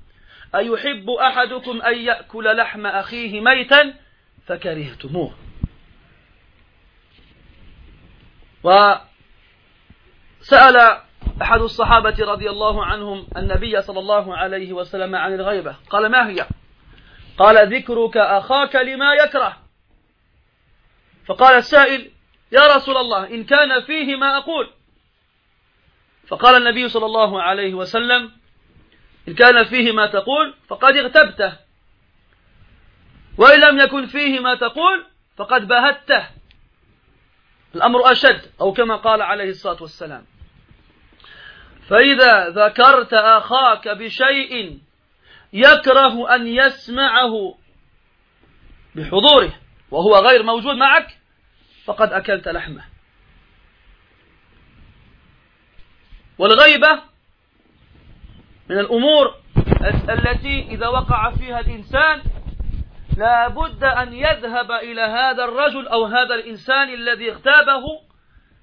أيحب 0.55 1.11
أحدكم 1.11 1.83
أن 1.83 1.99
يأكل 1.99 2.57
لحم 2.57 2.87
أخيه 2.87 3.41
ميتا 3.41 3.95
فكرهتموه. 4.47 5.35
وسأل 8.63 9.07
أحد 11.43 11.61
الصحابة 11.61 12.17
رضي 12.21 12.51
الله 12.51 12.85
عنهم 12.85 13.27
النبي 13.37 13.83
صلى 13.83 13.99
الله 13.99 14.37
عليه 14.37 14.73
وسلم 14.73 15.17
عن 15.17 15.35
الغيبة 15.35 15.77
قال 15.91 16.11
ما 16.11 16.29
هي؟ 16.29 16.47
قال 17.39 17.75
ذكرك 17.75 18.17
أخاك 18.17 18.77
لما 18.77 19.15
يكره. 19.15 19.57
فقال 21.27 21.57
السائل 21.57 22.11
يا 22.53 22.77
رسول 22.77 22.97
الله 22.97 23.31
إن 23.31 23.45
كان 23.45 23.81
فيه 23.81 24.17
ما 24.17 24.37
أقول. 24.39 24.71
فقال 26.27 26.57
النبي 26.57 26.89
صلى 26.89 27.07
الله 27.07 27.43
عليه 27.43 27.75
وسلم 27.75 28.42
إن 29.29 29.35
كان 29.35 29.65
فيه 29.65 29.93
ما 29.93 30.07
تقول 30.07 30.55
فقد 30.69 30.97
اغتبته. 30.97 31.57
وإن 33.39 33.61
لم 33.61 33.81
يكن 33.81 34.07
فيه 34.07 34.41
ما 34.41 34.55
تقول 34.55 35.07
فقد 35.37 35.69
بهته. 35.69 36.27
الأمر 37.75 38.13
أشد 38.13 38.51
أو 38.61 38.73
كما 38.73 38.97
قال 38.97 39.23
عليه 39.23 39.51
الصلاة 39.51 39.83
والسلام. 39.83 40.27
فإذا 41.89 42.49
ذكرت 42.49 43.13
أخاك 43.13 43.89
بشيء 43.89 44.79
يكره 45.53 46.35
أن 46.35 46.47
يسمعه 46.47 47.55
بحضوره 48.95 49.53
وهو 49.91 50.17
غير 50.17 50.43
موجود 50.43 50.77
معك 50.77 51.19
فقد 51.85 52.13
أكلت 52.13 52.49
لحمه. 52.49 52.85
والغيبة 56.39 57.12
من 58.73 58.79
الأمور 58.79 59.35
التي 60.09 60.67
إذا 60.71 60.89
وقع 60.89 61.31
فيها 61.31 61.61
الإنسان 61.61 62.23
لا 63.17 63.49
بد 63.49 63.85
أن 63.85 64.13
يذهب 64.13 64.71
إلى 64.71 65.01
هذا 65.01 65.45
الرجل 65.45 65.89
أو 65.89 66.05
هذا 66.05 66.35
الإنسان 66.35 66.95
الذي 66.95 67.31
اغتابه 67.31 67.83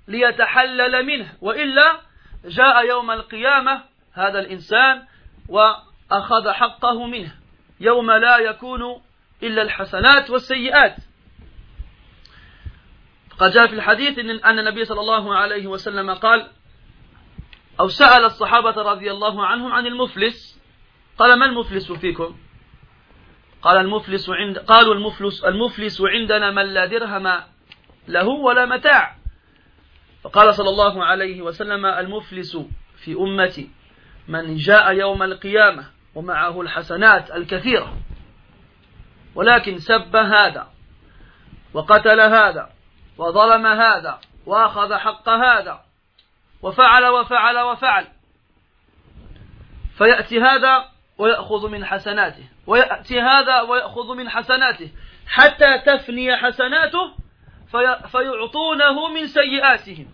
ليتحلل 0.07 1.05
منه. 1.05 1.34
وإلا 1.41 1.99
جاء 2.45 2.88
يوم 2.88 3.12
القيامة 3.12 3.84
هذا 4.14 4.39
الإنسان 4.39 5.03
وأخذ 5.49 6.51
حقه 6.51 7.07
منه. 7.07 7.32
يوم 7.80 8.12
لا 8.12 8.38
يكون 8.38 9.01
إلا 9.43 9.62
الحسنات 9.62 10.30
والسيئات. 10.30 10.95
قد 13.39 13.51
جاء 13.51 13.68
في 13.68 13.74
الحديث 13.74 14.20
أن 14.20 14.60
النبي 14.60 14.86
صلى 14.86 14.99
الله 14.99 15.36
عليه 15.36 15.68
وسلم 15.68 16.14
قال 16.14 16.47
أو 17.80 17.88
سأل 17.88 18.26
الصحابة 18.26 18.82
رضي 18.82 19.12
الله 19.12 19.46
عنهم 19.46 19.72
عن 19.72 19.86
المفلس. 19.88 20.60
قال 21.18 21.40
ما 21.40 21.46
المفلس 21.46 21.92
فيكم؟ 21.92 22.38
قال 23.62 23.78
المفلس 23.78 24.30
عند 24.30 24.58
قالوا 24.58 24.94
المفلس 24.94 25.44
المفلس 25.44 26.02
عندنا 26.02 26.52
من 26.52 26.66
لا 26.74 26.86
درهم 26.86 27.44
له 28.08 28.28
ولا 28.28 28.66
متاع. 28.66 29.16
فقال 30.24 30.56
صلى 30.56 30.70
الله 30.70 31.06
عليه 31.06 31.42
وسلم 31.42 31.86
المفلس 31.86 32.58
في 32.96 33.14
أمتي 33.14 33.70
من 34.28 34.56
جاء 34.56 34.94
يوم 34.94 35.24
القيامة 35.24 35.86
ومعه 36.16 36.62
الحسنات 36.62 37.32
الكثيرة. 37.32 37.98
ولكن 39.36 39.78
سب 39.78 40.16
هذا 40.16 40.68
وقتل 41.74 42.20
هذا 42.20 42.70
وظلم 43.18 43.66
هذا 43.66 44.20
وأخذ 44.46 44.94
حق 44.94 45.30
هذا 45.30 45.89
وفعل 46.62 47.05
وفعل 47.05 47.60
وفعل. 47.60 48.07
فيأتي 49.97 50.41
هذا 50.41 50.86
ويأخذ 51.18 51.70
من 51.70 51.86
حسناته. 51.86 52.43
ويأتي 52.68 53.22
هذا 53.22 53.62
ويأخذ 53.62 54.16
من 54.16 54.30
حسناته. 54.30 54.91
حتى 55.28 55.80
تفني 55.86 56.38
حسناته 56.38 57.14
فيعطونه 58.07 59.07
من 59.14 59.28
سيئاتهم. 59.28 60.07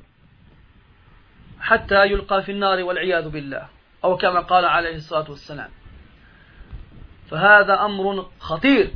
حتى 1.59 2.05
يلقى 2.05 2.43
في 2.43 2.51
النار 2.51 2.83
والعياذ 2.83 3.29
بالله. 3.29 3.67
أو 4.03 4.17
كما 4.17 4.39
قال 4.39 4.65
عليه 4.65 4.95
الصلاة 4.95 5.29
والسلام. 5.29 5.69
فهذا 7.29 7.85
أمر 7.85 8.29
خطير. 8.39 8.91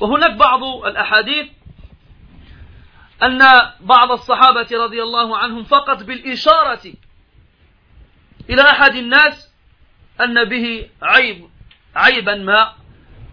وهناك 0.00 0.36
بعض 0.36 0.64
الأحاديث 0.64 1.46
أن 3.22 3.38
بعض 3.80 4.10
الصحابة 4.10 4.68
رضي 4.72 5.02
الله 5.02 5.36
عنهم 5.36 5.64
فقط 5.64 6.02
بالإشارة 6.02 6.92
إلى 8.50 8.62
أحد 8.62 8.94
الناس 8.94 9.54
أن 10.20 10.44
به 10.44 10.88
عيب 11.02 11.48
عيبا 11.96 12.34
ما. 12.34 12.72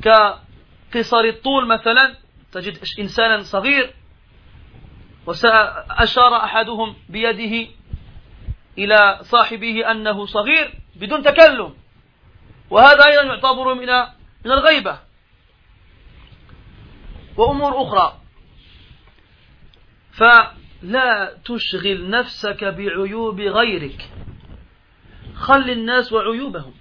كقصر 0.02 1.20
الطول 1.20 1.68
مثلا 1.68 2.16
تجد 2.52 2.78
إنسانا 3.00 3.44
صغير 3.44 3.94
وأشار 5.26 6.36
أحدهم 6.36 6.96
بيده 7.10 7.72
إلى 8.78 9.20
صاحبه 9.22 9.92
أنه 9.92 10.26
صغير 10.26 10.74
بدون 10.96 11.24
تكلم 11.24 11.74
وهذا 12.70 13.06
أيضا 13.06 13.24
يعتبر 13.24 13.74
من 13.74 13.88
من 14.46 14.52
الغيبة. 14.52 15.00
وأمور 17.38 17.82
أخرى. 17.82 18.19
فلا 20.20 21.38
تشغل 21.46 22.10
نفسك 22.10 22.64
بعيوب 22.64 23.42
غيرك. 23.42 24.10
خل 25.36 25.70
الناس 25.70 26.14
وعيوبهم. 26.14 26.74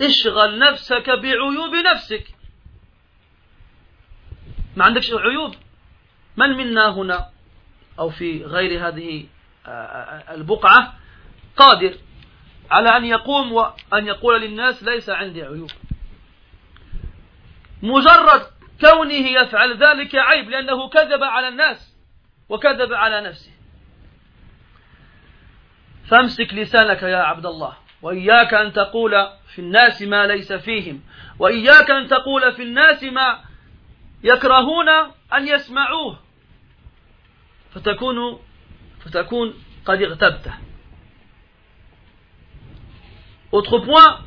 اشغل 0.00 0.58
نفسك 0.58 1.10
بعيوب 1.10 1.74
نفسك. 1.74 2.24
ما 4.76 4.84
عندكش 4.84 5.12
عيوب؟ 5.12 5.54
من 6.36 6.50
منا 6.50 6.88
هنا 6.88 7.30
أو 7.98 8.10
في 8.10 8.44
غير 8.44 8.88
هذه 8.88 9.26
البقعة؟ 10.30 10.94
قادر 11.56 11.94
على 12.70 12.96
أن 12.96 13.04
يقوم 13.04 13.52
وأن 13.52 14.06
يقول 14.06 14.40
للناس 14.40 14.82
ليس 14.82 15.10
عندي 15.10 15.42
عيوب. 15.42 15.70
مجرد 17.82 18.42
كونه 18.80 19.28
يفعل 19.28 19.76
ذلك 19.76 20.14
عيب 20.14 20.50
لأنه 20.50 20.88
كذب 20.88 21.22
على 21.22 21.48
الناس. 21.48 21.93
وكذب 22.48 22.92
على 22.92 23.20
نفسه. 23.20 23.52
فامسك 26.10 26.54
لسانك 26.54 27.02
يا 27.02 27.16
عبد 27.16 27.46
الله 27.46 27.76
وإياك 28.02 28.54
أن 28.54 28.72
تقول 28.72 29.28
في 29.46 29.58
الناس 29.58 30.02
ما 30.02 30.26
ليس 30.26 30.52
فيهم 30.52 31.00
وإياك 31.38 31.90
أن 31.90 32.08
تقول 32.08 32.52
في 32.52 32.62
الناس 32.62 33.02
ما 33.04 33.40
يكرهون 34.22 34.88
أن 35.34 35.48
يسمعوه. 35.48 36.18
فتكون 37.74 38.38
فتكون 39.00 39.54
قد 39.86 40.02
اغتبته 40.02 40.54
Autre 43.52 43.78
point, 43.78 44.18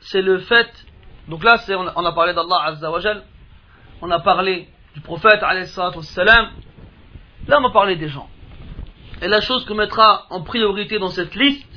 c'est 0.00 0.20
le 0.20 0.38
fait, 0.40 0.70
donc 1.28 1.42
là 1.44 1.54
on 1.96 2.04
a 2.04 2.12
parlé 2.12 2.34
d'Allah 2.34 2.64
Azza 2.66 2.90
wa 2.90 3.00
on 4.02 4.10
a 4.10 4.20
parlé 4.20 4.68
du 4.94 5.00
prophète 5.00 5.42
alayhi 5.42 5.66
salam, 5.66 6.50
là 7.48 7.58
on 7.58 7.62
va 7.62 7.70
parler 7.70 7.96
des 7.96 8.08
gens. 8.08 8.28
Et 9.20 9.28
la 9.28 9.40
chose 9.40 9.64
qu'on 9.64 9.74
mettra 9.74 10.26
en 10.30 10.42
priorité 10.42 10.98
dans 10.98 11.10
cette 11.10 11.34
liste, 11.34 11.68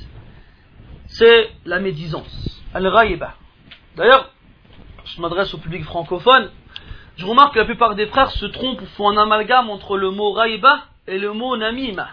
c'est 1.06 1.50
la 1.64 1.78
médisance, 1.78 2.62
al-ghaiba. 2.74 3.34
D'ailleurs, 3.96 4.30
je 5.04 5.20
m'adresse 5.20 5.54
au 5.54 5.58
public 5.58 5.84
francophone, 5.84 6.50
je 7.16 7.24
remarque 7.24 7.54
que 7.54 7.60
la 7.60 7.64
plupart 7.64 7.94
des 7.94 8.06
frères 8.06 8.30
se 8.30 8.46
trompent 8.46 8.82
ou 8.82 8.86
font 8.86 9.10
un 9.10 9.22
amalgame 9.22 9.70
entre 9.70 9.96
le 9.96 10.10
mot 10.10 10.34
ghaiba 10.34 10.84
et 11.06 11.18
le 11.18 11.32
mot 11.32 11.56
namima. 11.56 12.08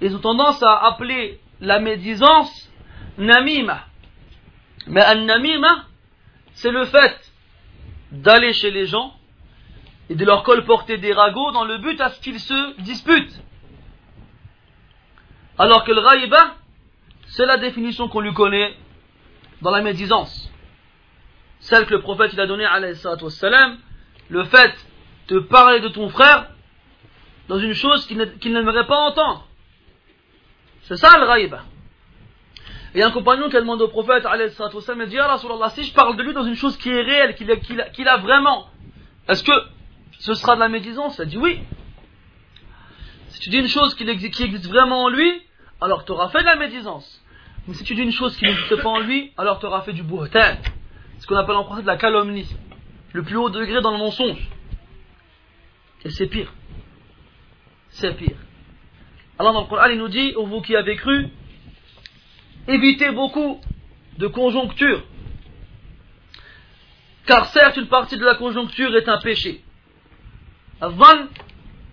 Ils 0.00 0.14
ont 0.16 0.20
tendance 0.20 0.62
à 0.62 0.86
appeler 0.86 1.40
la 1.60 1.78
médisance 1.78 2.70
namima. 3.18 3.84
Mais 4.86 5.04
un 5.04 5.24
namima, 5.24 5.84
c'est 6.54 6.72
le 6.72 6.84
fait 6.84 7.32
d'aller 8.10 8.52
chez 8.52 8.70
les 8.70 8.86
gens 8.86 9.13
et 10.10 10.14
de 10.14 10.24
leur 10.24 10.42
colporter 10.42 10.98
des 10.98 11.12
ragots 11.12 11.52
dans 11.52 11.64
le 11.64 11.78
but 11.78 12.00
à 12.00 12.10
ce 12.10 12.20
qu'ils 12.20 12.40
se 12.40 12.80
disputent. 12.82 13.42
Alors 15.58 15.84
que 15.84 15.92
le 15.92 16.00
raïba, 16.00 16.56
c'est 17.26 17.46
la 17.46 17.56
définition 17.56 18.08
qu'on 18.08 18.20
lui 18.20 18.34
connaît 18.34 18.76
dans 19.62 19.70
la 19.70 19.82
médisance. 19.82 20.50
Celle 21.60 21.86
que 21.86 21.94
le 21.94 22.00
prophète 22.00 22.32
il 22.32 22.40
a 22.40 22.46
donnée 22.46 22.66
le 24.28 24.44
fait 24.44 24.74
de 25.28 25.38
parler 25.38 25.80
de 25.80 25.88
ton 25.88 26.08
frère 26.10 26.48
dans 27.48 27.58
une 27.58 27.74
chose 27.74 28.06
qu'il 28.06 28.52
n'aimerait 28.52 28.86
pas 28.86 28.96
entendre. 28.96 29.46
C'est 30.82 30.96
ça 30.96 31.18
le 31.18 31.24
raïba. 31.24 31.62
A 32.96 33.06
un 33.06 33.10
compagnon 33.10 33.48
qui 33.48 33.56
a 33.56 33.60
demandé 33.60 33.82
au 33.82 33.88
prophète, 33.88 34.24
il 34.24 34.46
dit, 34.46 35.16
si 35.74 35.82
je 35.84 35.94
parle 35.94 36.16
de 36.16 36.22
lui 36.22 36.32
dans 36.32 36.44
une 36.44 36.54
chose 36.54 36.76
qui 36.76 36.90
est 36.90 37.02
réelle, 37.02 37.34
qu'il 37.34 38.08
a, 38.08 38.16
vraiment, 38.18 38.68
est-ce 39.28 39.42
que 39.42 39.52
ce 40.24 40.32
sera 40.32 40.54
de 40.54 40.60
la 40.60 40.70
médisance 40.70 41.20
a 41.20 41.26
dit 41.26 41.36
oui. 41.36 41.60
Si 43.28 43.40
tu 43.40 43.50
dis 43.50 43.58
une 43.58 43.68
chose 43.68 43.94
qui 43.94 44.04
existe 44.04 44.66
vraiment 44.66 45.02
en 45.02 45.08
lui, 45.10 45.30
alors 45.82 46.06
tu 46.06 46.12
auras 46.12 46.30
fait 46.30 46.40
de 46.40 46.46
la 46.46 46.56
médisance. 46.56 47.22
Mais 47.68 47.74
si 47.74 47.84
tu 47.84 47.94
dis 47.94 48.00
une 48.00 48.10
chose 48.10 48.34
qui 48.38 48.46
n'existe 48.46 48.76
pas 48.76 48.88
en 48.88 49.00
lui, 49.00 49.32
alors 49.36 49.60
tu 49.60 49.66
auras 49.66 49.82
fait 49.82 49.92
du 49.92 50.02
buhtan. 50.02 50.56
Ce 51.18 51.26
qu'on 51.26 51.36
appelle 51.36 51.56
en 51.56 51.64
français 51.64 51.82
de 51.82 51.86
la 51.86 51.98
calomnie. 51.98 52.48
Le 53.12 53.22
plus 53.22 53.36
haut 53.36 53.50
degré 53.50 53.82
dans 53.82 53.90
le 53.90 53.98
mensonge. 53.98 54.48
Et 56.06 56.10
c'est 56.10 56.26
pire. 56.26 56.50
C'est 57.90 58.16
pire. 58.16 58.38
Alors 59.38 59.52
dans 59.52 59.60
le 59.60 59.66
Coran, 59.66 59.88
il 59.88 59.98
nous 59.98 60.08
dit, 60.08 60.32
vous 60.32 60.62
qui 60.62 60.74
avez 60.74 60.96
cru, 60.96 61.28
évitez 62.66 63.10
beaucoup 63.10 63.60
de 64.16 64.26
conjonctures. 64.26 65.02
Car 67.26 67.44
certes, 67.48 67.76
une 67.76 67.88
partie 67.88 68.16
de 68.16 68.24
la 68.24 68.36
conjoncture 68.36 68.96
est 68.96 69.10
un 69.10 69.18
péché. 69.18 69.62
Van 70.88 71.26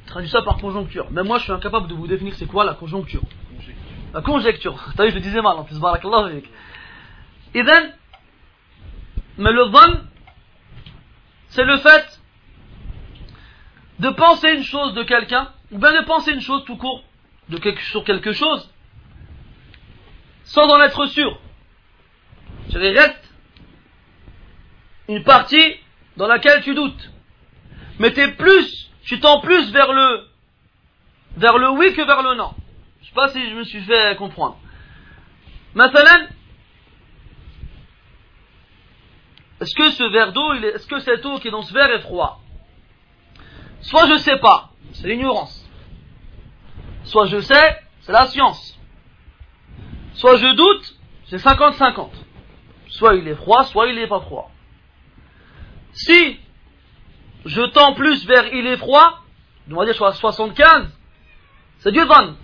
traduit 0.08 0.30
ça 0.30 0.42
par 0.42 0.58
conjoncture. 0.58 1.08
Mais 1.12 1.24
moi, 1.24 1.38
je 1.38 1.44
suis 1.44 1.52
incapable 1.52 1.88
de 1.88 1.94
vous 1.94 2.08
définir 2.08 2.34
c'est 2.36 2.46
quoi 2.46 2.64
la 2.66 2.74
conjoncture. 2.74 3.22
La 4.14 4.22
conjecture. 4.22 4.78
T'as 4.98 5.06
vu, 5.06 5.12
je 5.12 5.16
le 5.16 5.22
disais 5.22 5.42
mal 5.42 5.58
en 5.58 5.64
plus. 5.64 5.80
Barakallah 5.80 6.26
avec. 6.26 6.50
Et 7.54 7.64
then, 7.64 7.94
mais 9.38 9.52
le 9.52 9.64
van, 9.64 10.02
c'est 11.50 11.66
le 11.66 11.78
fait 11.78 12.22
de 14.00 14.10
penser 14.10 14.50
une 14.54 14.64
chose 14.64 14.94
de 14.94 15.04
quelqu'un, 15.04 15.52
ou 15.72 15.78
bien 15.78 15.94
de 15.94 16.06
penser 16.06 16.32
une 16.32 16.42
chose 16.42 16.64
tout 16.66 16.78
court 16.78 17.04
de 17.50 17.58
quelque, 17.58 17.82
sur 17.84 18.04
quelque 18.04 18.34
chose, 18.34 18.70
sans 20.44 20.68
en 20.68 20.82
être 20.82 21.06
sûr. 21.08 21.40
Je 22.70 22.78
reste 22.78 23.34
une 25.08 25.24
partie 25.24 25.76
dans 26.18 26.28
laquelle 26.28 26.62
tu 26.62 26.74
doutes. 26.74 27.12
Mais 28.00 28.12
t'es 28.12 28.32
plus, 28.32 28.81
tu 29.12 29.20
tends 29.20 29.42
plus 29.42 29.70
vers 29.74 29.92
le, 29.92 30.26
vers 31.36 31.58
le 31.58 31.70
oui 31.72 31.94
que 31.94 32.02
vers 32.02 32.24
le 32.24 32.34
non. 32.36 32.54
Je 33.02 33.08
sais 33.08 33.14
pas 33.14 33.28
si 33.28 33.50
je 33.50 33.56
me 33.56 33.66
suis 33.66 33.82
fait 33.82 34.16
comprendre. 34.16 34.58
Maintenant, 35.76 36.28
est-ce 39.60 39.76
que 39.76 39.92
ce 39.92 40.04
verre 40.14 40.32
d'eau, 40.32 40.54
est-ce 40.54 40.88
que 40.88 41.02
cette 41.02 41.26
eau 41.26 41.40
qui 41.40 41.50
est 41.50 41.52
dans 41.52 41.62
ce 41.62 41.74
verre 41.74 41.92
est 41.92 42.00
froid 42.00 42.40
Soit 43.82 44.08
je 44.08 44.18
sais 44.20 44.38
pas, 44.38 44.70
c'est 44.94 45.10
l'ignorance. 45.10 45.70
Soit 47.04 47.26
je 47.26 47.42
sais, 47.42 47.82
c'est 48.04 48.14
la 48.14 48.28
science. 48.28 48.80
Soit 50.14 50.38
je 50.38 50.56
doute, 50.56 50.96
c'est 51.26 51.36
50-50. 51.36 52.12
Soit 52.88 53.16
il 53.16 53.28
est 53.28 53.36
froid, 53.36 53.66
soit 53.66 53.88
il 53.88 53.96
n'est 53.96 54.08
pas 54.08 54.22
froid. 54.22 54.50
Si 55.92 56.40
je 57.46 57.62
tends 57.62 57.94
plus 57.94 58.26
vers 58.26 58.48
il 58.54 58.68
est 58.68 58.78
froid, 58.78 59.20
on 59.70 59.76
va 59.76 59.86
dire 59.86 59.96
soit 59.96 60.14
75, 60.14 60.88
c'est 61.80 61.92
Dieu 61.92 62.06
donne. 62.06 62.36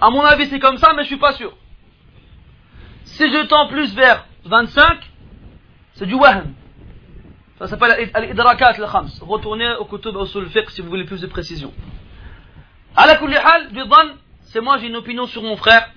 À 0.00 0.10
mon 0.10 0.22
avis, 0.22 0.46
c'est 0.46 0.58
comme 0.58 0.78
ça, 0.78 0.92
mais 0.94 1.02
je 1.02 1.08
suis 1.08 1.18
pas 1.18 1.32
sûr. 1.32 1.56
Si 3.04 3.30
je 3.30 3.46
tends 3.46 3.68
plus 3.68 3.94
vers 3.94 4.26
25, 4.44 5.10
c'est 5.94 6.06
du 6.06 6.14
wahm. 6.14 6.54
Ça 7.58 7.66
s'appelle 7.66 8.10
al-idrakat 8.14 8.68
al-khams. 8.68 9.10
Retournez 9.20 9.74
au 9.78 9.84
kutub 9.84 10.16
usul 10.16 10.48
fiqh 10.48 10.70
si 10.70 10.80
vous 10.80 10.88
voulez 10.88 11.04
plus 11.04 11.20
de 11.20 11.26
précision. 11.26 11.72
À 12.96 13.14
kulli 13.16 13.36
hal, 13.36 13.70
c'est 14.42 14.60
moi, 14.60 14.78
j'ai 14.78 14.88
une 14.88 14.96
opinion 14.96 15.26
sur 15.26 15.42
mon 15.42 15.56
frère. 15.56 15.90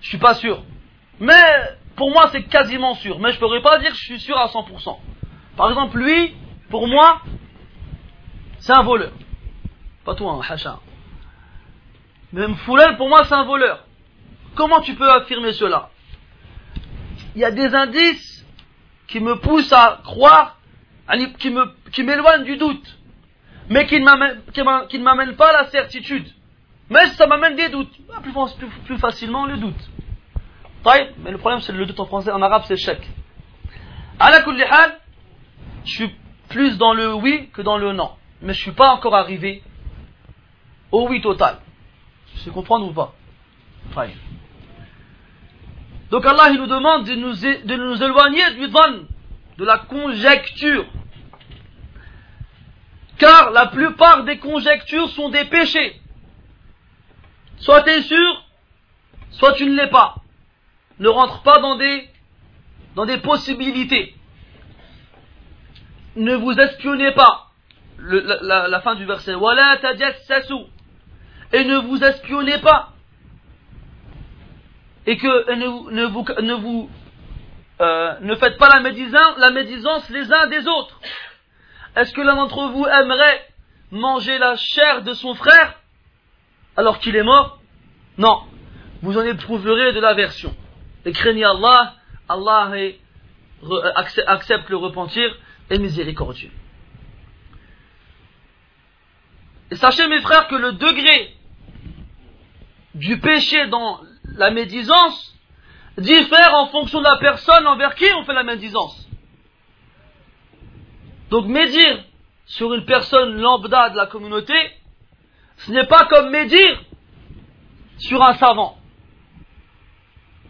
Je 0.00 0.08
suis 0.08 0.18
pas 0.18 0.34
sûr. 0.34 0.62
Mais, 1.20 1.32
pour 1.96 2.10
moi, 2.10 2.28
c'est 2.32 2.44
quasiment 2.44 2.94
sûr. 2.94 3.18
Mais 3.18 3.32
je 3.32 3.38
pourrais 3.38 3.62
pas 3.62 3.78
dire 3.78 3.90
que 3.90 3.96
je 3.96 4.04
suis 4.04 4.20
sûr 4.20 4.36
à 4.38 4.46
100%. 4.46 4.98
Par 5.56 5.68
exemple, 5.70 5.98
lui, 5.98 6.34
pour 6.70 6.86
moi, 6.86 7.22
c'est 8.58 8.72
un 8.72 8.82
voleur. 8.82 9.12
Pas 10.04 10.14
toi, 10.14 10.32
hein, 10.32 10.40
hacha. 10.48 10.80
Même 12.32 12.56
Foulel, 12.56 12.96
pour 12.96 13.08
moi, 13.08 13.24
c'est 13.24 13.34
un 13.34 13.44
voleur. 13.44 13.84
Comment 14.54 14.80
tu 14.80 14.94
peux 14.94 15.10
affirmer 15.10 15.52
cela? 15.52 15.90
Il 17.34 17.40
y 17.40 17.44
a 17.44 17.50
des 17.50 17.74
indices 17.74 18.46
qui 19.06 19.20
me 19.20 19.36
poussent 19.36 19.72
à 19.72 20.00
croire, 20.04 20.58
qui 21.38 21.50
me, 21.50 21.64
qui 21.92 22.02
m'éloignent 22.02 22.44
du 22.44 22.56
doute, 22.56 22.98
mais 23.68 23.86
qui 23.86 24.00
ne 24.00 25.02
m'amènent 25.02 25.36
pas 25.36 25.50
à 25.50 25.62
la 25.62 25.70
certitude. 25.70 26.26
Mais 26.88 27.06
ça 27.08 27.26
m'amène 27.26 27.56
des 27.56 27.68
doutes. 27.68 27.92
Ah, 28.14 28.20
plus, 28.20 28.32
plus, 28.84 28.98
facilement 28.98 29.46
le 29.46 29.56
doute. 29.56 29.90
Mais 31.18 31.32
le 31.32 31.38
problème 31.38 31.60
c'est 31.60 31.72
le 31.72 31.84
doute 31.84 31.98
en 31.98 32.06
français, 32.06 32.30
en 32.30 32.40
arabe 32.42 32.62
c'est 32.66 32.76
chèque. 32.76 33.08
À 34.20 34.30
la 34.30 34.42
je 35.86 35.92
suis 35.92 36.10
plus 36.48 36.76
dans 36.78 36.92
le 36.92 37.14
oui 37.14 37.48
que 37.52 37.62
dans 37.62 37.78
le 37.78 37.92
non. 37.92 38.10
Mais 38.42 38.52
je 38.52 38.58
ne 38.58 38.62
suis 38.64 38.72
pas 38.72 38.90
encore 38.90 39.14
arrivé 39.14 39.62
au 40.92 41.08
oui 41.08 41.22
total. 41.22 41.58
Je 42.34 42.50
comprendre 42.50 42.86
ou 42.88 42.92
pas? 42.92 43.14
Donc 46.10 46.26
Allah 46.26 46.50
nous 46.52 46.66
demande 46.66 47.04
de 47.04 47.14
nous, 47.14 48.02
éloigner 48.02 48.50
du 48.56 48.68
de 49.58 49.64
la 49.64 49.78
conjecture. 49.78 50.84
Car 53.18 53.50
la 53.52 53.66
plupart 53.66 54.24
des 54.24 54.38
conjectures 54.38 55.08
sont 55.10 55.30
des 55.30 55.44
péchés. 55.46 56.00
Soit 57.58 57.82
tu 57.82 57.90
es 57.90 58.02
sûr, 58.02 58.44
soit 59.30 59.52
tu 59.52 59.64
ne 59.66 59.74
l'es 59.74 59.88
pas. 59.88 60.16
Ne 60.98 61.08
rentre 61.08 61.42
pas 61.42 61.60
dans 61.60 61.76
des 61.76 63.18
possibilités. 63.18 64.15
Ne 66.16 66.34
vous 66.34 66.52
espionnez 66.52 67.12
pas. 67.12 67.50
la, 67.98 68.80
fin 68.80 68.94
du 68.94 69.04
verset. 69.04 69.34
Et 71.52 71.64
ne 71.64 71.76
vous 71.78 72.02
espionnez 72.02 72.58
pas. 72.58 72.92
Et 75.06 75.16
que 75.18 75.54
ne, 75.54 76.04
vous, 76.06 76.24
ne, 76.40 76.54
vous 76.54 76.90
euh, 77.80 78.14
ne 78.20 78.34
faites 78.34 78.58
pas 78.58 78.68
la 78.68 78.80
médisance, 78.80 79.38
la 79.38 79.50
médisance 79.50 80.08
les 80.10 80.32
uns 80.32 80.46
des 80.48 80.66
autres. 80.66 80.98
Est-ce 81.94 82.12
que 82.12 82.22
l'un 82.22 82.34
d'entre 82.34 82.68
vous 82.68 82.86
aimerait 82.86 83.46
manger 83.90 84.38
la 84.38 84.56
chair 84.56 85.02
de 85.02 85.12
son 85.12 85.34
frère 85.34 85.80
alors 86.76 86.98
qu'il 86.98 87.14
est 87.14 87.22
mort? 87.22 87.60
Non. 88.18 88.42
Vous 89.02 89.16
en 89.16 89.22
éprouverez 89.22 89.92
de 89.92 90.00
l'aversion. 90.00 90.54
Et 91.04 91.12
craignez 91.12 91.44
Allah, 91.44 91.94
Allah 92.28 92.72
accepte 94.26 94.68
le 94.70 94.76
repentir 94.76 95.36
et 95.70 95.78
miséricordieux. 95.78 96.50
Et 99.70 99.76
sachez 99.76 100.06
mes 100.08 100.20
frères 100.20 100.46
que 100.48 100.54
le 100.54 100.72
degré 100.72 101.34
du 102.94 103.18
péché 103.18 103.66
dans 103.66 104.00
la 104.36 104.50
médisance 104.50 105.34
diffère 105.98 106.54
en 106.54 106.66
fonction 106.66 107.00
de 107.00 107.04
la 107.04 107.16
personne 107.16 107.66
envers 107.66 107.94
qui 107.94 108.06
on 108.16 108.24
fait 108.24 108.34
la 108.34 108.42
médisance. 108.42 109.08
Donc 111.30 111.46
médire 111.46 112.04
sur 112.46 112.72
une 112.74 112.84
personne 112.84 113.40
lambda 113.40 113.90
de 113.90 113.96
la 113.96 114.06
communauté, 114.06 114.54
ce 115.58 115.72
n'est 115.72 115.86
pas 115.86 116.06
comme 116.06 116.30
médire 116.30 116.80
sur 117.98 118.22
un 118.22 118.34
savant. 118.34 118.78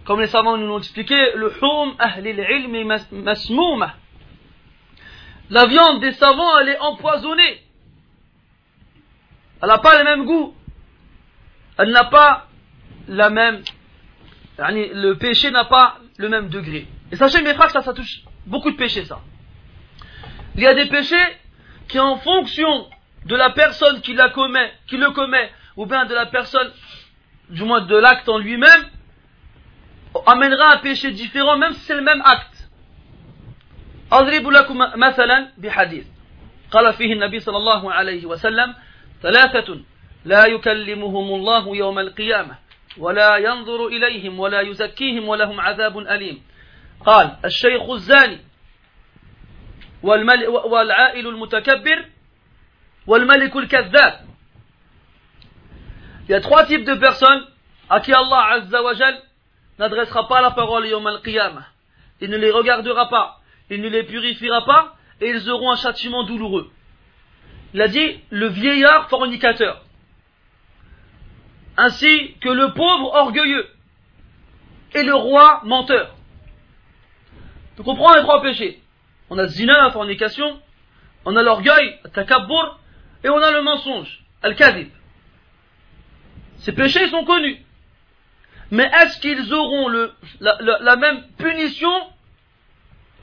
Comme 0.05 0.21
les 0.21 0.27
savants 0.27 0.57
nous 0.57 0.67
l'ont 0.67 0.79
expliqué, 0.79 1.33
le 1.35 1.53
hum 1.63 1.95
ahlil 1.99 2.39
ilmi 2.39 2.85
masmouma. 3.13 3.95
La 5.51 5.67
viande 5.67 6.01
des 6.01 6.13
savants, 6.13 6.59
elle 6.59 6.71
est 6.71 6.79
empoisonnée. 6.81 7.63
Elle 9.63 9.69
n'a 9.69 9.79
pas 9.79 9.99
le 9.99 10.05
même 10.05 10.25
goût. 10.25 10.55
Elle 11.79 11.91
n'a 11.91 12.05
pas 12.05 12.49
la 13.09 13.31
même. 13.31 13.63
Le 14.59 15.13
péché 15.15 15.51
n'a 15.51 15.65
pas 15.65 15.99
le 16.17 16.29
même 16.29 16.49
degré. 16.49 16.87
Et 17.13 17.17
sachez, 17.17 17.43
mes 17.43 17.55
frères, 17.55 17.71
ça, 17.71 17.83
ça 17.83 17.95
touche 17.95 18.23
beaucoup 18.47 18.71
de 18.71 18.77
péchés, 18.77 19.05
ça. 19.05 19.21
Il 20.55 20.63
y 20.63 20.67
a 20.67 20.75
des 20.75 20.87
péchés 20.87 21.37
qui, 21.89 22.01
en 22.01 22.17
fonction 22.17 22.89
de 23.27 23.37
la 23.37 23.51
personne 23.51 24.01
qui, 24.01 24.15
la 24.15 24.31
commet, 24.31 24.73
qui 24.87 24.97
le 24.97 25.11
commet, 25.11 25.51
ou 25.77 25.87
bien 25.87 26.07
de 26.07 26.15
la 26.15 26.27
personne, 26.27 26.73
du 27.51 27.63
moins 27.65 27.83
de 27.83 27.97
l'acte 27.97 28.29
en 28.29 28.39
lui-même, 28.39 28.85
amènera 30.27 30.75
un 30.75 30.79
péché 30.79 31.11
différent, 31.13 31.59
même 31.59 31.75
si 31.75 31.81
c'est 31.81 31.95
le 31.95 32.03
même 32.03 32.23
acte. 32.25 32.56
أضرب 34.13 34.49
لكم 34.49 34.79
مثلا 34.79 35.49
بحديث. 35.59 36.07
قال 36.71 36.93
فيه 36.93 37.13
النبي 37.13 37.41
صلى 37.41 37.57
الله 37.57 37.93
عليه 37.93 38.27
وسلم 38.27 38.75
ثلاثة 39.23 39.81
لا 40.25 40.47
يكلمهم 40.47 41.35
الله 41.35 41.77
يوم 41.77 41.99
القيامة 41.99 42.59
ولا 42.99 43.37
ينظر 43.37 43.87
إليهم 43.87 44.41
ولا 44.41 44.61
يزكيهم 44.61 45.29
ولهم 45.29 45.61
عذاب 45.61 45.99
أليم. 45.99 46.43
قال 47.07 47.37
الشيخ 47.45 47.91
الزاني 47.91 48.39
والعائل 50.03 51.27
المتكبر 51.29 52.05
والملك 53.07 53.57
الكذاب. 53.57 54.27
Il 56.29 56.33
y 56.33 56.35
a 56.35 56.41
trois 56.41 56.65
types 56.65 56.85
de 56.85 56.95
personnes 56.95 57.47
à 57.89 58.01
qui 58.01 58.13
Allah 58.13 58.47
Azza 58.51 58.83
wa 58.83 58.93
n'adressera 59.79 60.27
pas 60.27 60.41
la 60.41 60.51
parole 60.51 60.87
Yom 60.89 61.07
al-Qiyamah. 61.07 61.67
Il 62.21 62.31
ne 62.31 62.37
les 62.37 62.51
regardera 62.51 63.09
pas. 63.09 63.39
Il 63.71 63.81
ne 63.81 63.89
les 63.89 64.05
purifiera 64.05 64.65
pas, 64.65 64.97
et 65.21 65.31
ils 65.31 65.51
auront 65.51 65.73
un 65.73 65.77
châtiment 65.77 66.25
douloureux. 66.25 66.71
Il 67.75 67.83
a 67.83 67.89
dit 67.89 68.21
le 68.31 68.47
vieillard 68.49 69.09
fornicateur, 69.09 69.83
ainsi 71.77 72.35
que 72.41 72.49
le 72.49 72.73
pauvre 72.73 73.15
orgueilleux, 73.15 73.67
et 74.95 75.03
le 75.03 75.15
roi 75.15 75.61
menteur. 75.65 76.15
Donc 77.77 77.89
on 77.89 77.97
prend 77.97 78.15
les 78.15 78.23
trois 78.23 78.41
péchés? 78.41 78.81
On 79.29 79.39
a 79.39 79.47
zina, 79.47 79.83
la 79.83 79.91
fornication, 79.91 80.61
on 81.25 81.37
a 81.37 81.43
l'orgueil, 81.43 81.99
takabbur, 82.15 82.79
et 83.25 83.29
on 83.29 83.39
a 83.39 83.51
le 83.51 83.63
mensonge, 83.63 84.23
al-kadib. 84.43 84.89
Ces 86.59 86.73
péchés 86.73 87.09
sont 87.09 87.25
connus. 87.25 87.61
Mais 88.71 88.91
est-ce 89.03 89.21
qu'ils 89.21 89.53
auront 89.53 89.89
la 90.41 90.97
même 90.97 91.23
punition 91.37 91.93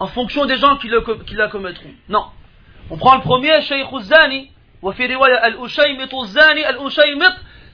en 0.04 0.08
fonction 0.08 0.46
des 0.46 0.58
gens 0.58 0.76
qui, 0.76 0.90
le, 0.90 1.02
qui 1.24 1.34
la 1.36 1.48
commettront. 1.48 1.94
Non. 2.10 2.26
On 2.90 2.98
prend 2.98 3.16
le 3.16 3.22
premier, 3.22 3.62
Shaykh 3.62 3.88
Zani, 4.02 4.52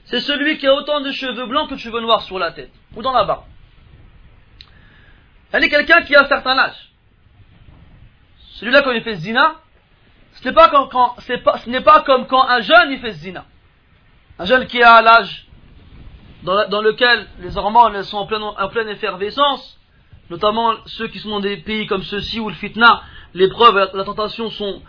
c'est 0.04 0.20
celui 0.20 0.58
qui 0.58 0.66
a 0.68 0.74
autant 0.74 1.00
de 1.00 1.10
cheveux 1.10 1.46
blancs 1.46 1.68
que 1.68 1.74
de 1.74 1.80
cheveux 1.80 2.00
noirs 2.00 2.22
sur 2.22 2.38
la 2.38 2.52
tête, 2.52 2.70
ou 2.94 3.02
dans 3.02 3.10
la 3.10 3.24
barbe. 3.24 3.42
Elle 5.50 5.64
est 5.64 5.68
quelqu'un 5.68 6.02
qui 6.02 6.14
a 6.14 6.22
un 6.22 6.28
certain 6.28 6.56
âge. 6.56 6.92
Celui-là, 8.52 8.82
quand 8.82 8.92
il 8.92 9.02
fait 9.02 9.16
zina, 9.16 9.56
ce 10.34 10.46
n'est 10.46 10.54
pas, 10.54 10.68
comme 12.02 12.28
quand, 12.28 12.48
un 12.48 12.60
jeune 12.60 12.92
il 12.92 13.00
fait 13.00 13.10
zina. 13.10 13.44
Un 14.38 14.44
jeune 14.44 14.66
qui 14.68 14.80
a 14.80 15.02
l'âge 15.02 15.48
dans, 16.44 16.68
dans, 16.68 16.80
lequel 16.80 17.26
les 17.40 17.56
hormones 17.56 18.00
sont 18.04 18.18
en 18.18 18.26
pleine, 18.26 18.42
en 18.42 18.68
pleine 18.68 18.88
effervescence, 18.88 19.79
notamment 20.30 20.74
ceux 20.86 21.08
qui 21.08 21.18
sont 21.18 21.28
dans 21.28 21.40
des 21.40 21.56
pays 21.58 21.86
comme 21.86 22.02
ceux-ci 22.04 22.40
où 22.40 22.48
le 22.48 22.54
fitna, 22.54 23.02
l'épreuve, 23.34 23.90
la 23.92 24.04
tentation 24.04 24.48
sont 24.50 24.80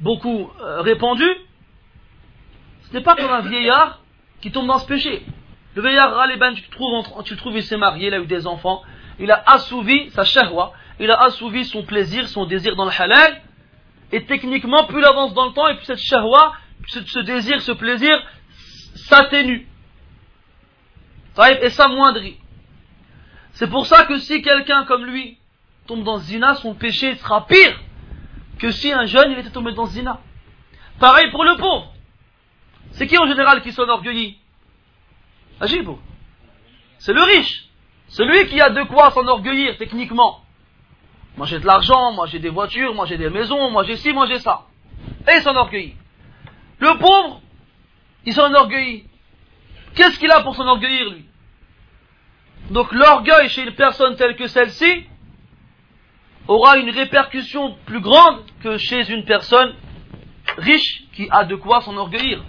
beaucoup 0.00 0.50
euh, 0.60 0.82
répandues, 0.82 1.36
ce 2.82 2.92
n'est 2.92 3.02
pas 3.02 3.16
comme 3.16 3.30
un 3.30 3.40
vieillard 3.40 4.00
qui 4.42 4.52
tombe 4.52 4.66
dans 4.66 4.78
ce 4.78 4.86
péché. 4.86 5.24
Le 5.74 5.82
vieillard 5.82 6.14
Raliban, 6.14 6.52
tu 6.52 6.62
le 6.62 6.68
trouves, 6.68 7.24
tu 7.24 7.36
trouves, 7.36 7.56
il 7.56 7.62
s'est 7.62 7.78
marié, 7.78 8.08
il 8.08 8.14
a 8.14 8.18
eu 8.18 8.26
des 8.26 8.46
enfants, 8.46 8.82
il 9.18 9.30
a 9.30 9.42
assouvi 9.46 10.10
sa 10.10 10.24
shahwa, 10.24 10.72
il 11.00 11.10
a 11.10 11.22
assouvi 11.22 11.64
son 11.64 11.84
plaisir, 11.84 12.28
son 12.28 12.44
désir 12.44 12.76
dans 12.76 12.84
le 12.84 12.90
halal, 12.90 13.40
et 14.10 14.24
techniquement, 14.26 14.84
plus 14.84 14.98
il 14.98 15.04
avance 15.06 15.32
dans 15.32 15.46
le 15.46 15.52
temps, 15.52 15.68
et 15.68 15.76
plus 15.76 15.86
cette 15.86 16.00
shahwa, 16.00 16.52
ce 16.86 17.20
désir, 17.20 17.62
ce 17.62 17.72
plaisir, 17.72 18.22
s'atténue. 18.94 19.66
Et 21.62 21.70
s'amoindrit. 21.70 22.36
C'est 23.52 23.68
pour 23.68 23.86
ça 23.86 24.04
que 24.04 24.18
si 24.18 24.42
quelqu'un 24.42 24.84
comme 24.84 25.04
lui 25.04 25.38
tombe 25.86 26.04
dans 26.04 26.18
zina, 26.18 26.54
son 26.54 26.74
péché 26.74 27.14
sera 27.16 27.46
pire 27.46 27.78
que 28.58 28.70
si 28.70 28.92
un 28.92 29.06
jeune 29.06 29.32
il 29.32 29.38
était 29.38 29.50
tombé 29.50 29.72
dans 29.72 29.86
zina. 29.86 30.20
Pareil 30.98 31.30
pour 31.30 31.44
le 31.44 31.56
pauvre. 31.56 31.92
C'est 32.92 33.06
qui 33.06 33.18
en 33.18 33.26
général 33.26 33.62
qui 33.62 33.72
s'enorgueillit 33.72 34.38
Ajibo. 35.60 35.98
C'est 36.98 37.12
le 37.12 37.22
riche. 37.22 37.68
Celui 38.08 38.48
qui 38.48 38.60
a 38.60 38.70
de 38.70 38.82
quoi 38.84 39.10
s'enorgueillir 39.10 39.76
techniquement. 39.76 40.40
Moi 41.36 41.46
j'ai 41.46 41.58
de 41.58 41.66
l'argent, 41.66 42.12
moi 42.12 42.26
j'ai 42.26 42.38
des 42.38 42.50
voitures, 42.50 42.94
moi 42.94 43.06
j'ai 43.06 43.16
des 43.16 43.30
maisons, 43.30 43.70
moi 43.70 43.84
j'ai 43.84 43.96
ci, 43.96 44.12
moi 44.12 44.26
j'ai 44.26 44.38
ça. 44.38 44.66
Et 45.28 45.36
il 45.36 45.42
s'enorgueillit. 45.42 45.96
Le 46.78 46.98
pauvre, 46.98 47.40
il 48.26 48.32
s'enorgueillit. 48.32 49.04
Qu'est-ce 49.94 50.18
qu'il 50.18 50.30
a 50.30 50.42
pour 50.42 50.54
s'enorgueillir 50.56 51.10
lui? 51.10 51.24
Donc 52.70 52.92
l'orgueil 52.92 53.48
chez 53.48 53.62
une 53.62 53.74
personne 53.74 54.16
telle 54.16 54.36
que 54.36 54.46
celle-ci 54.46 55.06
aura 56.48 56.78
une 56.78 56.90
répercussion 56.90 57.76
plus 57.86 58.00
grande 58.00 58.40
que 58.62 58.78
chez 58.78 59.10
une 59.10 59.24
personne 59.24 59.74
riche 60.58 61.04
qui 61.14 61.28
a 61.30 61.44
de 61.44 61.54
quoi 61.54 61.80
s'enorgueillir. 61.80 62.42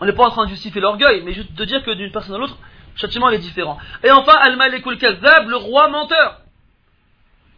On 0.00 0.06
n'est 0.06 0.12
pas 0.12 0.26
en 0.26 0.30
train 0.30 0.44
de 0.44 0.50
justifier 0.50 0.80
l'orgueil, 0.80 1.22
mais 1.24 1.32
juste 1.32 1.52
de 1.54 1.64
dire 1.64 1.82
que 1.82 1.90
d'une 1.90 2.12
personne 2.12 2.34
à 2.34 2.38
l'autre, 2.38 2.56
châtiment 2.96 3.30
est 3.30 3.38
différent. 3.38 3.78
Et 4.04 4.10
enfin, 4.10 4.34
Al-Malikul 4.40 4.98
Kazzab, 4.98 5.48
le 5.48 5.56
roi 5.56 5.88
menteur. 5.88 6.40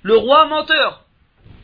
Le 0.03 0.17
roi 0.17 0.47
menteur. 0.47 1.05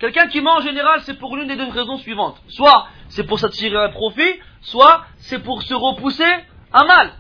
Quelqu'un 0.01 0.27
qui 0.27 0.41
ment 0.41 0.57
en 0.57 0.61
général, 0.61 1.01
c'est 1.03 1.19
pour 1.19 1.37
l'une 1.37 1.49
des 1.49 1.57
deux 1.57 1.69
raisons 1.71 1.97
suivantes. 1.99 2.37
Soit 2.49 2.89
c'est 3.09 3.25
pour 3.25 3.39
s'attirer 3.39 3.77
un 3.77 3.91
profit, 3.91 4.41
soit 4.61 5.05
c'est 5.19 5.39
pour 5.39 5.63
se 5.63 5.75
repousser 5.75 6.31
un 6.73 6.85
mal. 6.85 7.13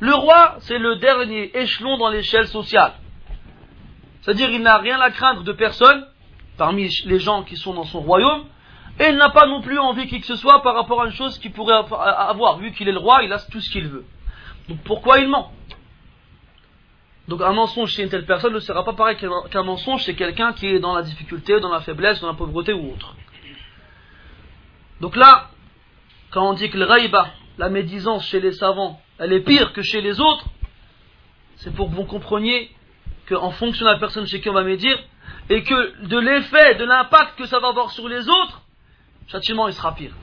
Le 0.00 0.14
roi, 0.14 0.56
c'est 0.60 0.78
le 0.78 0.96
dernier 0.96 1.56
échelon 1.56 1.96
dans 1.96 2.08
l'échelle 2.08 2.48
sociale. 2.48 2.92
C'est-à-dire, 4.20 4.50
il 4.50 4.62
n'a 4.62 4.78
rien 4.78 5.00
à 5.00 5.10
craindre 5.10 5.42
de 5.42 5.52
personne, 5.52 6.06
parmi 6.56 6.88
les 7.04 7.18
gens 7.18 7.42
qui 7.42 7.56
sont 7.56 7.74
dans 7.74 7.84
son 7.84 8.00
royaume, 8.00 8.44
et 8.98 9.08
il 9.08 9.16
n'a 9.16 9.30
pas 9.30 9.46
non 9.46 9.60
plus 9.60 9.78
envie 9.78 10.06
qui 10.06 10.20
que 10.20 10.26
ce 10.26 10.36
soit 10.36 10.62
par 10.62 10.74
rapport 10.74 11.02
à 11.02 11.06
une 11.06 11.12
chose 11.12 11.38
qu'il 11.38 11.52
pourrait 11.52 11.74
avoir. 11.74 12.58
Vu 12.58 12.72
qu'il 12.72 12.88
est 12.88 12.92
le 12.92 12.98
roi, 12.98 13.22
il 13.22 13.32
a 13.32 13.38
tout 13.38 13.60
ce 13.60 13.70
qu'il 13.70 13.88
veut. 13.88 14.04
Donc 14.68 14.78
pourquoi 14.84 15.18
il 15.18 15.28
ment? 15.28 15.52
Donc 17.26 17.40
un 17.40 17.52
mensonge 17.52 17.90
chez 17.90 18.02
une 18.02 18.08
telle 18.08 18.26
personne 18.26 18.52
ne 18.52 18.60
sera 18.60 18.84
pas 18.84 18.92
pareil 18.92 19.16
qu'un 19.16 19.62
mensonge 19.62 20.04
chez 20.04 20.14
quelqu'un 20.14 20.52
qui 20.52 20.66
est 20.66 20.78
dans 20.78 20.94
la 20.94 21.02
difficulté, 21.02 21.58
dans 21.58 21.72
la 21.72 21.80
faiblesse, 21.80 22.20
dans 22.20 22.28
la 22.28 22.34
pauvreté 22.34 22.72
ou 22.72 22.92
autre. 22.92 23.16
Donc 25.00 25.16
là, 25.16 25.48
quand 26.30 26.48
on 26.50 26.52
dit 26.52 26.70
que 26.70 26.78
le 26.78 26.84
raïba, 26.84 27.28
la 27.57 27.69
médisance 27.69 28.27
chez 28.27 28.39
les 28.39 28.53
savants, 28.53 28.99
elle 29.17 29.33
est 29.33 29.41
pire 29.41 29.73
que 29.73 29.81
chez 29.81 30.01
les 30.01 30.19
autres, 30.19 30.45
c'est 31.57 31.73
pour 31.73 31.89
que 31.89 31.95
vous 31.95 32.05
compreniez 32.05 32.71
qu'en 33.27 33.51
fonction 33.51 33.85
de 33.85 33.91
la 33.91 33.99
personne 33.99 34.25
chez 34.25 34.39
qui 34.41 34.49
on 34.49 34.53
va 34.53 34.63
médire, 34.63 34.97
et 35.49 35.63
que 35.63 36.05
de 36.05 36.17
l'effet, 36.17 36.75
de 36.75 36.85
l'impact 36.85 37.37
que 37.37 37.45
ça 37.45 37.59
va 37.59 37.69
avoir 37.69 37.91
sur 37.91 38.07
les 38.07 38.27
autres, 38.29 38.61
châtiment 39.27 39.67
il 39.67 39.73
sera 39.73 39.93
pire. 39.93 40.13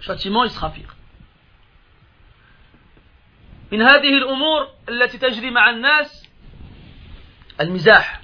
Châtiment 0.00 0.44
il 0.44 0.50
sera 0.50 0.70
pire. 0.70 0.94
من 3.72 3.82
هذه 3.82 4.18
الأمور 4.18 4.68
التي 4.88 5.18
تجري 5.18 5.50
مع 5.50 5.70
الناس 5.70 6.28
المزاح 7.60 8.20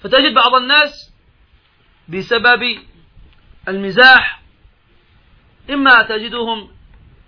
فتجد 0.00 0.34
بعض 0.34 0.54
الناس 0.54 1.12
بسبب 2.08 2.78
المزاح 3.68 4.42
إما 5.69 6.01
تجدهم 6.01 6.69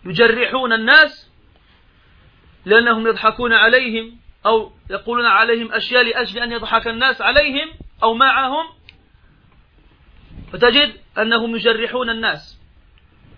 يجرحون 0.05 0.73
الناس 0.73 1.29
لأنهم 2.65 3.07
يضحكون 3.07 3.53
عليهم 3.53 4.17
أو 4.45 4.71
يقولون 4.89 5.25
عليهم 5.25 5.71
أشياء 5.71 6.03
لأجل 6.03 6.39
أن 6.39 6.51
يضحك 6.51 6.87
الناس 6.87 7.21
عليهم 7.21 7.71
أو 8.03 8.13
معهم 8.13 8.65
فتجد 10.53 10.93
أنهم 11.17 11.55
يجرحون 11.55 12.09
الناس 12.09 12.59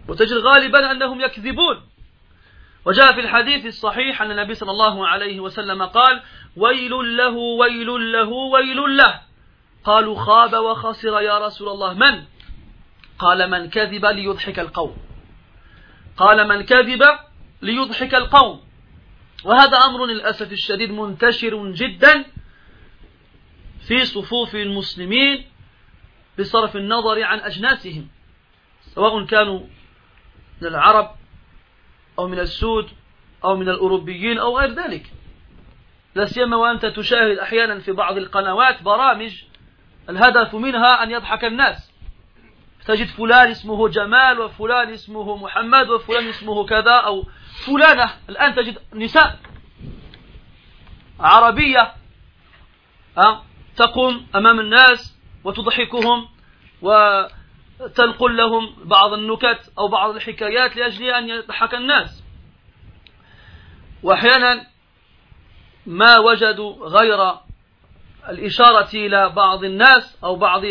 وتجد 0.07 0.37
غالبا 0.37 0.91
أنهم 0.91 1.21
يكذبون. 1.21 1.81
وجاء 2.85 3.13
في 3.13 3.19
الحديث 3.19 3.65
الصحيح 3.65 4.21
أن 4.21 4.31
النبي 4.31 4.53
صلى 4.53 4.71
الله 4.71 5.07
عليه 5.07 5.39
وسلم 5.39 5.83
قال 5.83 6.21
ويل 6.57 7.17
له 7.17 7.35
ويل 7.35 8.11
له 8.11 8.29
ويل 8.29 8.97
له. 8.97 9.21
قالوا 9.83 10.19
خاب 10.19 10.53
وخسر 10.53 11.21
يا 11.21 11.45
رسول 11.45 11.69
الله. 11.69 11.93
من؟ 11.93 12.23
قال 13.21 13.49
من 13.49 13.69
كذب 13.69 14.05
ليضحك 14.05 14.59
القوم. 14.59 14.97
قال 16.17 16.47
من 16.47 16.61
كذب 16.61 17.01
ليضحك 17.61 18.15
القوم. 18.15 18.61
وهذا 19.45 19.77
أمر 19.77 20.05
للأسف 20.05 20.51
الشديد 20.51 20.91
منتشر 20.91 21.71
جدا 21.71 22.25
في 23.87 24.05
صفوف 24.05 24.55
المسلمين 24.55 25.45
بصرف 26.39 26.75
النظر 26.75 27.23
عن 27.23 27.39
أجناسهم 27.39 28.07
سواء 28.81 29.25
كانوا 29.25 29.59
من 30.61 30.67
العرب 30.67 31.15
أو 32.19 32.27
من 32.27 32.39
السود 32.39 32.89
أو 33.43 33.55
من 33.55 33.69
الأوروبيين 33.69 34.37
أو 34.37 34.57
غير 34.57 34.69
ذلك. 34.69 35.13
لا 36.15 36.25
سيما 36.25 36.57
وأنت 36.57 36.85
تشاهد 36.85 37.37
أحيانا 37.37 37.79
في 37.79 37.91
بعض 37.91 38.17
القنوات 38.17 38.83
برامج 38.83 39.43
الهدف 40.09 40.55
منها 40.55 41.03
أن 41.03 41.11
يضحك 41.11 41.45
الناس. 41.45 41.90
تجد 42.85 43.07
فلان 43.07 43.49
اسمه 43.51 43.89
جمال 43.89 44.39
وفلان 44.39 44.89
اسمه 44.89 45.37
محمد 45.37 45.89
وفلان 45.89 46.27
اسمه 46.27 46.65
كذا 46.65 46.91
أو 46.91 47.23
فلانة. 47.65 48.11
الآن 48.29 48.55
تجد 48.55 48.77
نساء 48.93 49.39
عربية 51.19 51.93
تقوم 53.75 54.27
أمام 54.35 54.59
الناس 54.59 55.17
وتضحكهم 55.43 56.27
وتنقل 56.81 58.37
لهم 58.37 58.75
بعض 58.83 59.13
النكت 59.13 59.71
أو 59.79 59.87
بعض 59.87 60.15
الحكايات 60.15 60.75
لأجل 60.75 61.05
أن 61.05 61.29
يضحك 61.29 61.73
الناس. 61.73 62.23
وأحيانا 64.03 64.67
ما 65.85 66.19
وجدوا 66.19 66.87
غير 66.87 67.33
الإشارة 68.29 68.89
إلى 68.93 69.29
بعض 69.29 69.63
الناس 69.63 70.17
أو 70.23 70.35
بعض 70.35 70.63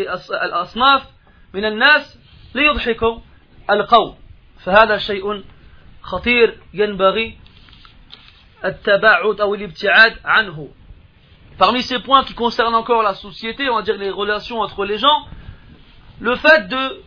الأصناف 0.42 1.19
من 1.53 1.65
الناس 1.65 2.19
ليضحكوا 2.55 3.19
القوم 3.71 4.15
فهذا 4.59 4.97
شيء 4.97 5.43
خطير 6.01 6.59
ينبغي 6.73 7.37
التباعد 8.65 9.41
أو 9.41 9.55
الابتعاد 9.55 10.15
عنه 10.25 10.69
Parmi 11.57 11.81
ces 11.83 11.99
points 11.99 12.25
qui 12.25 12.33
concernent 12.33 12.75
encore 12.75 13.01
la 13.01 13.13
société, 13.13 13.69
on 13.69 13.77
va 13.77 13.81
dire 13.81 13.95
les 13.95 14.09
relations 14.09 14.59
entre 14.59 14.83
les 14.83 14.97
gens, 14.97 15.25
le 16.19 16.35
fait 16.35 16.67
de 16.67 17.01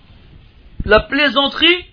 la 0.87 1.01
plaisanterie 1.01 1.85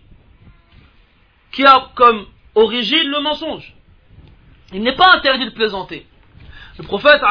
qui 1.51 1.66
a 1.66 1.89
comme 1.95 2.26
origine 2.55 3.09
le 3.09 3.20
mensonge. 3.20 3.76
Il 4.72 4.84
n'est 4.84 4.95
pas 4.95 5.13
interdit 5.16 5.45
de 5.45 5.49
plaisanter. 5.49 6.07
Le 6.78 6.84
prophète 6.84 7.22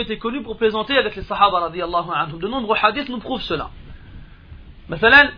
était 0.00 0.18
connu 0.18 0.42
pour 0.42 0.56
plaisanter 0.56 0.96
avec 0.96 1.16
les 1.16 1.22
sahaba 1.22 1.70
De 1.70 2.48
nombreux 2.48 2.76
hadiths 2.80 3.08
nous 3.08 3.18
prouvent 3.18 3.42
cela. 3.42 3.70
Mathalan, 4.89 5.31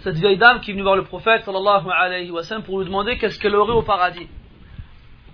cette 0.00 0.16
vieille 0.16 0.38
dame 0.38 0.60
qui 0.60 0.70
est 0.70 0.72
venue 0.72 0.82
voir 0.82 0.96
le 0.96 1.04
prophète 1.04 1.44
sallallahu 1.44 1.88
alayhi 1.88 2.32
wasallam, 2.32 2.64
pour 2.64 2.80
lui 2.80 2.86
demander 2.86 3.16
qu'est-ce 3.16 3.38
qu'elle 3.38 3.54
aurait 3.54 3.72
au 3.72 3.82
paradis. 3.82 4.26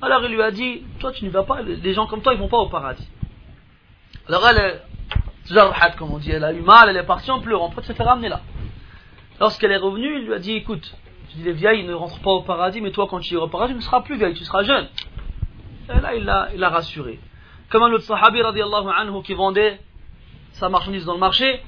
Alors 0.03 0.23
il 0.25 0.33
lui 0.33 0.43
a 0.43 0.51
dit, 0.51 0.83
toi 1.01 1.13
tu 1.13 1.25
n'y 1.25 1.31
vas 1.31 1.45
pas, 1.45 1.63
les 1.63 1.95
gens 1.95 2.07
comme 2.07 2.21
toi 2.21 2.35
ils 2.35 2.39
vont 2.39 2.49
pas 2.49 2.59
au 2.59 2.69
paradis. 2.69 3.09
Alors 4.29 4.47
elle 4.49 4.59
est, 4.59 5.97
comme 5.97 6.13
on 6.13 6.19
dit, 6.19 6.31
elle 6.31 6.45
a 6.45 6.53
eu 6.53 6.61
mal, 6.61 6.91
elle 6.91 6.97
est 6.99 7.05
partie 7.05 7.31
en 7.31 7.41
pleurant, 7.41 7.67
pourquoi 7.67 7.83
tu 7.83 7.87
s'est 7.87 7.95
fait 7.95 8.03
ramener 8.03 8.29
là? 8.29 8.43
Lorsqu'elle 9.41 9.73
est 9.73 9.79
revenue, 9.79 10.19
il 10.19 10.27
lui 10.27 10.35
a 10.35 10.39
dit, 10.39 10.53
écoute, 10.53 10.95
tu 11.31 11.39
dis 11.39 11.45
les 11.45 11.53
vieilles 11.53 11.85
ne 11.85 11.95
rentrent 11.95 12.21
pas 12.21 12.33
au 12.33 12.43
paradis, 12.43 12.83
mais 12.83 12.91
toi 12.91 13.07
quand 13.09 13.21
tu 13.21 13.33
iras 13.33 13.45
au 13.45 13.49
paradis, 13.49 13.73
tu 13.73 13.79
ne 13.79 13.83
seras 13.83 14.03
plus 14.03 14.19
vieille, 14.19 14.35
tu 14.35 14.45
seras 14.45 14.63
jeune. 14.63 14.89
Et 15.89 16.01
là 16.01 16.15
il 16.15 16.25
l'a, 16.25 16.49
il 16.55 16.63
a 16.63 16.69
rassuré. 16.69 17.19
Comme 17.71 17.83
un 17.83 17.93
autre 17.93 18.05
sahabi 18.05 18.43
radiallahu 18.43 18.89
anhu 18.95 19.23
qui 19.23 19.33
vendait 19.33 19.81
sa 20.53 20.69
marchandise 20.69 21.07
dans 21.07 21.15
le 21.15 21.21
marché, 21.21 21.63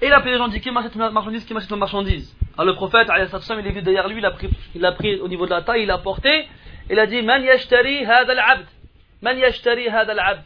et 0.00 0.06
il 0.06 0.12
a 0.12 0.18
appelé 0.18 0.32
les 0.32 0.38
gens, 0.38 0.48
dit 0.48 0.60
qui 0.60 0.70
m'achète 0.70 0.94
ma 0.96 1.10
marchandise, 1.10 1.44
qui 1.46 1.54
m'achète 1.54 1.70
ma 1.70 1.78
marchandise? 1.78 2.36
Alors 2.58 2.74
le 2.74 2.74
prophète, 2.74 3.08
il 3.10 3.22
est 3.22 3.62
venu 3.62 3.82
derrière 3.82 4.08
lui, 4.08 4.18
il 4.18 4.26
a, 4.26 4.30
pris, 4.30 4.50
il 4.74 4.84
a 4.84 4.92
pris 4.92 5.20
au 5.20 5.28
niveau 5.28 5.46
de 5.46 5.50
la 5.50 5.62
taille, 5.62 5.84
il 5.84 5.90
a 5.90 5.98
porté, 5.98 6.48
il 6.90 6.98
a 6.98 7.06
dit, 7.06 7.22
Man 7.22 7.42
yashtari 7.42 8.04
hada 8.04 8.32
al-abd. 8.32 8.66
Man 9.22 9.38
yashtari 9.38 9.88
hada 9.88 10.12
al-abd. 10.12 10.44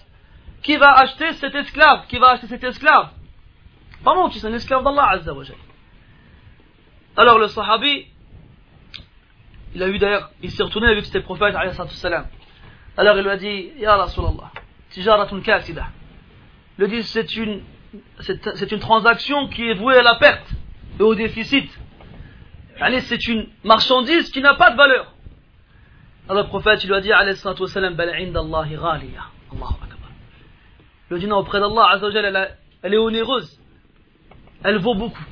Qui 0.62 0.76
va 0.76 0.92
acheter 0.98 1.32
cet 1.34 1.55
esclave? 1.55 2.07
Qui 2.07 2.18
va 2.18 2.30
acheter 2.30 2.46
cet 2.46 2.62
esclave? 2.62 3.11
Pas 4.05 4.14
c'est 4.32 4.46
un 4.46 4.55
esclave 4.55 4.84
d'Allah 4.84 5.11
Azza 5.11 5.34
wa 5.34 5.42
Alors 7.16 7.38
le 7.38 7.48
sahabi, 7.48 8.07
il 9.74 9.82
a 9.82 9.88
eu 9.88 9.98
d'ailleurs, 9.98 10.30
il 10.42 10.51
s'est 10.51 10.62
retourné 10.62 10.88
avec 10.88 11.12
le 11.12 11.22
prophète, 11.22 11.55
alors 12.96 13.16
il 13.16 13.22
lui 13.22 13.30
a 13.30 13.36
dit, 13.36 13.72
Ya 13.78 13.96
Rasulallah, 13.96 14.53
tijaratun 14.90 15.40
kasida. 15.40 15.88
Il 16.78 16.84
a 16.84 16.86
dit, 16.86 17.03
c'est 17.03 17.36
une 17.36 17.62
c'est 18.20 18.72
une 18.72 18.78
transaction 18.78 19.49
qui 19.49 19.68
est 19.68 19.74
vouée 19.74 19.97
à 19.97 20.03
la 20.03 20.14
perte 20.16 20.49
et 20.99 21.03
au 21.03 21.14
déficit. 21.14 21.68
Allez, 22.80 23.01
c'est 23.01 23.28
une 23.28 23.49
marchandise 23.64 24.30
qui 24.30 24.41
n'a 24.41 24.55
pas 24.55 24.70
de 24.70 24.76
valeur. 24.76 25.12
Alors 26.28 26.45
le 26.45 26.49
prophète 26.49 26.84
lui 26.84 26.95
a 26.95 27.01
dit, 27.01 27.12
alayhi 27.12 27.36
salatu 27.36 27.64
bal 27.95 28.11
indallahi 28.11 28.76
ghaliya. 28.76 29.24
Allahu 29.53 29.74
akbar. 29.82 30.11
Il 31.11 31.18
dit, 31.18 31.26
non, 31.26 31.38
auprès 31.38 31.61
d'Allah, 31.61 31.99
elle, 32.03 32.57
elle 32.82 32.95
est 32.95 32.99
onéreuse. 32.99 33.61
Elle 34.62 34.78
vaut 34.78 34.95
beaucoup. 34.95 35.24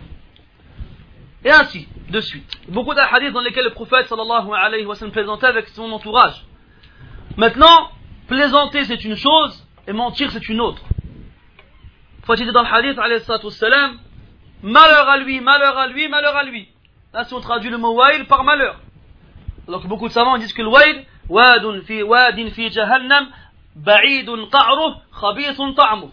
Et 1.44 1.50
ainsi, 1.50 1.88
de 2.10 2.20
suite. 2.20 2.50
Beaucoup 2.68 2.94
d'hadiths 2.94 3.32
dans 3.32 3.40
lesquels 3.40 3.64
le 3.64 3.70
prophète 3.70 4.06
sallallahu 4.06 4.50
alayhi 4.52 4.84
wa 4.86 4.94
sallam 4.94 5.12
plaisantait 5.12 5.46
avec 5.46 5.68
son 5.68 5.90
entourage. 5.92 6.44
Maintenant, 7.36 7.90
plaisanter 8.26 8.84
c'est 8.84 9.04
une 9.04 9.16
chose 9.16 9.64
et 9.86 9.92
mentir 9.92 10.30
c'est 10.32 10.48
une 10.48 10.60
autre. 10.60 10.82
Faut 12.28 12.34
dire 12.34 12.52
dans 12.52 12.62
le 12.62 12.68
hadith, 12.68 12.98
malheur 14.62 15.08
à 15.08 15.16
lui, 15.16 15.40
malheur 15.40 15.78
à 15.78 15.86
lui, 15.86 16.08
malheur 16.08 16.36
à 16.36 16.44
lui. 16.44 16.68
Là, 17.14 17.24
si 17.24 17.32
on 17.32 17.40
traduit 17.40 17.70
le 17.70 17.78
mot 17.78 17.94
wail 17.94 18.24
par 18.24 18.44
malheur. 18.44 18.78
Donc 19.66 19.86
beaucoup 19.86 20.08
de 20.08 20.12
savants 20.12 20.36
disent 20.36 20.52
que 20.52 20.60
le 20.60 20.68
wail, 20.68 21.06
wadun 21.30 21.80
fi 21.86 22.02
wadin 22.02 22.50
fi 22.50 22.70
jahannam, 22.70 23.28
ba'idun 23.76 24.46
qa'ruh, 24.52 24.96
khabithun 25.18 25.72
ta'amuh. 25.72 26.10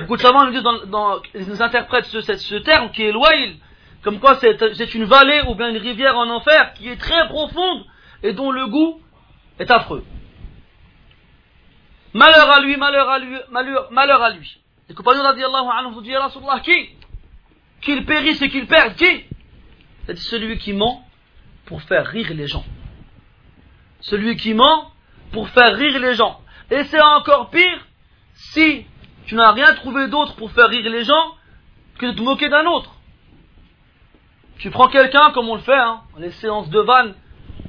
Beaucoup 0.00 0.16
de 0.18 0.20
savants 0.20 0.50
nous 0.50 0.60
dans, 0.60 0.84
dans, 0.84 1.22
ils 1.34 1.62
interprètent 1.62 2.04
ce, 2.04 2.56
terme 2.56 2.90
qui 2.90 3.04
est 3.04 3.14
wail, 3.14 3.58
Comme 4.02 4.20
quoi 4.20 4.38
c'est 4.38 4.94
une 4.94 5.04
vallée 5.04 5.44
ou 5.48 5.54
bien 5.54 5.70
une 5.70 5.78
rivière 5.78 6.18
en 6.18 6.28
enfer 6.28 6.74
qui 6.74 6.90
est 6.90 7.00
très 7.00 7.26
profonde 7.28 7.86
et 8.22 8.34
dont 8.34 8.50
le 8.50 8.66
goût 8.66 9.00
est 9.58 9.70
affreux. 9.70 10.04
Malheur 12.16 12.50
à 12.50 12.60
lui, 12.60 12.76
malheur 12.78 13.10
à 13.10 13.18
lui, 13.18 13.36
malheur, 13.50 13.92
malheur 13.92 14.22
à 14.22 14.30
lui. 14.30 14.58
Les 14.88 14.94
compagnons 14.94 15.22
radiallahu 15.22 15.68
anhu 15.68 16.16
Rasulallah, 16.16 16.60
qui? 16.60 16.88
Qu'il 17.82 18.06
périsse 18.06 18.40
et 18.40 18.48
qu'il 18.48 18.66
perde, 18.66 18.94
qui? 18.96 19.24
C'est 20.06 20.16
celui 20.16 20.56
qui 20.56 20.72
ment 20.72 21.06
pour 21.66 21.82
faire 21.82 22.06
rire 22.06 22.32
les 22.32 22.46
gens. 22.46 22.64
Celui 24.00 24.36
qui 24.36 24.54
ment 24.54 24.92
pour 25.30 25.50
faire 25.50 25.76
rire 25.76 26.00
les 26.00 26.14
gens. 26.14 26.40
Et 26.70 26.84
c'est 26.84 27.02
encore 27.02 27.50
pire 27.50 27.86
si 28.32 28.86
tu 29.26 29.34
n'as 29.34 29.52
rien 29.52 29.74
trouvé 29.74 30.08
d'autre 30.08 30.36
pour 30.36 30.50
faire 30.52 30.70
rire 30.70 30.88
les 30.88 31.04
gens 31.04 31.34
que 31.98 32.06
de 32.06 32.12
te 32.12 32.22
moquer 32.22 32.48
d'un 32.48 32.64
autre. 32.64 32.92
Tu 34.56 34.70
prends 34.70 34.88
quelqu'un 34.88 35.32
comme 35.32 35.50
on 35.50 35.56
le 35.56 35.60
fait, 35.60 35.76
hein, 35.76 36.00
les 36.16 36.30
séances 36.30 36.70
de 36.70 36.80
vannes, 36.80 37.14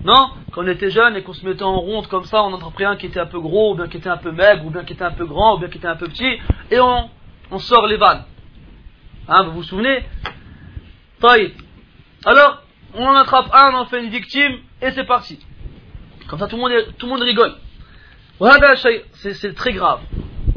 non 0.07 0.29
Quand 0.53 0.63
on 0.63 0.67
était 0.67 0.89
jeune 0.89 1.17
et 1.17 1.21
qu'on 1.21 1.33
se 1.33 1.45
mettait 1.45 1.63
en 1.63 1.75
ronde 1.75 2.07
comme 2.07 2.23
ça, 2.23 2.41
on 2.41 2.53
en 2.53 2.71
pris 2.71 2.85
un 2.85 2.95
qui 2.95 3.07
était 3.07 3.19
un 3.19 3.25
peu 3.25 3.41
gros, 3.41 3.73
ou 3.73 3.75
bien 3.75 3.89
qui 3.89 3.97
était 3.97 4.09
un 4.09 4.15
peu 4.15 4.31
maigre, 4.31 4.65
ou 4.65 4.69
bien 4.69 4.85
qui 4.85 4.93
était 4.93 5.03
un 5.03 5.11
peu 5.11 5.25
grand, 5.25 5.55
ou 5.55 5.57
bien 5.59 5.67
qui 5.67 5.77
était 5.79 5.87
un 5.87 5.97
peu 5.97 6.07
petit, 6.07 6.39
et 6.71 6.79
on, 6.79 7.09
on 7.51 7.59
sort 7.59 7.85
les 7.87 7.97
vannes. 7.97 8.23
Hein, 9.27 9.43
vous 9.43 9.51
vous 9.51 9.63
souvenez? 9.63 10.05
Alors, 12.23 12.61
on 12.93 13.05
en 13.05 13.15
attrape 13.15 13.53
un, 13.53 13.73
on 13.73 13.79
en 13.79 13.85
fait 13.85 14.01
une 14.01 14.09
victime, 14.09 14.59
et 14.81 14.91
c'est 14.91 15.03
parti. 15.03 15.45
Comme 16.29 16.39
ça, 16.39 16.47
tout 16.47 16.55
le 16.55 16.61
monde, 16.61 16.71
tout 16.97 17.05
le 17.05 17.11
monde 17.11 17.23
rigole. 17.23 17.55
C'est 19.13 19.55
très 19.55 19.73
grave. 19.73 19.99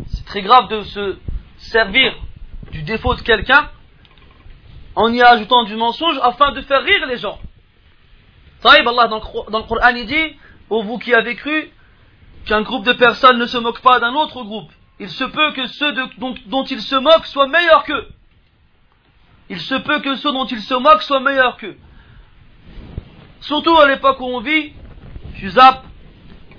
C'est 0.06 0.26
très 0.26 0.42
grave 0.42 0.68
de 0.68 0.82
se 0.82 1.16
servir 1.56 2.14
du 2.70 2.82
défaut 2.82 3.16
de 3.16 3.22
quelqu'un 3.22 3.68
en 4.94 5.12
y 5.12 5.20
ajoutant 5.22 5.64
du 5.64 5.74
mensonge 5.74 6.20
afin 6.22 6.52
de 6.52 6.60
faire 6.60 6.82
rire 6.84 7.06
les 7.08 7.16
gens. 7.16 7.40
Taïb, 8.62 8.86
Allah 8.86 9.08
dans, 9.08 9.18
le 9.18 9.66
Coran 9.66 9.94
il 9.96 10.06
dit, 10.06 10.36
ô 10.68 10.82
vous 10.82 10.98
qui 10.98 11.14
avez 11.14 11.34
cru, 11.34 11.70
qu'un 12.46 12.62
groupe 12.62 12.84
de 12.84 12.92
personnes 12.92 13.38
ne 13.38 13.46
se 13.46 13.58
moque 13.58 13.80
pas 13.80 14.00
d'un 14.00 14.14
autre 14.14 14.42
groupe. 14.42 14.70
Il 14.98 15.08
se 15.08 15.24
peut 15.24 15.52
que 15.52 15.66
ceux 15.66 15.92
dont, 16.46 16.64
ils 16.64 16.82
se 16.82 16.96
moquent 16.96 17.26
soient 17.26 17.48
meilleurs 17.48 17.84
qu'eux. 17.84 18.06
Il 19.48 19.60
se 19.60 19.74
peut 19.74 20.00
que 20.00 20.14
ceux 20.16 20.32
dont 20.32 20.44
ils 20.44 20.60
se 20.60 20.74
moquent 20.74 21.02
soient 21.02 21.20
meilleurs 21.20 21.56
qu'eux. 21.56 21.76
Surtout 23.40 23.76
à 23.78 23.88
l'époque 23.88 24.20
où 24.20 24.26
on 24.26 24.40
vit, 24.40 24.72
tu 25.36 25.48
zappes 25.48 25.84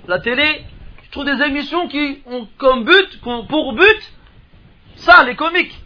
la 0.08 0.18
télé, 0.18 0.64
tu 1.02 1.10
trouves 1.10 1.24
des 1.24 1.40
émissions 1.44 1.86
qui 1.86 2.20
ont 2.26 2.48
comme 2.58 2.84
but, 2.84 3.20
pour 3.20 3.74
but, 3.74 4.12
ça, 4.96 5.22
les 5.24 5.36
comiques. 5.36 5.80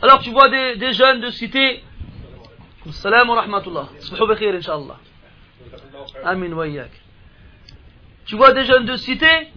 Alors 0.00 0.20
tu 0.20 0.30
vois 0.30 0.48
des, 0.48 0.92
jeunes 0.92 1.20
de 1.20 1.30
cité, 1.30 1.82
salam 2.90 3.28
wa 3.28 3.40
rahmatullah. 3.42 3.88
Amin 6.24 6.52
wayak. 6.52 6.90
Tu 8.26 8.36
vois 8.36 8.52
des 8.52 8.64
jeunes 8.64 8.84
de 8.84 8.96
cité 8.96 9.48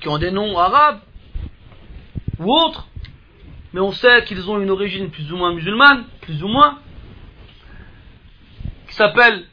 qui 0.00 0.08
ont 0.08 0.18
des 0.18 0.30
noms 0.30 0.58
arabes 0.58 1.00
ou 2.38 2.52
autres, 2.52 2.86
mais 3.72 3.80
on 3.80 3.92
sait 3.92 4.24
qu'ils 4.24 4.50
ont 4.50 4.60
une 4.60 4.70
origine 4.70 5.10
plus 5.10 5.32
ou 5.32 5.36
moins 5.36 5.52
musulmane, 5.52 6.04
plus 6.22 6.42
ou 6.42 6.48
moins, 6.48 6.78
qui 8.88 8.94
s'appellent 8.94 9.46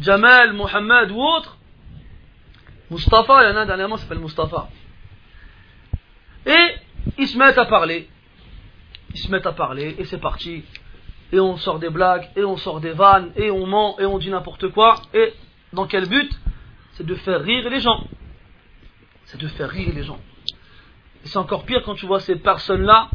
Jamal, 0.00 0.52
Mohamed 0.52 1.10
ou 1.10 1.20
autre. 1.20 1.56
Mustafa, 2.90 3.44
il 3.44 3.50
y 3.50 3.52
en 3.52 3.56
a 3.56 3.66
dernièrement 3.66 3.96
qui 3.96 4.02
s'appelle 4.02 4.20
Mustafa. 4.20 4.68
Et 6.46 6.74
ils 7.18 7.28
se 7.28 7.36
mettent 7.36 7.58
à 7.58 7.66
parler. 7.66 8.08
Ils 9.14 9.18
se 9.18 9.30
mettent 9.30 9.46
à 9.46 9.52
parler 9.52 9.96
et 9.98 10.04
c'est 10.04 10.18
parti 10.18 10.64
et 11.32 11.40
on 11.40 11.56
sort 11.56 11.78
des 11.78 11.90
blagues, 11.90 12.28
et 12.36 12.44
on 12.44 12.56
sort 12.56 12.80
des 12.80 12.92
vannes, 12.92 13.32
et 13.36 13.50
on 13.50 13.66
ment, 13.66 13.98
et 13.98 14.06
on 14.06 14.18
dit 14.18 14.30
n'importe 14.30 14.68
quoi, 14.68 15.02
et 15.14 15.34
dans 15.72 15.86
quel 15.86 16.08
but? 16.08 16.30
C'est 16.92 17.06
de 17.06 17.14
faire 17.14 17.42
rire 17.42 17.68
les 17.70 17.80
gens. 17.80 18.04
C'est 19.26 19.40
de 19.40 19.46
faire 19.46 19.68
rire 19.68 19.92
les 19.94 20.02
gens. 20.02 20.18
Et 21.24 21.28
c'est 21.28 21.38
encore 21.38 21.64
pire 21.64 21.82
quand 21.84 21.94
tu 21.94 22.06
vois 22.06 22.20
ces 22.20 22.36
personnes-là 22.36 23.08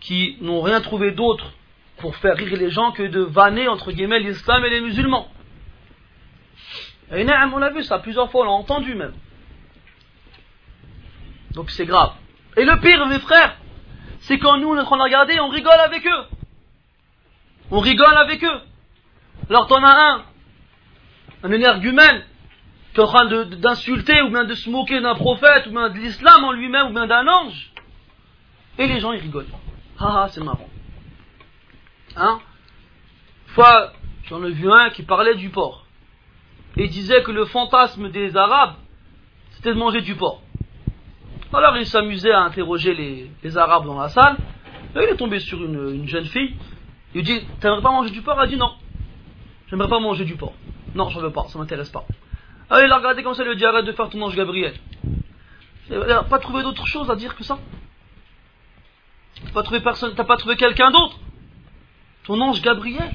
qui 0.00 0.36
n'ont 0.40 0.62
rien 0.62 0.80
trouvé 0.80 1.12
d'autre 1.12 1.52
pour 1.98 2.16
faire 2.16 2.36
rire 2.36 2.56
les 2.56 2.70
gens 2.70 2.92
que 2.92 3.02
de 3.02 3.20
vanner 3.20 3.68
entre 3.68 3.92
guillemets 3.92 4.20
l'islam 4.20 4.64
et 4.64 4.70
les 4.70 4.80
musulmans. 4.80 5.28
Et 7.12 7.24
on 7.24 7.62
a 7.62 7.70
vu 7.70 7.82
ça 7.84 7.98
plusieurs 7.98 8.30
fois, 8.30 8.42
on 8.42 8.44
l'a 8.44 8.50
entendu 8.50 8.94
même. 8.94 9.14
Donc 11.52 11.70
c'est 11.70 11.86
grave. 11.86 12.12
Et 12.56 12.64
le 12.64 12.78
pire, 12.80 13.06
mes 13.06 13.18
frères, 13.18 13.56
c'est 14.20 14.38
quand 14.38 14.58
nous 14.58 14.68
on 14.68 14.74
de 14.74 15.02
regarder, 15.02 15.38
on 15.40 15.48
rigole 15.48 15.80
avec 15.84 16.06
eux. 16.06 16.24
On 17.70 17.80
rigole 17.80 18.16
avec 18.16 18.44
eux. 18.44 18.60
Alors 19.50 19.66
t'en 19.66 19.82
as 19.82 20.14
un, 20.14 20.24
un 21.42 21.52
énergumène, 21.52 22.22
qui 22.92 23.00
est 23.00 23.04
en 23.04 23.06
train 23.06 23.44
d'insulter 23.44 24.22
ou 24.22 24.30
bien 24.30 24.44
de 24.44 24.54
se 24.54 24.70
moquer 24.70 25.00
d'un 25.00 25.14
prophète 25.14 25.66
ou 25.66 25.70
bien 25.70 25.90
de 25.90 25.98
l'islam 25.98 26.44
en 26.44 26.52
lui-même 26.52 26.88
ou 26.88 26.92
bien 26.92 27.06
d'un 27.06 27.26
ange. 27.26 27.72
Et 28.78 28.86
les 28.86 29.00
gens 29.00 29.12
ils 29.12 29.20
rigolent. 29.20 29.46
Ah 29.98 30.22
ah, 30.24 30.28
c'est 30.30 30.42
marrant. 30.42 30.68
Hein? 32.16 32.40
Une 33.48 33.54
fois, 33.54 33.92
j'en 34.24 34.44
ai 34.44 34.50
vu 34.50 34.70
un 34.70 34.90
qui 34.90 35.02
parlait 35.02 35.34
du 35.34 35.50
porc. 35.50 35.86
Et 36.76 36.88
disait 36.88 37.22
que 37.22 37.30
le 37.30 37.46
fantasme 37.46 38.10
des 38.10 38.36
Arabes, 38.36 38.74
c'était 39.52 39.70
de 39.70 39.78
manger 39.78 40.02
du 40.02 40.14
porc. 40.14 40.42
Alors 41.52 41.76
il 41.76 41.86
s'amusait 41.86 42.32
à 42.32 42.40
interroger 42.40 42.94
les, 43.42 43.56
Arabes 43.56 43.86
dans 43.86 43.98
la 43.98 44.08
salle. 44.08 44.36
Et 44.94 45.04
il 45.04 45.08
est 45.10 45.16
tombé 45.16 45.40
sur 45.40 45.62
une 45.62 46.06
jeune 46.06 46.26
fille 46.26 46.54
il 47.16 47.24
dit 47.24 47.40
T'aimerais 47.60 47.82
pas 47.82 47.90
manger 47.90 48.10
du 48.10 48.22
porc? 48.22 48.40
Elle 48.42 48.50
dit 48.50 48.56
Non. 48.56 48.74
J'aimerais 49.68 49.88
pas 49.88 49.98
manger 49.98 50.24
du 50.24 50.36
porc. 50.36 50.54
Non, 50.94 51.08
je 51.08 51.18
veux 51.18 51.32
pas, 51.32 51.46
ça 51.48 51.58
m'intéresse 51.58 51.90
pas. 51.90 52.04
Ah, 52.68 52.82
il 52.82 52.92
a 52.92 52.96
regardé 52.96 53.22
comme 53.22 53.34
ça, 53.34 53.42
il 53.42 53.48
lui 53.48 53.56
dit 53.56 53.64
Arrête 53.64 53.84
de 53.84 53.92
faire 53.92 54.08
ton 54.10 54.20
ange 54.22 54.36
Gabriel. 54.36 54.74
Il 55.90 55.98
n'a 55.98 56.24
pas 56.24 56.38
trouvé 56.38 56.62
d'autre 56.62 56.86
chose 56.86 57.10
à 57.10 57.16
dire 57.16 57.36
que 57.36 57.44
ça? 57.44 57.58
T'as 59.44 59.52
pas 59.52 59.62
trouvé 59.62 59.80
personne, 59.80 60.14
t'as 60.14 60.24
pas 60.24 60.36
trouvé 60.36 60.56
quelqu'un 60.56 60.90
d'autre? 60.90 61.18
Ton 62.24 62.40
ange 62.40 62.60
Gabriel? 62.60 63.12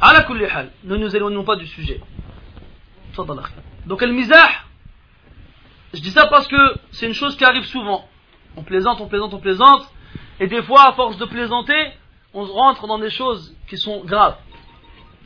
À 0.00 0.12
la 0.12 0.26
ne 0.84 0.96
nous 0.96 1.16
éloignons 1.16 1.44
pas 1.44 1.56
du 1.56 1.66
sujet. 1.66 2.00
Donc, 3.86 4.02
le 4.02 4.12
misah, 4.12 4.48
je 5.92 6.00
dis 6.00 6.10
ça 6.10 6.26
parce 6.26 6.46
que 6.46 6.56
c'est 6.92 7.06
une 7.06 7.14
chose 7.14 7.36
qui 7.36 7.44
arrive 7.44 7.64
souvent. 7.64 8.08
On 8.56 8.62
plaisante, 8.62 9.00
on 9.00 9.08
plaisante, 9.08 9.34
on 9.34 9.40
plaisante. 9.40 9.90
Et 10.39 10.47
des 10.47 10.61
fois, 10.63 10.89
à 10.89 10.93
force 10.93 11.17
de 11.17 11.25
plaisanter, 11.25 11.91
on 12.33 12.43
rentre 12.45 12.87
dans 12.87 12.97
des 12.97 13.09
choses 13.09 13.55
qui 13.67 13.77
sont 13.77 14.03
graves 14.03 14.37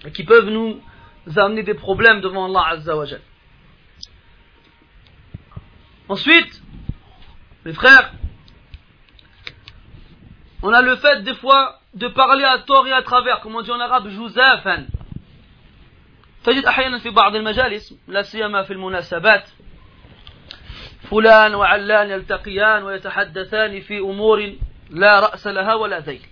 et 0.06 0.12
qui 0.12 0.24
peuvent 0.24 0.50
nous 0.50 0.82
amener 1.36 1.64
des 1.64 1.74
problèmes 1.74 2.22
devant 2.22 2.46
Allah 2.46 2.68
Azza 2.72 2.96
wa 2.96 3.06
Ensuite, 6.10 6.62
mes 7.66 7.74
frères, 7.74 8.14
on 10.62 10.72
a 10.72 10.82
le 10.82 10.96
fait 10.98 11.24
des 11.24 11.36
fois 11.36 11.80
de 11.94 12.08
parler 12.08 12.44
à 12.44 12.60
tort 12.60 12.88
et 12.88 12.94
à 12.94 13.02
travers, 13.02 13.42
comme 13.42 13.56
on 13.56 13.62
dit 13.62 13.72
en 13.72 13.80
arabe, 13.80 14.10
jouzafan. 14.10 14.86
تجد 16.48 16.66
أحيانا 16.66 16.98
في 16.98 17.10
بعض 17.10 17.36
المجالس 17.36 17.96
لا 18.08 18.22
سيما 18.22 18.64
في 18.64 18.74
المناسبات 18.74 19.50
فلان 21.12 21.56
وعلان 21.56 22.10
يلتقيان 22.10 22.84
ويتحدثان 22.84 23.82
في 23.82 24.00
أمور 24.00 24.54
لا 24.93 25.21
رأس 25.21 25.47
لها 25.47 25.75
ولا 25.75 25.99
ذيل. 25.99 26.27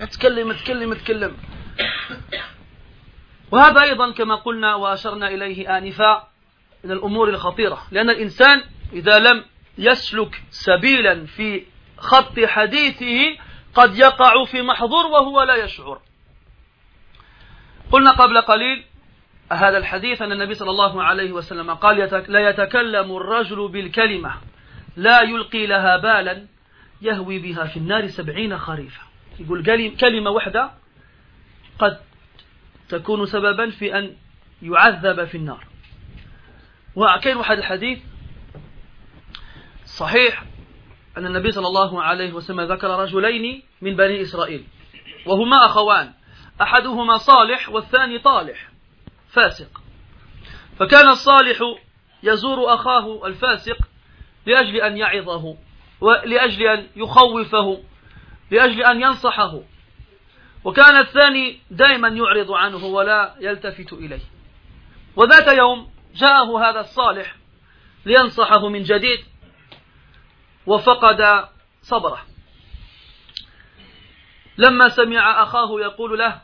اتكلم 0.00 0.50
اتكلم 0.50 0.92
اتكلم. 0.92 1.36
وهذا 3.52 3.82
أيضا 3.82 4.12
كما 4.12 4.34
قلنا 4.34 4.74
وأشرنا 4.74 5.28
إليه 5.28 5.78
آنفا 5.78 6.28
من 6.84 6.90
الأمور 6.90 7.28
الخطيرة 7.28 7.82
لأن 7.90 8.10
الإنسان 8.10 8.64
إذا 8.92 9.18
لم 9.18 9.44
يسلك 9.78 10.42
سبيلا 10.50 11.26
في 11.26 11.66
خط 11.98 12.40
حديثه 12.40 13.36
قد 13.74 13.98
يقع 13.98 14.44
في 14.44 14.62
محظور 14.62 15.06
وهو 15.06 15.42
لا 15.42 15.54
يشعر. 15.54 16.00
قلنا 17.92 18.10
قبل 18.10 18.40
قليل 18.40 18.84
هذا 19.52 19.78
الحديث 19.78 20.22
أن 20.22 20.32
النبي 20.32 20.54
صلى 20.54 20.70
الله 20.70 21.02
عليه 21.02 21.32
وسلم 21.32 21.70
قال 21.70 21.96
لا 22.28 22.48
يتكلم 22.50 23.16
الرجل 23.16 23.68
بالكلمة 23.68 24.34
لا 24.96 25.22
يلقي 25.22 25.66
لها 25.66 25.96
بالا. 25.96 26.46
يهوي 27.02 27.38
بها 27.38 27.64
في 27.64 27.76
النار 27.76 28.06
سبعين 28.06 28.58
خريفا 28.58 29.02
يقول 29.38 29.64
كلمة 29.96 30.30
واحدة 30.30 30.70
قد 31.78 31.98
تكون 32.88 33.26
سببا 33.26 33.70
في 33.70 33.98
أن 33.98 34.16
يعذب 34.62 35.24
في 35.24 35.36
النار. 35.36 35.66
وكاين 36.96 37.36
واحد 37.36 37.58
الحديث 37.58 37.98
صحيح 39.84 40.44
أن 41.16 41.26
النبي 41.26 41.50
صلى 41.50 41.66
الله 41.66 42.02
عليه 42.02 42.32
وسلم 42.32 42.60
ذكر 42.60 42.88
رجلين 42.88 43.62
من 43.82 43.96
بني 43.96 44.22
إسرائيل 44.22 44.64
وهما 45.26 45.66
أخوان 45.66 46.12
أحدهما 46.62 47.16
صالح 47.16 47.68
والثاني 47.68 48.18
طالح 48.18 48.68
فاسق. 49.28 49.82
فكان 50.78 51.08
الصالح 51.08 51.58
يزور 52.22 52.74
أخاه 52.74 53.26
الفاسق 53.26 53.76
لأجل 54.46 54.76
أن 54.76 54.96
يعظه. 54.96 55.56
ولأجل 56.00 56.66
أن 56.66 56.86
يخوفه 56.96 57.82
لأجل 58.50 58.82
أن 58.82 59.02
ينصحه. 59.02 59.60
وكان 60.64 61.00
الثاني 61.00 61.60
دائما 61.70 62.08
يعرض 62.08 62.52
عنه 62.52 62.84
ولا 62.84 63.34
يلتفت 63.40 63.92
إليه. 63.92 64.20
وذات 65.16 65.48
يوم 65.48 65.90
جاءه 66.14 66.70
هذا 66.70 66.80
الصالح 66.80 67.36
لينصحه 68.06 68.68
من 68.68 68.82
جديد 68.82 69.24
وفقد 70.66 71.48
صبره. 71.82 72.26
لما 74.58 74.88
سمع 74.88 75.42
أخاه 75.42 75.80
يقول 75.80 76.18
له 76.18 76.40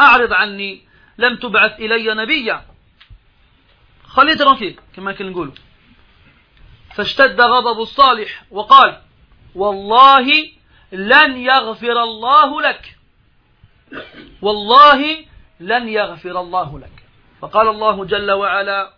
أعرض 0.00 0.32
عني 0.32 0.88
لم 1.18 1.36
تبعث 1.36 1.80
إلي 1.80 2.14
نبيا. 2.14 2.62
خليه 4.04 4.34
ترانكيل 4.34 4.80
كما 4.96 5.22
نقول. 5.22 5.52
فاشتد 6.98 7.40
غضب 7.40 7.80
الصالح 7.80 8.42
وقال 8.50 8.98
والله 9.54 10.26
لن 10.92 11.36
يغفر 11.36 12.02
الله 12.02 12.62
لك. 12.62 12.96
والله 14.42 15.24
لن 15.60 15.88
يغفر 15.88 16.40
الله 16.40 16.78
لك. 16.78 17.04
فقال 17.40 17.68
الله 17.68 18.04
جل 18.04 18.32
وعلا 18.32 18.92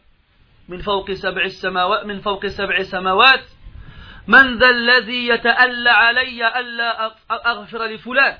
من 0.68 0.78
فوق 0.78 1.12
سبع 1.12 1.44
السماوات 1.44 2.06
من 2.06 2.20
فوق 2.20 2.46
سبع 2.46 2.82
سماوات 2.82 3.44
من 4.26 4.58
ذا 4.58 4.70
الذي 4.70 5.28
يتألى 5.28 5.90
علي 5.90 6.60
ألا 6.60 7.14
أغفر 7.30 7.84
لفلان 7.84 8.38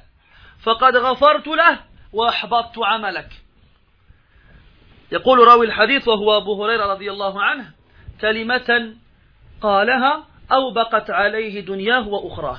فقد 0.63 0.97
غفرت 0.97 1.47
له 1.47 1.81
وأحبطت 2.13 2.79
عملك. 2.79 3.29
يقول 5.13 5.39
راوي 5.39 5.67
الحديث 5.67 6.09
وهو 6.09 6.37
أبو 6.37 6.65
هريرة 6.65 6.87
رضي 6.87 7.11
الله 7.11 7.43
عنه 7.43 7.71
كلمة 8.21 8.95
قالها 9.63 10.25
أو 10.53 10.71
بقت 10.71 11.11
عليه 11.11 11.61
دنياه 11.61 12.09
وأخراه. 12.09 12.59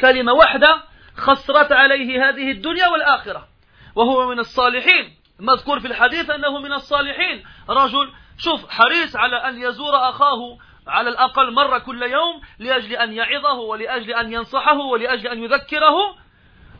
كلمة 0.00 0.32
واحدة 0.32 0.82
خسرت 1.16 1.72
عليه 1.72 2.28
هذه 2.28 2.50
الدنيا 2.50 2.88
والآخرة. 2.88 3.48
وهو 3.94 4.30
من 4.30 4.38
الصالحين. 4.38 5.16
مذكور 5.40 5.80
في 5.80 5.86
الحديث 5.86 6.30
أنه 6.30 6.58
من 6.58 6.72
الصالحين. 6.72 7.44
رجل 7.68 8.12
شوف 8.38 8.70
حريص 8.70 9.16
على 9.16 9.36
أن 9.36 9.62
يزور 9.62 10.08
أخاه 10.08 10.58
على 10.86 11.08
الأقل 11.08 11.52
مرة 11.52 11.78
كل 11.78 12.02
يوم 12.02 12.40
لأجل 12.58 12.92
أن 12.92 13.12
يعظه 13.12 13.58
ولأجل 13.58 14.14
أن 14.14 14.32
ينصحه 14.32 14.78
ولأجل 14.78 15.26
أن 15.26 15.42
يذكره. 15.42 16.16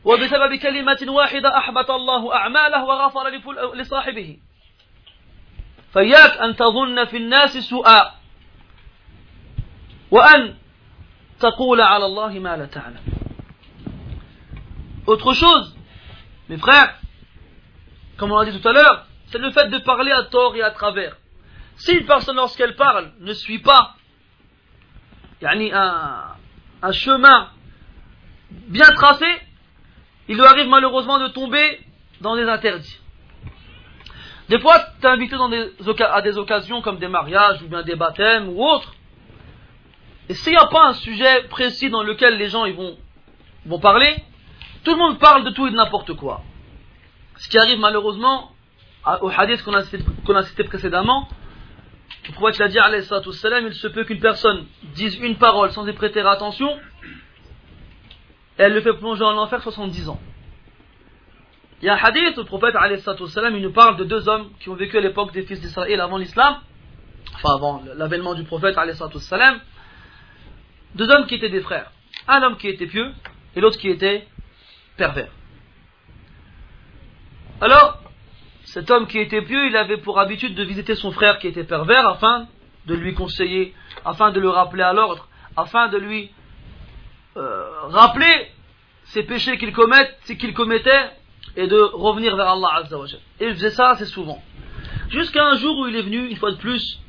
وبسبب 0.04 0.54
كلمة 0.54 1.06
واحدة 1.08 1.58
أحبط 1.58 1.90
الله 1.90 2.34
أعماله 2.34 2.84
وغفر 2.84 3.28
لصاحبه. 3.74 4.38
فإياك 5.92 6.36
أن 6.36 6.56
تظن 6.56 7.04
في 7.04 7.16
الناس 7.16 7.58
سوءا. 7.58 8.17
وأن 10.11 10.55
تقول 11.39 11.81
على 11.81 12.05
الله 12.05 12.39
ما 12.39 12.57
لا 12.57 12.65
تعلم 12.65 13.03
Autre 15.05 15.33
chose, 15.33 15.75
mes 16.47 16.57
frères, 16.57 16.95
comme 18.15 18.31
on 18.31 18.39
l'a 18.39 18.49
dit 18.49 18.57
tout 18.57 18.67
à 18.67 18.71
l'heure, 18.71 19.05
c'est 19.27 19.37
le 19.37 19.51
fait 19.51 19.67
de 19.67 19.79
parler 19.79 20.11
à 20.11 20.23
tort 20.23 20.55
et 20.55 20.61
à 20.61 20.71
travers. 20.71 21.17
Si 21.75 21.91
une 21.91 22.05
personne, 22.05 22.37
lorsqu'elle 22.37 22.75
parle, 22.75 23.11
ne 23.19 23.33
suit 23.33 23.59
pas 23.59 23.95
yani 25.41 25.73
un, 25.73 26.35
un 26.81 26.91
chemin 26.91 27.49
bien 28.49 28.89
tracé, 28.95 29.25
il 30.29 30.37
lui 30.37 30.45
arrive 30.45 30.69
malheureusement 30.69 31.19
de 31.19 31.27
tomber 31.27 31.81
dans 32.21 32.35
des 32.35 32.47
interdits. 32.47 32.99
Des 34.49 34.59
fois, 34.59 34.79
tu 35.01 35.05
es 35.05 35.09
invité 35.09 35.35
dans 35.35 35.49
des, 35.49 35.71
à 35.99 36.21
des 36.21 36.37
occasions 36.37 36.81
comme 36.81 36.97
des 36.97 37.07
mariages 37.07 37.61
ou 37.61 37.67
bien 37.67 37.83
des 37.83 37.95
baptêmes 37.95 38.49
ou 38.49 38.63
autres. 38.63 38.93
et 40.28 40.34
s'il 40.34 40.52
n'y 40.52 40.58
a 40.58 40.66
pas 40.66 40.88
un 40.88 40.94
sujet 40.94 41.44
précis 41.44 41.90
dans 41.90 42.02
lequel 42.02 42.36
les 42.36 42.48
gens 42.48 42.70
vont, 42.70 42.96
vont 43.64 43.78
parler, 43.78 44.14
tout 44.84 44.92
le 44.92 44.98
monde 44.98 45.18
parle 45.18 45.44
de 45.44 45.50
tout 45.50 45.66
et 45.66 45.70
de 45.70 45.76
n'importe 45.76 46.14
quoi. 46.14 46.42
Ce 47.36 47.48
qui 47.48 47.58
arrive 47.58 47.78
malheureusement 47.78 48.50
au 49.22 49.30
hadith 49.30 49.62
qu'on 49.62 49.74
a, 49.74 50.42
cité 50.42 50.64
précédemment, 50.64 51.28
le 52.26 52.32
prophète 52.34 52.58
l'a 52.58 52.68
dit, 52.68 52.78
il 52.78 53.74
se 53.74 53.88
peut 53.88 54.04
qu'une 54.04 54.20
personne 54.20 54.66
dise 54.94 55.18
une 55.20 55.36
parole 55.36 55.70
sans 55.70 55.86
y 55.86 55.92
prêter 55.92 56.20
attention, 56.20 56.78
elle 58.58 58.74
le 58.74 58.80
fait 58.82 58.92
plonger 58.92 59.24
en 59.24 59.36
enfer 59.38 59.62
70 59.62 60.10
ans. 60.10 60.20
Il 61.80 61.86
y 61.86 61.88
a 61.88 61.94
un 61.94 61.96
hadith 61.96 62.36
le 62.36 62.44
prophète 62.44 62.74
il 63.54 63.62
nous 63.62 63.72
parle 63.72 63.96
de 63.96 64.04
deux 64.04 64.28
hommes 64.28 64.50
qui 64.58 64.68
ont 64.68 64.74
vécu 64.74 64.98
à 64.98 65.00
l'époque 65.00 65.32
des 65.32 65.42
fils 65.42 65.60
d'Israël 65.60 66.00
avant 66.00 66.18
l'islam, 66.18 66.58
enfin 67.36 67.54
avant 67.54 67.82
l'avènement 67.96 68.34
du 68.34 68.42
prophète 68.42 68.76
deux 70.94 71.08
hommes 71.10 71.26
qui 71.26 71.36
étaient 71.36 71.48
des 71.48 71.60
frères. 71.60 71.90
Un 72.26 72.42
homme 72.42 72.56
qui 72.56 72.68
était 72.68 72.86
pieux 72.86 73.12
et 73.54 73.60
l'autre 73.60 73.78
qui 73.78 73.88
était 73.88 74.26
pervers. 74.96 75.30
Alors, 77.60 77.98
cet 78.64 78.90
homme 78.90 79.06
qui 79.06 79.18
était 79.18 79.42
pieux, 79.42 79.66
il 79.66 79.76
avait 79.76 79.96
pour 79.96 80.20
habitude 80.20 80.54
de 80.54 80.62
visiter 80.62 80.94
son 80.94 81.10
frère 81.10 81.38
qui 81.38 81.48
était 81.48 81.64
pervers 81.64 82.06
afin 82.06 82.46
de 82.86 82.94
lui 82.94 83.14
conseiller, 83.14 83.74
afin 84.04 84.30
de 84.30 84.40
le 84.40 84.48
rappeler 84.48 84.82
à 84.82 84.92
l'ordre, 84.92 85.28
afin 85.56 85.88
de 85.88 85.98
lui 85.98 86.30
euh, 87.36 87.64
rappeler 87.88 88.50
ses 89.04 89.22
péchés 89.22 89.58
qu'il 89.58 89.72
commettait, 89.72 91.10
et 91.56 91.66
de 91.66 91.80
revenir 91.80 92.36
vers 92.36 92.48
Allah 92.50 92.82
Et 93.40 93.46
il 93.46 93.54
faisait 93.54 93.70
ça 93.70 93.90
assez 93.90 94.06
souvent. 94.06 94.40
Jusqu'à 95.08 95.44
un 95.44 95.56
jour 95.56 95.78
où 95.78 95.86
il 95.86 95.96
est 95.96 96.02
venu, 96.02 96.28
une 96.28 96.36
fois 96.36 96.52
de 96.52 96.56
plus, 96.56 97.00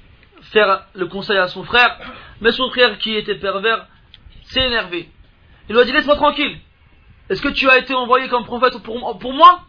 faire 0.42 0.86
le 0.94 1.08
conseil 1.08 1.38
à 1.38 1.48
son 1.48 1.64
frère, 1.64 1.98
mais 2.42 2.52
son 2.52 2.70
frère 2.70 2.98
qui 2.98 3.16
était 3.16 3.36
pervers 3.36 3.88
s'est 4.44 4.66
énervé. 4.66 5.10
Il 5.68 5.76
lui 5.76 5.82
a 5.82 5.86
dit 5.86 5.92
laisse-moi 5.92 6.16
tranquille. 6.16 6.60
Est-ce 7.30 7.42
que 7.42 7.50
tu 7.50 7.70
as 7.70 7.78
été 7.78 7.94
envoyé 7.94 8.28
comme 8.28 8.46
prophète 8.46 8.78
pour, 8.82 9.20
pour 9.20 9.34
moi? 9.34 9.62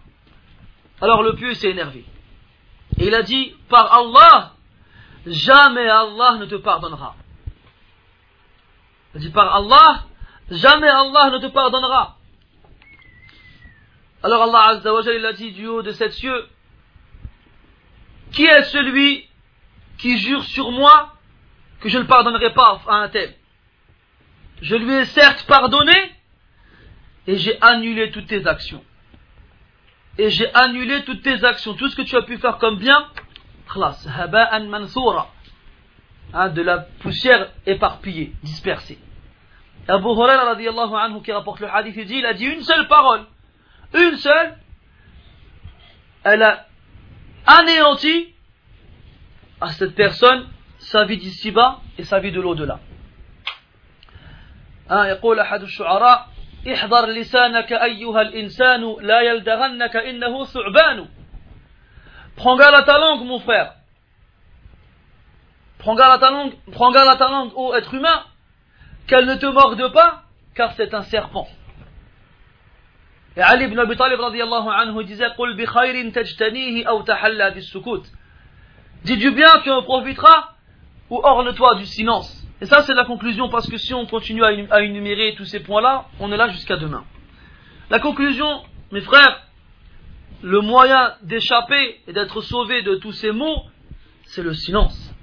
Alors 1.01 1.23
le 1.23 1.35
pieux 1.35 1.55
s'est 1.55 1.71
énervé. 1.71 2.05
Et 2.99 3.07
il 3.07 3.15
a 3.15 3.23
dit 3.23 3.55
par 3.69 3.93
Allah, 3.93 4.55
jamais 5.27 5.89
Allah 5.89 6.37
ne 6.39 6.47
te 6.47 6.57
pardonnera. 6.57 7.17
Il 9.15 9.19
a 9.19 9.21
dit 9.21 9.31
par 9.31 9.55
Allah, 9.55 10.05
jamais 10.51 10.89
Allah 10.89 11.31
ne 11.31 11.39
te 11.39 11.47
pardonnera. 11.47 12.17
Alors 14.23 14.43
Allah 14.43 14.77
Azza 14.77 14.93
wa 14.93 15.03
il 15.03 15.25
a 15.25 15.33
dit 15.33 15.53
du 15.53 15.67
haut 15.67 15.83
de 15.83 15.93
sept 15.93 16.13
cieux, 16.13 16.47
qui 18.33 18.45
est 18.45 18.65
celui 18.65 19.30
qui 20.01 20.19
jure 20.19 20.43
sur 20.45 20.71
moi 20.71 21.15
que 21.81 21.89
je 21.89 21.99
ne 21.99 22.05
pardonnerai 22.05 22.53
pas 22.53 22.81
à 22.89 22.95
un 22.97 23.09
tel. 23.09 23.35
Je 24.63 24.77
lui 24.77 24.93
ai 24.95 25.05
certes 25.05 25.45
pardonné 25.47 25.97
et 27.27 27.37
j'ai 27.37 27.61
annulé 27.61 28.11
toutes 28.11 28.27
tes 28.27 28.47
actions. 28.47 28.83
Et 30.19 30.31
j'ai 30.31 30.53
annulé 30.55 31.05
toutes 31.05 31.23
tes 31.23 31.45
actions, 31.45 31.75
tout 31.75 31.89
ce 31.89 31.97
que 31.97 32.03
tu 32.03 32.17
as 32.17 32.23
pu 32.23 32.39
faire 32.39 32.59
comme 32.59 32.77
bien, 32.77 33.07
hein, 36.35 36.49
de 36.49 36.63
la 36.63 36.79
poussière 36.79 37.53
éparpillée, 37.67 38.33
dispersée. 38.43 38.99
Abu 39.89 40.09
Huraira 40.09 40.53
anhu 40.53 41.23
qui 41.23 41.33
rapporte 41.33 41.61
le 41.61 41.73
hadith, 41.73 41.95
il 41.97 42.07
dit, 42.07 42.17
il 42.17 42.27
a 42.27 42.35
dit 42.35 42.47
une 42.47 42.63
seule 42.63 42.87
parole. 42.89 43.25
Une 43.95 44.17
seule, 44.17 44.57
elle 46.25 46.43
a 46.43 46.67
anéanti 47.47 48.35
à 49.61 49.69
cette 49.71 49.95
personne 49.95 50.47
sa 50.79 51.05
vie 51.05 51.19
d'ici-bas 51.19 51.81
et 51.99 52.05
sa 52.05 52.19
vie 52.21 52.33
de 52.33 52.41
l'au-delà. 52.41 52.79
يقول 54.91 55.41
أحد 55.41 55.63
الشعراء 55.63 56.29
احذر 56.67 57.07
لسانك 57.07 57.73
أيها 57.73 58.21
الإنسان 58.23 58.97
لا 59.01 59.21
يلدغنك 59.21 59.97
إنه 59.97 60.45
ثعبان 60.45 61.07
Prends 62.37 62.57
garde 62.57 62.75
à 62.75 62.83
ta 62.83 62.99
langue, 62.99 63.25
mon 63.27 63.39
frère. 63.39 63.75
Prends 65.79 65.95
garde 65.95 66.13
à 66.13 66.19
ta 66.19 66.31
langue, 66.31 66.55
prends 66.73 66.91
garde 66.91 67.09
à 67.09 67.17
ta 67.17 67.29
langue, 67.29 67.53
ô 67.55 67.75
être 67.75 67.93
humain, 67.93 68.25
qu'elle 69.07 69.27
ne 69.27 69.35
te 69.35 69.45
morde 69.45 69.93
pas, 69.93 70.23
car 70.55 70.73
c'est 70.73 70.95
un 70.95 71.03
serpent. 71.03 71.47
Et 73.37 73.43
Ali 73.43 73.67
ibn 73.67 73.79
Abi 73.79 73.95
Talib 73.97 74.21
radiallahu 74.21 74.69
anhu 74.69 75.05
disait 75.05 75.29
khayrin 75.37 76.11
tajtanihi 76.13 76.87
aw 76.87 77.03
tahalla 77.03 77.51
bis 77.51 77.67
sukut. 77.69 78.05
Dis 79.05 79.17
du 79.17 79.31
bien, 79.31 79.51
tu 79.63 79.71
en 79.71 79.83
profiteras, 79.83 80.55
ou 81.09 81.21
orne-toi 81.23 81.77
du 81.77 81.87
silence. 81.87 82.37
Et 82.61 82.67
ça, 82.67 82.83
c'est 82.83 82.95
la 82.95 83.05
conclusion, 83.05 83.49
parce 83.49 83.69
que 83.69 83.79
si 83.79 83.95
on 83.95 84.07
continue 84.07 84.45
à 84.45 84.83
énumérer 84.83 85.35
tous 85.37 85.47
ces 85.47 85.61
points-là, 85.61 86.07
on 86.19 86.31
est 86.31 86.37
là 86.37 86.49
jusqu'à 86.49 86.77
demain. 86.77 87.05
La 87.89 87.99
conclusion, 87.99 88.63
mes 88.93 89.01
frères, 89.01 89.43
le 90.43 90.61
moyen 90.61 91.15
d'échapper 91.23 92.01
et 92.07 92.13
d'être 92.13 92.41
sauvé 92.43 92.83
de 92.83 92.97
tous 92.97 93.13
ces 93.13 93.33
mots, 93.33 93.63
c'est 94.25 94.43
le 94.43 94.55
silence. 94.55 95.15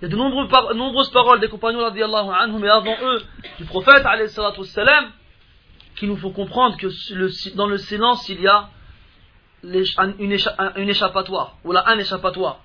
Il 0.00 0.04
y 0.04 0.06
a 0.06 0.08
de 0.08 0.74
nombreuses 0.74 1.10
paroles 1.10 1.40
des 1.40 1.48
compagnons, 1.48 1.80
radiallahu 1.80 2.30
anhu, 2.38 2.58
mais 2.58 2.68
avant 2.68 2.96
eux, 3.02 3.22
du 3.58 3.64
prophète, 3.64 4.04
qu'il 5.96 6.08
nous 6.08 6.16
faut 6.16 6.30
comprendre 6.30 6.76
que 6.76 6.88
dans 7.56 7.66
le 7.66 7.78
silence, 7.78 8.28
il 8.28 8.40
y 8.40 8.48
a 8.48 8.68
une, 9.62 10.88
échappatoire, 10.88 11.56
ou 11.64 11.72
là 11.72 11.84
un 11.86 11.98
échappatoire. 11.98 12.60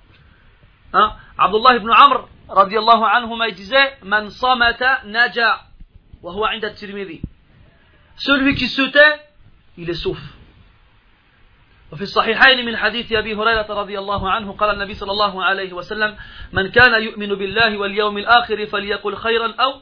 Hein? 0.92 1.12
Abdullah 1.38 1.76
ibn 1.76 1.90
Amr, 1.90 2.28
radiallahu 2.48 3.02
anhu, 3.02 3.48
il 3.48 3.54
disait 3.54 3.96
Man 4.02 4.30
samata 4.30 5.02
naja, 5.06 5.60
wa 6.22 6.32
huwa 6.32 6.54
inda 6.54 6.70
tirmidhi. 6.70 7.22
celui 8.16 8.54
qui 8.54 8.68
se 8.68 8.82
tait, 8.82 9.20
il 9.78 9.88
est 9.90 9.94
sauf. 9.94 10.18
وفي 11.92 12.02
الصحيحين 12.02 12.64
من 12.66 12.76
حديث 12.76 13.12
أبي 13.12 13.34
هريرة 13.34 13.66
رضي 13.68 13.98
الله 13.98 14.30
عنه 14.30 14.52
قال 14.52 14.70
النبي 14.70 14.94
صلى 14.94 15.12
الله 15.12 15.44
عليه 15.44 15.72
وسلم 15.72 16.16
من 16.52 16.70
كان 16.70 17.02
يؤمن 17.02 17.34
بالله 17.34 17.78
واليوم 17.78 18.18
الآخر 18.18 18.66
فليقل 18.66 19.16
خيرا 19.16 19.54
أو 19.60 19.80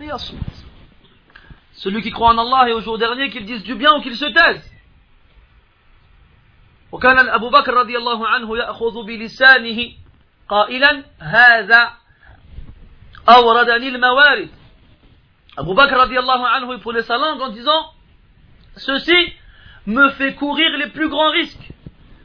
ليصمت 0.00 0.70
Celui 1.72 2.02
qui 2.02 2.10
croit 2.10 2.34
en 2.34 2.38
Allah 2.38 2.68
et 2.68 2.72
au 2.72 2.80
jour 2.80 2.98
dernier, 2.98 3.30
qu'il 3.30 3.46
dise 3.46 3.62
du 3.62 3.74
bien 3.74 3.90
ou 3.96 4.02
qu'il 4.02 4.16
se 4.16 4.26
taise. 4.26 4.60
وكان 6.92 7.28
أبو 7.28 7.50
بكر 7.50 7.74
رضي 7.74 7.96
الله 7.96 8.28
عنه 8.28 8.58
يأخذ 8.58 9.06
بلسانه 9.06 9.92
قائلا 10.48 11.04
هذا 11.20 11.90
أوردني 13.28 13.88
الموارد. 13.88 14.50
Abu 15.58 15.74
Bakr 15.74 15.96
radiallahu 15.96 16.44
anhu, 16.44 16.74
il 16.74 16.80
prenait 16.80 17.02
sa 17.02 17.18
langue 17.18 17.42
en 17.42 17.48
disant 17.48 17.92
Ceci 18.76 19.32
me 19.86 20.08
fait 20.10 20.34
courir 20.34 20.70
les 20.78 20.86
plus 20.88 21.08
grands 21.08 21.30
risques. 21.30 21.72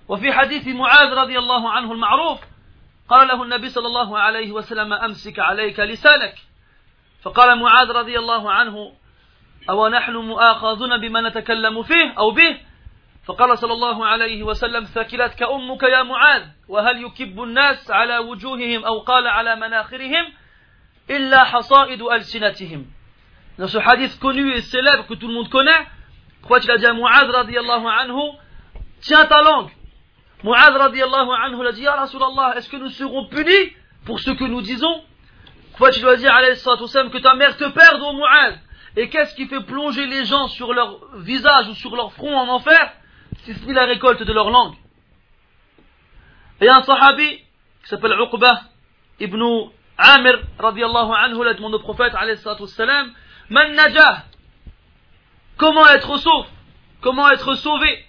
وفي 0.07 0.33
حديث 0.33 0.67
معاذ 0.67 1.13
رضي 1.13 1.39
الله 1.39 1.71
عنه 1.71 1.91
المعروف 1.91 2.39
قال 3.09 3.27
له 3.27 3.43
النبي 3.43 3.69
صلى 3.69 3.87
الله 3.87 4.19
عليه 4.19 4.51
وسلم 4.51 4.93
أمسك 4.93 5.39
عليك 5.39 5.79
لسانك. 5.79 6.35
فقال 7.23 7.59
معاذ 7.59 7.91
رضي 7.91 8.19
الله 8.19 8.51
عنه 8.51 8.93
أو 9.69 9.87
نحن 9.87 10.15
مؤاخذون 10.15 11.01
بما 11.01 11.29
نتكلم 11.29 11.83
فيه 11.83 12.13
أو 12.17 12.31
به؟ 12.31 12.57
فقال 13.26 13.57
صلى 13.57 13.73
الله 13.73 14.06
عليه 14.06 14.43
وسلم 14.43 14.84
ثكلتك 14.84 15.43
أمك 15.43 15.84
يا 15.84 16.03
معاذ 16.03 16.43
وهل 16.68 17.03
يكب 17.03 17.43
الناس 17.43 17.91
على 17.91 18.18
وجوههم 18.18 18.85
أو 18.85 18.99
قال 18.99 19.27
على 19.27 19.56
مناخرهم 19.56 20.34
إلا 21.10 21.43
حصائد 21.43 22.02
ألسنتهم 22.02 22.85
Dans 23.57 23.68
ce 23.68 23.77
hadith 23.77 24.19
connu 24.19 24.52
et 24.52 24.61
célèbre 24.61 25.07
que 25.07 25.14
tout 25.14 25.30
le 25.30 25.34
monde 25.34 25.49
connaît, 25.49 25.88
crois 26.41 26.60
qu'il 26.60 26.69
a 26.72 26.77
dit 26.77 26.85
à 26.85 26.91
Mu'adh 26.91 27.30
radiallahu 27.30 27.88
anhu, 27.88 28.34
tiens 28.99 29.26
ta 29.27 29.41
langue. 29.41 29.69
Mu'adh 30.43 30.76
radiallahu 30.76 31.31
anhu 31.41 31.64
l'a 31.64 31.72
dit, 31.72 31.84
Ya 31.84 31.95
Rasulallah, 31.95 32.57
est-ce 32.57 32.68
que 32.68 32.76
nous 32.76 32.89
serons 32.89 33.27
punis 33.30 33.72
pour 34.06 34.19
ce 34.19 34.31
que 34.31 34.43
nous 34.43 34.61
disons 34.61 35.02
Crois 35.72 35.91
qu'il 35.91 36.02
doit 36.02 36.18
dire, 36.18 36.35
alayhi 36.35 36.56
que 36.56 37.18
ta 37.19 37.34
mère 37.35 37.56
te 37.56 37.64
perde, 37.64 38.02
ô 38.02 38.11
Mu'adh. 38.11 38.60
Et 38.97 39.07
qu'est-ce 39.07 39.34
qui 39.35 39.47
fait 39.47 39.61
plonger 39.61 40.06
les 40.06 40.26
gens 40.26 40.47
sur 40.49 40.73
leur 40.73 40.99
visage 41.19 41.69
ou 41.69 41.76
sur 41.76 41.95
leur 41.95 42.11
front 42.11 42.38
en 42.38 42.49
enfer 42.49 42.91
C'est 43.45 43.73
la 43.73 43.85
récolte 43.85 44.23
de 44.23 44.34
leur 44.34 44.49
langue. 44.49 44.76
Et 46.61 46.67
un 46.67 46.81
sahabi 46.84 47.38
qui 47.38 47.89
s'appelle 47.89 48.13
Uqbah 48.19 48.61
ibn 49.19 49.41
Amir 49.97 50.39
radiallahu 50.59 51.11
anhu 51.13 51.43
l'a 51.43 51.53
demandé 51.53 51.76
au 51.76 51.80
prophète 51.80 52.13
alayhi 52.15 52.38
salam 52.38 53.11
Man 53.49 53.76
najah 53.76 54.23
Comment 55.57 55.88
être 55.88 56.17
sauf 56.17 56.47
Comment 57.01 57.30
être 57.30 57.55
sauvé 57.55 58.05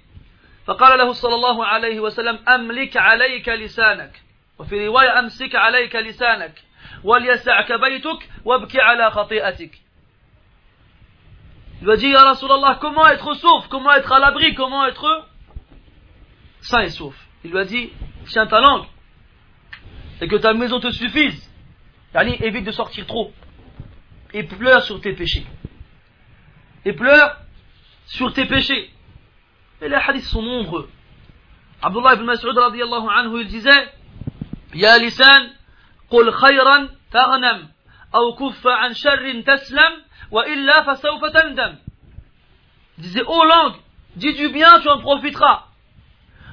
فقال 0.67 0.99
له 0.99 1.13
صلى 1.13 1.35
الله 1.35 1.65
عليه 1.65 2.01
وسلم 2.01 2.39
أملك 2.49 2.97
عليك 2.97 3.49
لسانك 3.49 4.23
وفي 4.59 4.87
رواية 4.87 5.19
أمسك 5.19 5.55
عليك 5.55 5.97
لسانك 5.97 6.63
وليسعك 7.05 7.73
بيتك 7.73 8.31
وابكي 8.45 8.81
على 8.81 9.11
خطيئتك 9.11 9.71
Il 11.82 11.88
va 11.88 11.96
dire, 11.98 12.12
Ya 12.12 12.24
Rasulallah, 12.24 12.78
comment 12.80 13.08
être 13.08 13.34
sauf, 13.34 13.68
comment 13.70 13.92
être 13.94 14.12
à 14.12 14.20
l'abri, 14.20 14.54
comment 14.54 14.86
être 14.86 15.28
sain 16.62 16.82
et 16.82 16.90
sauf. 16.90 17.16
Il 17.44 17.52
lui 17.52 17.60
a 17.60 17.66
dit, 17.66 17.92
tiens 18.28 18.46
ta 18.46 18.62
langue, 18.62 18.86
et 20.22 20.28
que 20.28 20.36
ta 20.36 20.54
maison 20.54 20.80
te 20.80 20.92
suffise. 20.92 21.50
Yani, 22.14 22.38
évite 22.44 22.66
de 22.66 22.72
sortir 22.72 23.06
trop 23.08 23.34
et 24.34 24.44
pleure 24.44 24.84
sur 24.84 25.02
tes 25.02 25.14
péchés. 25.14 25.46
Et 26.86 26.94
pleure 26.94 27.38
sur 28.06 28.34
tes 28.34 28.46
péchés. 28.46 28.92
Et 29.82 29.90
les 29.90 29.96
hadiths 29.96 30.26
sont 30.26 30.42
nombreux. 30.42 30.90
Abdullah 31.82 32.14
ibn 32.14 32.26
Mas'ud 32.26 32.56
radiallahu 32.56 33.08
anhu, 33.10 33.42
il 33.42 33.48
disait 33.48 33.90
Ya 34.74 34.98
lisan, 35.00 35.50
قل 36.12 36.32
خيرا 36.32 36.90
تغنم 37.12 37.70
أو 38.16 38.36
كف 38.36 38.68
عن 38.68 38.94
شر 38.94 39.42
تسلم 39.42 39.92
Wa 40.31 40.49
illa. 40.49 40.85
Disait, 42.99 43.23
ô 43.23 43.27
oh 43.29 43.45
langue, 43.45 43.75
dis 44.17 44.33
du 44.35 44.49
bien, 44.49 44.81
tu 44.81 44.89
en 44.89 45.01
profiteras. 45.01 45.67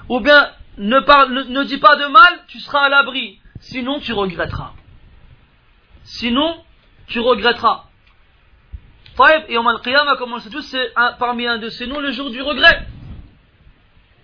Ou 0.09 0.19
bien, 0.19 0.51
ne, 0.77 0.99
parle, 0.99 1.31
ne, 1.31 1.63
dis 1.63 1.77
pas 1.77 1.95
de 1.95 2.05
mal, 2.05 2.43
tu 2.47 2.59
seras 2.59 2.85
à 2.85 2.89
l'abri. 2.89 3.39
Sinon, 3.59 3.99
tu 3.99 4.11
regretteras. 4.11 4.73
Sinon, 6.03 6.61
tu 7.07 7.19
regretteras. 7.19 7.85
Et 9.47 9.57
Oman 9.57 9.79
Qiyamah, 9.79 10.17
comme 10.17 10.33
on 10.33 10.35
le 10.35 10.41
sait 10.41 10.49
tous, 10.49 10.63
c'est 10.63 10.93
parmi 11.19 11.47
un 11.47 11.59
de 11.59 11.69
ces 11.69 11.87
noms, 11.87 11.99
le 11.99 12.11
jour 12.11 12.29
du 12.29 12.41
regret. 12.41 12.87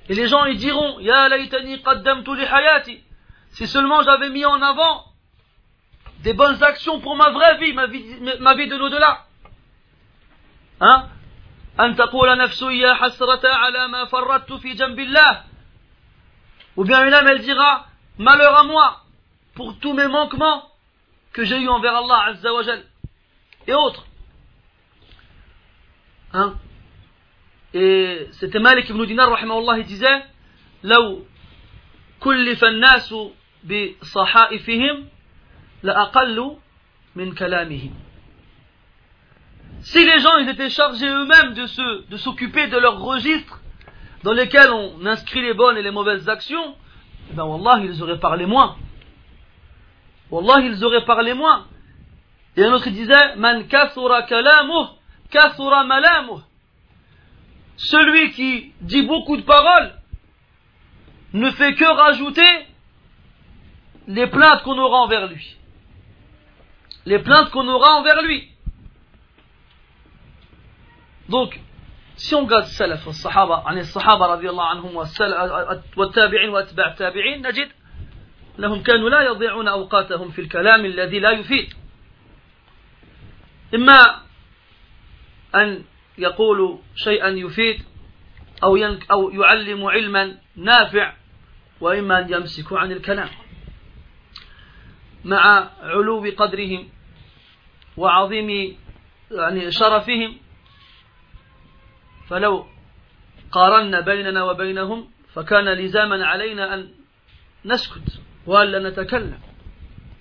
Et 0.10 0.16
les 0.16 0.28
gens, 0.28 0.46
ils 0.46 0.58
diront, 0.58 1.00
Ya 1.00 1.30
laytani 1.30 1.82
qaddamtu 1.82 2.32
hayati. 2.32 3.00
Si 3.52 3.68
seulement 3.68 4.02
j'avais 4.02 4.30
mis 4.30 4.46
en 4.46 4.62
avant 4.62 5.06
des 6.24 6.34
bonnes 6.34 6.62
actions 6.64 7.00
pour 7.00 7.16
ma 7.16 7.30
vraie 7.30 7.58
vie, 7.60 7.74
ma 7.74 7.86
vie 8.56 8.68
de 8.68 8.76
l'au-delà. 8.76 9.26
أن 11.80 11.96
تقول 11.96 12.38
نفسي 12.38 12.80
يا 12.80 12.94
حسرة 12.94 13.48
على 13.48 13.88
ما 13.88 14.06
فرطت 14.06 14.54
في 14.54 14.74
جنب 14.74 15.00
الله 15.00 15.44
ou 16.78 16.86
bien 16.86 17.06
une 17.06 17.14
âme 17.14 17.28
elle 17.28 17.42
dira 17.42 17.88
malheur 18.18 18.56
à 18.56 18.64
moi 18.64 19.04
pour 19.56 19.78
tous 19.80 19.94
mes 19.94 20.08
manquements 20.08 20.64
que 21.34 21.44
j'ai 21.44 21.60
eu 21.60 21.68
envers 21.68 21.96
Allah 21.96 22.24
Azza 22.28 22.54
wa 22.54 22.64
Jal 22.64 22.84
et 23.68 23.74
autres. 23.74 24.06
Hein 26.34 26.56
et 27.74 28.28
c'était 28.32 28.60
Malik 28.60 28.90
ibn 28.90 29.04
Dinar 29.06 29.30
il 29.78 29.86
disait 29.86 30.24
لو 30.84 31.26
كلف 32.20 32.64
الناس 32.64 33.16
بصحائفهم 33.64 35.08
لأقل 35.84 36.58
من 37.16 37.34
كلامهم 37.36 37.94
Si 39.82 40.06
les 40.06 40.20
gens 40.20 40.38
ils 40.38 40.50
étaient 40.50 40.70
chargés 40.70 41.08
eux-mêmes 41.08 41.54
de 41.54 41.66
se, 41.66 42.10
de 42.10 42.18
s'occuper 42.18 42.68
de 42.68 42.78
leurs 42.78 43.00
registres 43.00 43.60
dans 44.24 44.34
lesquels 44.34 44.72
on 44.72 45.06
inscrit 45.06 45.42
les 45.42 45.54
bonnes 45.54 45.78
et 45.78 45.82
les 45.82 45.92
mauvaises 45.92 46.28
actions, 46.28 46.76
eh 47.32 47.34
ben 47.34 47.46
Wallah, 47.46 47.82
ils 47.84 48.04
auraient 48.04 48.20
parlé 48.20 48.46
moins. 48.46 48.76
Wallah, 50.32 50.62
ils 50.62 50.84
auraient 50.84 51.06
parlé 51.06 51.34
moins. 51.34 51.66
Et 52.58 52.64
un 52.64 52.74
autre 52.74 52.90
disait, 52.90 53.36
Man 53.38 53.68
kathura 53.68 54.24
kalamuh, 54.24 54.88
kathura 55.30 55.86
malamuh. 55.86 56.42
Celui 57.78 58.32
qui 58.32 58.74
dit 58.82 59.04
beaucoup 59.04 59.38
de 59.38 59.44
paroles 59.44 59.94
ne 61.34 61.50
fait 61.52 61.76
que 61.76 61.86
rajouter 61.86 62.68
les 64.08 64.28
plaintes 64.28 64.64
qu'on 64.64 64.78
aura 64.78 65.00
envers 65.04 65.28
lui. 65.28 65.56
Les 67.06 67.20
plaintes 67.20 67.50
qu'on 67.52 67.68
aura 67.68 68.00
envers 68.00 68.22
lui. 68.22 68.49
Donc, 71.30 71.60
si 72.16 72.36
on 72.36 72.46
regarde 72.46 72.66
salaf, 72.66 73.06
عن 73.66 73.78
الصحابة 73.78 74.26
رضي 74.26 74.50
الله 74.50 74.66
عنهم 74.66 74.96
والتابعين 75.98 76.50
واتباع 76.50 76.88
التابعين 76.88 77.48
نجد 77.48 77.70
أنهم 78.60 78.84
كانوا 78.84 79.10
لا 79.10 79.22
يضيعون 79.22 79.68
أوقاتهم 79.68 80.32
في 80.32 80.42
الكلام 80.42 80.86
الذي 80.86 81.20
لا 81.20 81.32
يفيد 81.32 81.74
إما 83.76 84.22
أن 85.56 85.84
يقولوا 86.18 86.78
شيئا 86.96 87.28
يفيد 87.28 87.82
أو, 88.64 88.78
أو 89.12 89.30
يعلم 89.30 89.86
علما 89.86 90.38
نافع 90.56 91.14
وإما 91.82 92.20
أن 92.20 92.34
يمسكوا 92.34 92.80
عن 92.80 92.92
الكلام 92.92 93.30
مع 95.26 95.70
علو 95.82 96.32
قدرهم 96.38 96.90
وعظيم 97.98 98.78
يعني 99.32 99.72
شرفهم 99.72 100.38
فلو 102.30 102.66
قارنا 103.52 104.00
بيننا 104.00 104.44
وبينهم 104.44 105.10
فكان 105.34 105.70
لزاما 105.70 106.26
علينا 106.26 106.74
أن 106.74 106.90
نسكت 107.66 108.22
وألا 108.46 108.90
نتكلم 108.90 109.40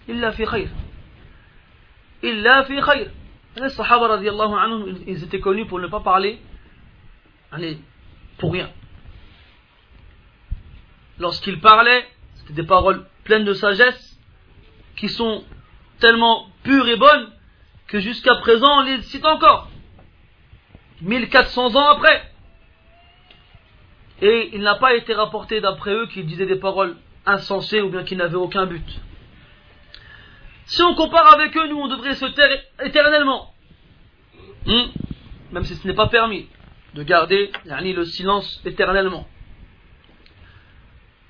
إلا 0.09 0.31
في 0.31 0.47
خير 0.47 0.69
إلا 2.25 2.63
في 2.63 2.81
خير 2.81 3.11
les 3.57 3.71
Sahaba 3.71 4.07
radiallahu 4.09 4.55
anhum, 4.55 4.95
ils 5.07 5.25
étaient 5.25 5.41
connus 5.41 5.67
pour 5.67 5.81
ne 5.81 5.89
pas 5.89 5.99
parler 5.99 6.39
allez, 7.51 7.79
pour 8.39 8.53
rien. 8.53 8.71
Lorsqu'ils 11.19 11.61
parlaient, 11.61 12.07
c'était 12.35 12.55
des 12.55 12.63
paroles 12.67 13.05
pleines 13.25 13.45
de 13.45 13.53
sagesse, 13.53 14.19
qui 14.97 15.09
sont 15.09 15.45
tellement 15.99 16.47
pures 16.63 16.89
et 16.89 16.97
bonnes, 16.97 17.29
que 17.89 17.99
jusqu'à 17.99 18.37
présent 18.37 18.81
on 18.81 18.83
les 18.83 19.03
cite 19.03 19.25
encore. 19.25 19.69
1400 21.03 21.77
ans 21.77 21.89
après. 21.91 22.31
Et 24.21 24.51
il 24.53 24.63
n'a 24.63 24.75
pas 24.77 24.95
été 24.95 25.15
rapporté 25.15 25.61
d'après 25.61 25.93
eux 25.93 26.07
qu'ils 26.09 26.27
disaient 26.27 26.47
des 26.47 26.57
paroles 26.59 26.97
insensées 27.25 27.81
ou 27.81 27.91
bien 27.91 28.03
qu'ils 28.05 28.19
n'avaient 28.19 28.37
aucun 28.37 28.67
but. 28.67 29.01
Si 30.67 30.83
on 30.83 30.95
compare 30.95 31.33
avec 31.35 31.57
eux, 31.57 31.69
nous 31.69 31.79
on 31.79 31.89
devrait 31.89 32.15
se 32.15 32.27
taire 32.27 32.51
éternellement. 32.85 33.55
Hmm? 34.67 34.89
même 35.53 35.65
si 35.65 35.75
ce 35.77 35.87
n'est 35.87 35.95
pas 35.95 36.09
permis, 36.09 36.47
de 36.95 37.03
garder 37.03 37.51
le 37.65 38.05
silence 38.05 38.61
éternellement. 38.65 39.27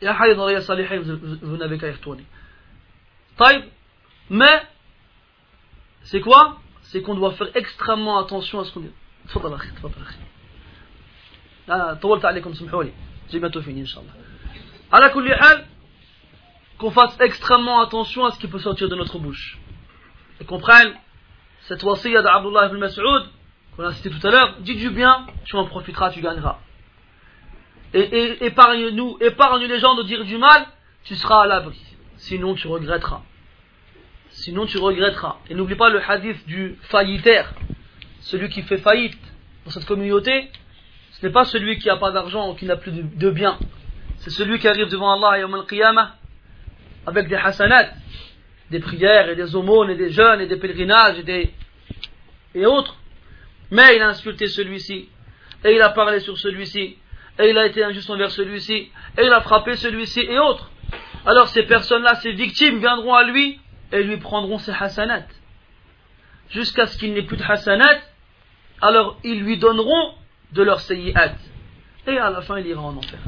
Vous 0.01 1.57
n'avez 1.57 1.79
qu'à 1.79 1.89
y 1.89 1.93
retourner. 1.93 2.25
Mais, 4.31 4.63
c'est 6.03 6.21
quoi? 6.21 6.59
C'est 6.83 7.03
qu'on 7.03 7.15
doit 7.15 7.33
faire 7.33 7.51
extrêmement 7.55 8.19
attention 8.19 8.61
à 8.61 8.65
ce 8.65 8.73
qu'on 8.73 8.81
dit. 8.81 8.91
تفضل 9.30 9.54
اخي 9.54 9.72
تفضل 9.72 10.02
اخي 10.02 10.18
انا 11.70 11.94
طولت 11.94 12.26
عليكم 12.26 12.54
سمحوا 12.54 12.84
لي 12.84 12.94
j'ai 13.30 13.40
bientôt 13.40 13.62
fini 13.62 13.82
inchallah 13.82 14.14
على 14.94 15.10
كل 15.10 15.36
حال 15.36 15.66
qu'on 16.78 16.92
fasse 16.92 17.16
extrêmement 17.20 17.82
attention 17.82 18.26
à 18.26 18.32
ce 18.32 18.40
qui 18.40 18.48
peut 18.48 18.60
sortir 18.60 18.90
de 18.90 18.96
notre 18.96 19.18
bouche 19.20 19.58
et 20.42 20.46
qu'on 20.46 20.60
prenne 20.60 20.94
cette 21.62 21.84
wasiya 21.84 22.22
d'Abdullah 22.22 22.68
ibn 22.68 22.78
Mas'ud 22.78 23.24
qu'on 23.76 23.86
a 23.86 23.94
cité 23.94 24.10
tout 24.10 24.28
à 24.28 24.32
l'heure 24.32 24.56
dis 24.60 24.76
du 24.76 24.90
bien 24.90 25.26
tu 25.46 25.56
en 25.56 25.66
profiteras 25.66 26.10
tu 26.12 26.22
gagneras 26.22 26.58
et, 27.94 28.00
et 28.20 28.46
épargne-nous 28.46 29.18
épargne 29.22 29.66
les 29.66 29.80
gens 29.80 29.96
de 29.96 30.04
dire 30.04 30.24
du 30.26 30.38
mal 30.38 30.66
tu 31.04 31.16
seras 31.16 31.44
à 31.44 31.48
l'abri 31.48 31.80
sinon 32.18 32.56
tu 32.56 32.68
regretteras 32.68 33.22
sinon 34.30 34.66
tu 34.66 34.78
regretteras 34.78 35.38
et 35.50 35.54
n'oublie 35.56 35.76
pas 35.76 35.90
le 35.90 36.02
hadith 36.08 36.46
du 36.48 36.78
faillitaire 36.82 37.54
celui 38.21 38.49
qui 38.49 38.63
fait 38.63 38.79
faillite 38.79 39.19
dans 39.65 39.71
cette 39.71 39.85
communauté, 39.85 40.51
ce 41.13 41.27
n'est 41.27 41.33
pas 41.33 41.45
celui 41.45 41.79
qui 41.79 41.89
n'a 41.89 41.97
pas 41.97 42.11
d'argent 42.11 42.51
ou 42.51 42.55
qui 42.55 42.65
n'a 42.65 42.77
plus 42.77 42.93
de, 42.93 43.31
biens. 43.31 43.59
C'est 44.19 44.31
celui 44.31 44.59
qui 44.59 44.69
arrive 44.69 44.89
devant 44.89 45.13
Allah 45.13 45.45
al 45.45 46.09
avec 47.07 47.29
des 47.29 47.37
hasanat, 47.37 47.91
des 48.71 48.81
prières 48.81 49.29
et 49.29 49.37
des 49.37 49.55
aumônes 49.57 49.91
et 49.91 49.97
des 49.97 50.11
jeûnes 50.11 50.41
et 50.41 50.47
des 50.47 50.57
pèlerinages 50.57 51.19
et, 51.27 51.51
et 52.55 52.67
autres. 52.67 52.97
Mais 53.71 53.97
il 53.97 54.03
a 54.03 54.09
insulté 54.09 54.47
celui-ci, 54.47 55.09
et 55.65 55.75
il 55.75 55.81
a 55.83 55.91
parlé 55.91 56.21
sur 56.21 56.39
celui-ci, 56.39 56.97
et 57.39 57.51
il 57.51 57.59
a 57.59 57.67
été 57.67 57.83
injuste 57.83 58.11
envers 58.11 58.31
celui-ci, 58.31 58.91
et 59.19 59.25
il 59.25 59.33
a 59.33 59.41
frappé 59.41 59.77
celui-ci 59.77 60.21
et 60.21 60.39
autres. 60.39 60.71
Alors 61.27 61.49
ces 61.49 61.65
personnes-là, 61.65 62.15
ces 62.17 62.33
victimes 62.33 62.79
viendront 62.79 63.15
à 63.15 63.25
lui 63.25 63.61
et 63.93 64.03
lui 64.03 64.19
prendront 64.19 64.59
ses 64.59 64.73
hasanat 64.73 65.27
jusqu'à 66.51 66.87
ce 66.87 66.97
qu'il 66.99 67.13
n'ait 67.13 67.23
plus 67.23 67.37
de 67.37 67.43
hasanat, 67.43 68.01
alors 68.81 69.19
ils 69.25 69.41
lui 69.41 69.59
donneront 69.59 70.15
de 70.53 70.63
leur 70.63 70.81
sayyi'at. 70.81 71.35
Et 72.07 72.19
à 72.19 72.31
la 72.31 72.43
fin, 72.43 72.59
il 72.59 72.67
ira 72.67 72.83
en 72.83 72.97
enfer. 72.97 73.19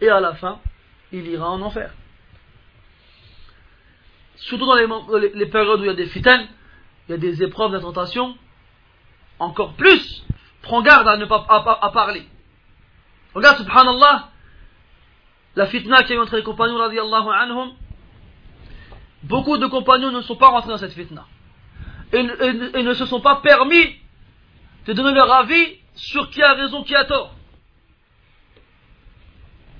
Et 0.00 0.08
à 0.08 0.20
la 0.20 0.34
fin, 0.34 0.60
il 1.12 1.26
ira 1.26 1.50
en 1.50 1.60
enfer. 1.60 1.92
Surtout 4.36 4.66
dans 4.66 4.74
les, 4.74 5.46
périodes 5.46 5.80
où 5.80 5.84
il 5.84 5.88
y 5.88 5.90
a 5.90 5.94
des 5.94 6.06
fitanes, 6.06 6.48
il 7.08 7.12
y 7.12 7.14
a 7.14 7.18
des 7.18 7.42
épreuves, 7.42 7.72
de 7.72 7.78
tentation, 7.78 8.36
encore 9.38 9.74
plus, 9.74 10.24
prends 10.62 10.82
garde 10.82 11.06
à 11.06 11.16
ne 11.16 11.26
pas 11.26 11.46
à, 11.48 11.90
parler. 11.90 12.26
Regarde, 13.34 13.58
subhanallah, 13.58 14.30
la 15.54 15.66
fitna 15.66 16.02
qui 16.02 16.14
eu 16.14 16.18
entre 16.18 16.36
les 16.36 16.42
compagnons, 16.42 16.80
anhum, 16.80 17.72
beaucoup 19.22 19.58
de 19.58 19.66
compagnons 19.66 20.10
ne 20.10 20.22
sont 20.22 20.36
pas 20.36 20.48
rentrés 20.48 20.70
dans 20.70 20.78
cette 20.78 20.94
fitna 20.94 21.26
et, 22.12 22.82
ne 22.82 22.94
se 22.94 23.06
sont 23.06 23.20
pas 23.20 23.36
permis 23.36 23.96
de 24.86 24.92
donner 24.92 25.12
leur 25.12 25.32
avis 25.32 25.78
sur 25.94 26.30
qui 26.30 26.42
a 26.42 26.54
raison, 26.54 26.82
qui 26.82 26.94
a 26.94 27.04
tort. 27.04 27.34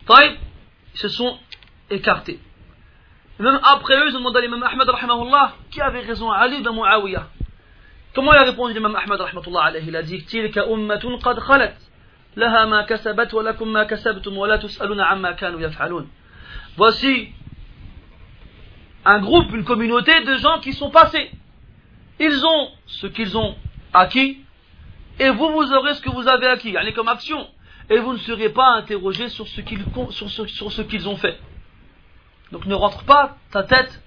Ils 0.09 0.37
se 0.95 1.09
sont 1.09 1.39
écartés. 1.91 2.39
même 3.39 3.61
après 3.63 3.97
eux, 3.97 4.09
ils 4.09 4.17
ont 4.17 4.19
demandé 4.19 4.39
à 4.39 4.41
l'imam 4.43 4.63
Ahmed 4.63 4.89
qui 5.71 5.81
avait 5.81 6.01
raison, 6.01 6.31
Ali 6.31 6.67
ou 6.67 6.73
Muawiyah. 6.73 7.29
Comment 8.15 8.33
il 8.35 8.39
a 8.39 8.45
répondu 8.45 8.75
l'imam 8.75 8.95
Ahmed 8.97 9.21
alayhi 9.21 9.89
Il 9.89 9.97
a 9.97 10.03
dit 10.03 10.25
Tilka 10.25 10.67
ummatun 10.67 11.19
qad. 11.19 11.75
Voici 16.77 17.29
un 19.05 19.19
groupe, 19.21 19.53
une 19.53 19.65
communauté 19.65 20.25
de 20.25 20.37
gens 20.37 20.59
qui 20.61 20.73
sont 20.73 20.91
passés. 20.91 21.31
Ils 22.20 22.46
ont 22.46 22.72
ce 22.88 23.08
qu'ils 23.08 23.38
ont 23.38 23.56
acquis, 23.94 24.40
et 25.20 25.30
vous, 25.30 25.52
vous 25.52 25.74
aurez 25.74 25.94
ce 25.94 26.02
que 26.02 26.10
vous 26.10 26.28
avez 26.28 26.48
acquis, 26.48 26.76
allez 26.78 26.94
comme 26.94 27.08
action, 27.08 27.48
et 27.90 28.00
vous 28.00 28.14
ne 28.14 28.18
serez 28.18 28.50
pas 28.50 28.70
interrogé 28.74 29.30
sur 29.30 29.48
ce 29.48 29.62
qu'ils 29.62 29.84
sur 30.12 30.30
ce, 30.30 30.46
sur 30.48 30.72
ce 30.72 30.82
qu'ils 30.82 31.08
ont 31.08 31.18
fait. 31.18 31.40
Donc 32.52 32.66
ne 32.66 32.76
rentre 32.76 33.04
pas 33.04 33.38
ta 33.52 33.64
tête 33.64 34.02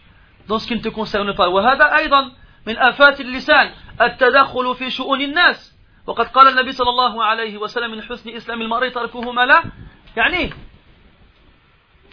dans 0.49 0.59
ce 0.59 0.67
qui 0.67 0.75
ne 0.75 0.81
te 0.81 0.89
concerne 0.89 1.35
pas. 1.35 1.49
وهذا 1.49 1.97
أيضا 1.97 2.33
من 2.67 2.77
آفات 2.77 3.21
اللسان 3.21 3.71
التدخل 4.01 4.75
في 4.75 4.91
شؤون 4.91 5.21
الناس 5.21 5.77
وقد 6.07 6.27
قال 6.27 6.49
النبي 6.49 6.73
صلى 6.73 6.91
الله 6.91 7.25
عليه 7.25 7.57
وسلم 7.57 7.91
من 7.91 8.03
حسن 8.03 8.31
إسلام 8.31 8.63
المرء 8.63 8.89
تركه 8.89 9.33
ما 9.33 9.47
لا 9.47 9.63
يعني 10.17 10.53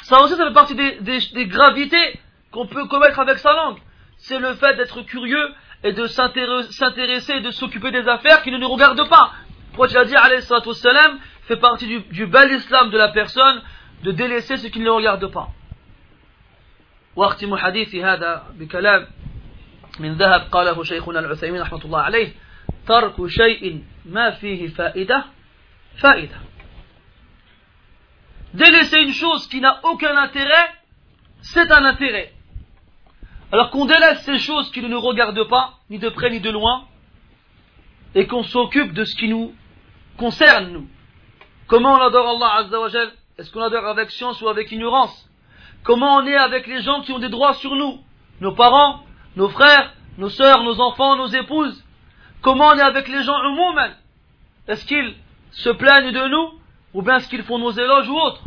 ça 0.04 0.22
aussi 0.22 0.36
ça 0.36 0.46
fait 0.48 0.54
partie 0.54 0.76
des, 0.76 1.00
des, 1.02 1.20
des 1.34 1.46
gravités 1.48 2.20
qu'on 2.52 2.68
peut 2.68 2.86
commettre 2.88 3.20
avec 3.20 3.38
sa 3.40 3.54
langue 3.54 3.78
c'est 4.18 4.40
le 4.40 4.54
fait 4.54 4.76
d'être 4.76 5.02
curieux 5.02 5.54
et 5.84 5.94
de 5.94 6.08
s'intéresser 6.08 7.34
et 7.34 7.42
de 7.42 7.52
s'occuper 7.52 7.92
des 7.92 8.08
affaires 8.08 8.42
qui 8.44 8.52
ne 8.52 8.58
nous 8.58 8.70
regardent 8.70 9.08
pas. 9.08 9.32
Pour 9.74 9.88
tu 9.88 9.98
as 9.98 10.06
dit, 10.06 10.16
alayhi 10.16 10.42
salam, 10.42 11.20
fait 11.44 11.58
partie 11.58 11.88
du, 11.88 12.00
du 12.00 12.26
bel 12.26 12.52
islam 12.52 12.90
de 12.90 12.98
la 12.98 13.10
personne 13.10 13.62
de 14.04 14.12
délaisser 14.12 14.58
ce 14.58 14.68
qui 14.68 14.80
ne 14.80 14.86
le 14.86 14.92
regarde 14.92 15.28
pas. 15.32 15.50
واختم 17.18 17.56
حديثي 17.56 18.04
هذا 18.04 18.44
بكلام 18.54 19.08
من 20.00 20.14
ذهب 20.14 20.42
قاله 20.52 20.84
شيخنا 20.84 21.20
العثيمين 21.20 21.62
رحمة 21.62 21.86
الله 21.86 22.02
عليه 22.02 22.34
ترك 22.88 23.28
شيء 23.28 23.84
ما 24.06 24.32
فيه 24.32 24.68
فائدة 24.68 25.26
فائدة 25.98 26.38
Délaisser 28.54 29.02
une 29.02 29.14
chose 29.14 29.48
qui 29.50 29.60
n'a 29.60 29.80
aucun 29.84 30.16
intérêt, 30.18 30.68
c'est 31.42 31.70
un 31.70 31.84
intérêt. 31.84 32.34
Alors 33.53 33.69
qu'on 33.71 33.85
délaisse 33.85 34.23
ces 34.25 34.39
choses 34.39 34.71
qui 34.73 34.81
ne 34.81 34.89
nous 34.89 35.01
regardent 35.01 35.47
pas, 35.47 35.75
ni 35.91 35.99
de 35.99 36.09
près 36.09 36.31
ni 36.31 36.41
de 36.41 36.51
loin, 36.51 36.87
et 38.15 38.27
qu'on 38.27 38.43
s'occupe 38.43 38.95
de 38.95 39.05
ce 39.05 39.15
qui 39.15 39.29
nous 39.29 39.55
concerne, 40.17 40.73
nous. 40.73 40.89
Comment 41.67 41.95
on 41.95 42.01
adore 42.01 42.29
Allah 42.29 42.65
Azza 42.65 43.11
Est-ce 43.39 43.53
qu'on 43.53 43.61
adore 43.61 43.87
avec 43.87 44.11
science 44.11 44.41
ou 44.41 44.49
avec 44.49 44.73
ignorance? 44.73 45.29
Comment 45.85 46.17
on 46.17 46.27
est 46.27 46.35
avec 46.35 46.67
les 46.67 46.81
gens 46.81 47.03
qui 47.03 47.13
ont 47.13 47.19
des 47.19 47.29
droits 47.29 47.55
sur 47.55 47.75
nous? 47.75 47.99
Nos 48.41 48.53
parents, 48.53 49.05
nos 49.37 49.51
frères, 49.51 49.93
nos 50.17 50.31
sœurs, 50.31 50.63
nos 50.65 50.81
enfants, 50.81 51.17
nos 51.17 51.29
épouses. 51.29 51.85
Comment 52.41 52.69
on 52.69 52.79
est 52.79 52.83
avec 52.83 53.07
les 53.09 53.23
gens 53.23 53.37
eux 53.39 53.91
Est-ce 54.69 54.87
qu'ils 54.87 55.15
se 55.51 55.71
plaignent 55.71 56.13
de 56.13 56.29
nous 56.29 56.59
Ou 56.95 57.03
bien 57.03 57.17
est-ce 57.17 57.29
qu'ils 57.29 57.43
font 57.43 57.59
nos 57.59 57.71
éloges 57.71 58.09
ou 58.09 58.17
autres? 58.17 58.45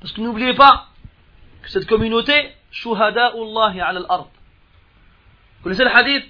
Parce 0.00 0.12
que 0.12 0.20
n'oubliez 0.20 0.54
pas 0.54 0.86
que 1.62 1.70
cette 1.70 1.86
communauté, 1.86 2.52
شهداء 2.82 3.42
الله 3.42 3.82
على 3.82 3.98
الأرض. 3.98 4.30
Connaissez 5.62 5.84
le 5.84 5.90
hadith 5.90 6.26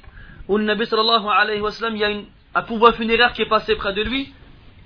où 0.49 0.57
le 0.57 0.65
Nabi 0.65 0.87
sallallahu 0.87 1.29
alayhi 1.29 1.61
wa 1.61 1.71
sallam, 1.71 1.97
il 1.97 2.01
y 2.01 2.05
a 2.05 2.11
une, 2.11 2.27
un 2.55 2.63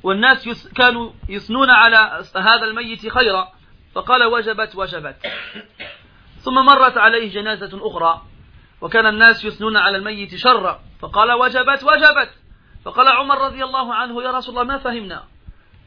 والناس 0.02 0.68
كانوا 0.74 1.10
يثنون 1.28 1.70
على 1.70 2.24
هذا 2.36 2.64
الميت 2.64 3.08
خيرا 3.08 3.52
فقال 3.94 4.24
وجبت 4.24 4.76
وجبت. 4.76 5.16
ثم 6.40 6.54
مرت 6.54 6.98
عليه 6.98 7.30
جنازة 7.30 7.88
أخرى 7.88 8.22
وكان 8.80 9.06
الناس 9.06 9.44
يثنون 9.44 9.76
على 9.76 9.96
الميت 9.96 10.34
شرا 10.34 10.80
فقال 11.00 11.32
وجبت 11.32 11.84
وجبت. 11.84 12.30
فقال 12.84 13.08
عمر 13.08 13.38
رضي 13.38 13.64
الله 13.64 13.94
عنه 13.94 14.22
يا 14.22 14.30
رسول 14.30 14.58
الله 14.58 14.64
ما 14.64 14.78
فهمنا؟ 14.78 15.24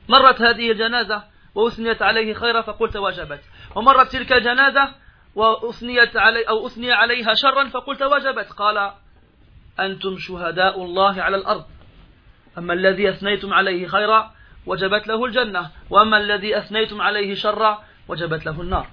مرت 0.09 0.41
هذه 0.41 0.71
الجنازة 0.71 1.23
وأثنيت 1.55 2.01
عليه 2.01 2.33
خيرا 2.33 2.61
فقلت 2.61 2.97
وجبت. 2.97 3.41
ومرت 3.75 4.11
تلك 4.11 4.33
الجنازة 4.33 5.04
وأثنيت 5.35 6.17
علي 6.17 6.43
أو 6.43 6.67
أثني 6.67 6.91
عليها 6.91 7.33
شرا 7.33 7.69
فقلت 7.69 8.01
وجبت. 8.01 8.51
قال 8.51 8.91
أنتم 9.79 10.17
شهداء 10.17 10.83
الله 10.83 11.21
على 11.21 11.37
الأرض. 11.37 11.65
أما 12.57 12.73
الذي 12.73 13.09
أثنيتم 13.09 13.53
عليه 13.53 13.87
خيرا 13.87 14.31
وجبت 14.65 15.07
له 15.07 15.25
الجنة 15.25 15.71
وأما 15.89 16.17
الذي 16.17 16.57
أثنيتم 16.57 17.01
عليه 17.01 17.35
شرا 17.35 17.83
وجبت 18.07 18.45
له 18.45 18.61
النار. 18.61 18.87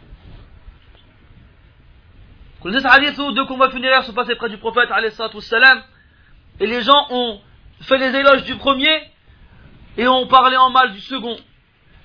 كل 2.62 2.76
هذا 2.76 2.88
الحديث 2.88 3.20
دو 3.20 3.46
كومبا 3.46 3.68
فينيرا 3.68 4.00
سو 4.00 4.12
باسي 4.12 4.34
près 4.34 4.48
du 4.48 4.92
عليه 4.92 5.08
الصلاة 5.08 5.34
والسلام 5.34 5.82
اللي 6.60 6.80
les 6.80 6.84
gens 6.84 7.06
ont 7.10 7.40
fait 7.80 7.98
les 7.98 8.14
éloges 8.16 8.44
du 8.44 8.56
premier 8.56 9.10
et 9.98 10.06
ont 10.06 10.26
parlé 10.28 10.56
en 10.56 10.70
mal 10.70 10.92
du 10.92 11.00
second. 11.00 11.36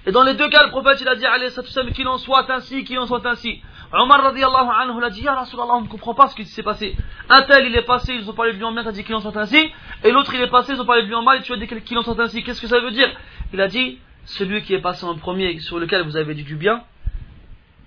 Et 0.07 0.11
dans 0.11 0.23
les 0.23 0.33
deux 0.33 0.49
cas 0.49 0.63
le 0.63 0.71
prophète 0.71 1.01
il 1.01 1.07
a 1.07 1.15
dit 1.15 1.25
عليه 1.25 1.47
الصلاة 1.47 1.65
والسلام 1.65 1.93
qu'il 1.93 2.07
en 2.07 2.17
soit 2.17 2.49
ainsi 2.51 2.83
qu'il 2.83 2.97
en 2.97 3.05
soit 3.05 3.25
ainsi. 3.27 3.61
Omar 3.93 4.21
radiallahu 4.21 4.69
anhu 4.69 4.99
l'a 4.99 5.09
dit, 5.09 5.21
Ya 5.21 5.33
Rasulallah, 5.33 5.75
on 5.75 5.81
ne 5.81 5.87
comprend 5.87 6.13
pas 6.13 6.27
ce 6.27 6.35
qui 6.35 6.45
s'est 6.45 6.63
passé. 6.63 6.95
Un 7.29 7.41
tel, 7.43 7.67
il 7.67 7.75
est 7.75 7.85
passé, 7.85 8.13
ils 8.13 8.29
ont 8.29 8.33
parlé 8.33 8.51
de 8.51 8.57
lui 8.57 8.65
en 8.65 8.73
bien, 8.73 8.85
a 8.85 8.91
dit 8.91 9.03
qu'il 9.03 9.15
en 9.15 9.21
soit 9.21 9.35
ainsi. 9.37 9.71
Et 10.03 10.11
l'autre, 10.11 10.33
il 10.33 10.41
est 10.41 10.49
passé, 10.49 10.73
ils 10.73 10.81
ont 10.81 10.85
parlé 10.85 11.03
de 11.03 11.07
lui 11.07 11.15
en 11.15 11.21
mal, 11.21 11.39
et 11.39 11.41
tu 11.41 11.53
as 11.53 11.57
dit 11.57 11.67
qu'il 11.67 11.97
en 11.97 12.03
soit 12.03 12.19
ainsi. 12.19 12.43
Qu'est-ce 12.43 12.61
que 12.61 12.67
ça 12.67 12.79
veut 12.79 12.91
dire? 12.91 13.09
Il 13.53 13.61
a 13.61 13.67
dit, 13.67 13.99
celui 14.25 14.61
qui 14.63 14.73
est 14.73 14.81
passé 14.81 15.05
en 15.05 15.15
premier, 15.15 15.59
sur 15.59 15.79
lequel 15.79 16.03
vous 16.03 16.17
avez 16.17 16.35
dit 16.35 16.43
du 16.43 16.55
bien, 16.55 16.83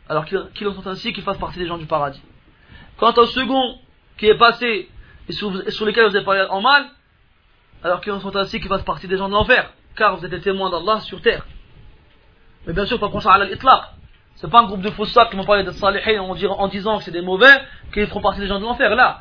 alors 0.08 0.24
qu'il 0.24 0.68
en 0.68 0.72
soit 0.72 0.90
ainsi, 0.90 1.12
qu'il 1.12 1.22
fasse 1.22 1.38
partie 1.38 1.58
des 1.58 1.66
gens 1.66 1.78
du 1.78 1.86
paradis. 1.86 2.22
Quant 2.96 3.12
au 3.16 3.26
second, 3.26 3.78
qui 4.16 4.26
est 4.26 4.38
passé, 4.38 4.88
et 5.28 5.32
sur, 5.32 5.50
lequel 5.50 6.08
vous 6.08 6.16
avez 6.16 6.24
parlé 6.24 6.46
en 6.48 6.62
mal, 6.62 6.86
alors 7.84 8.00
qu'ils 8.00 8.18
sont 8.20 8.34
ainsi 8.36 8.58
qu'ils 8.58 8.68
fassent 8.68 8.84
partie 8.84 9.06
des 9.06 9.18
gens 9.18 9.28
de 9.28 9.34
l'enfer, 9.34 9.70
car 9.96 10.16
vous 10.16 10.24
êtes 10.24 10.30
des 10.30 10.40
témoins 10.40 10.70
d'Allah 10.70 11.00
sur 11.00 11.20
terre. 11.20 11.46
Mais 12.66 12.72
bien 12.72 12.86
sûr, 12.86 12.98
pas 12.98 13.08
prendre 13.08 13.22
ça 13.22 13.32
à 13.32 13.44
l'itlaq. 13.44 13.99
C'est 14.40 14.48
pas 14.50 14.60
un 14.60 14.64
groupe 14.64 14.80
de 14.80 14.90
foussats 14.90 15.26
qui 15.26 15.36
vont 15.36 15.44
parler 15.44 15.64
de 15.64 15.70
salihin 15.70 16.22
en, 16.22 16.30
en 16.30 16.68
disant 16.68 16.96
que 16.96 17.04
c'est 17.04 17.10
des 17.10 17.20
mauvais, 17.20 17.54
qu'ils 17.92 18.06
feront 18.06 18.22
partie 18.22 18.40
des 18.40 18.46
gens 18.46 18.58
de 18.58 18.64
l'enfer. 18.64 18.96
Là, 18.96 19.20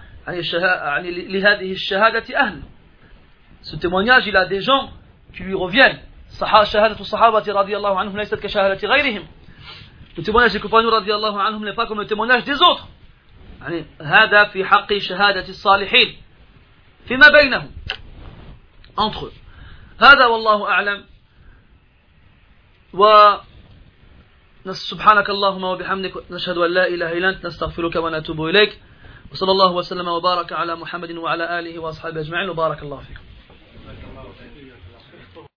ce 3.62 3.76
témoignage, 3.76 4.26
il 4.28 4.38
a 4.38 4.46
des 4.46 4.62
gens 4.62 4.91
qui 5.36 5.44
lui 5.44 5.56
reviennent. 5.56 6.00
Le 10.16 10.24
témoignage 10.24 10.54
des 10.54 10.60
compagnons 10.62 10.90
radiallahu 10.90 11.38
anhum 11.38 11.66
n'est 11.66 11.74
pas 11.74 11.86
comme 11.86 12.00
le 12.00 12.08
témoignage 12.08 12.46
des 12.46 12.56
autres. 12.62 12.88
entre 18.96 19.26
eux 19.26 19.34
سبحانك 24.68 25.30
اللهم 25.30 25.64
وبحمدك 25.64 26.31
نشهد 26.31 26.57
أن 26.57 26.72
لا 26.72 26.88
إله 26.88 27.18
إلا 27.18 27.30
أنت 27.30 27.45
نستغفرك 27.45 27.95
ونتوب 27.95 28.45
إليك. 28.45 28.80
وصلى 29.31 29.52
الله 29.52 29.72
وسلم 29.72 30.07
وبارك 30.07 30.53
على 30.53 30.76
محمد 30.76 31.11
وعلى 31.11 31.60
آله 31.60 31.80
وأصحابه 31.80 32.22
أجمعين. 32.22 32.49
وبارك 32.49 32.84
الله 32.84 32.98
فيكم. 32.98 33.28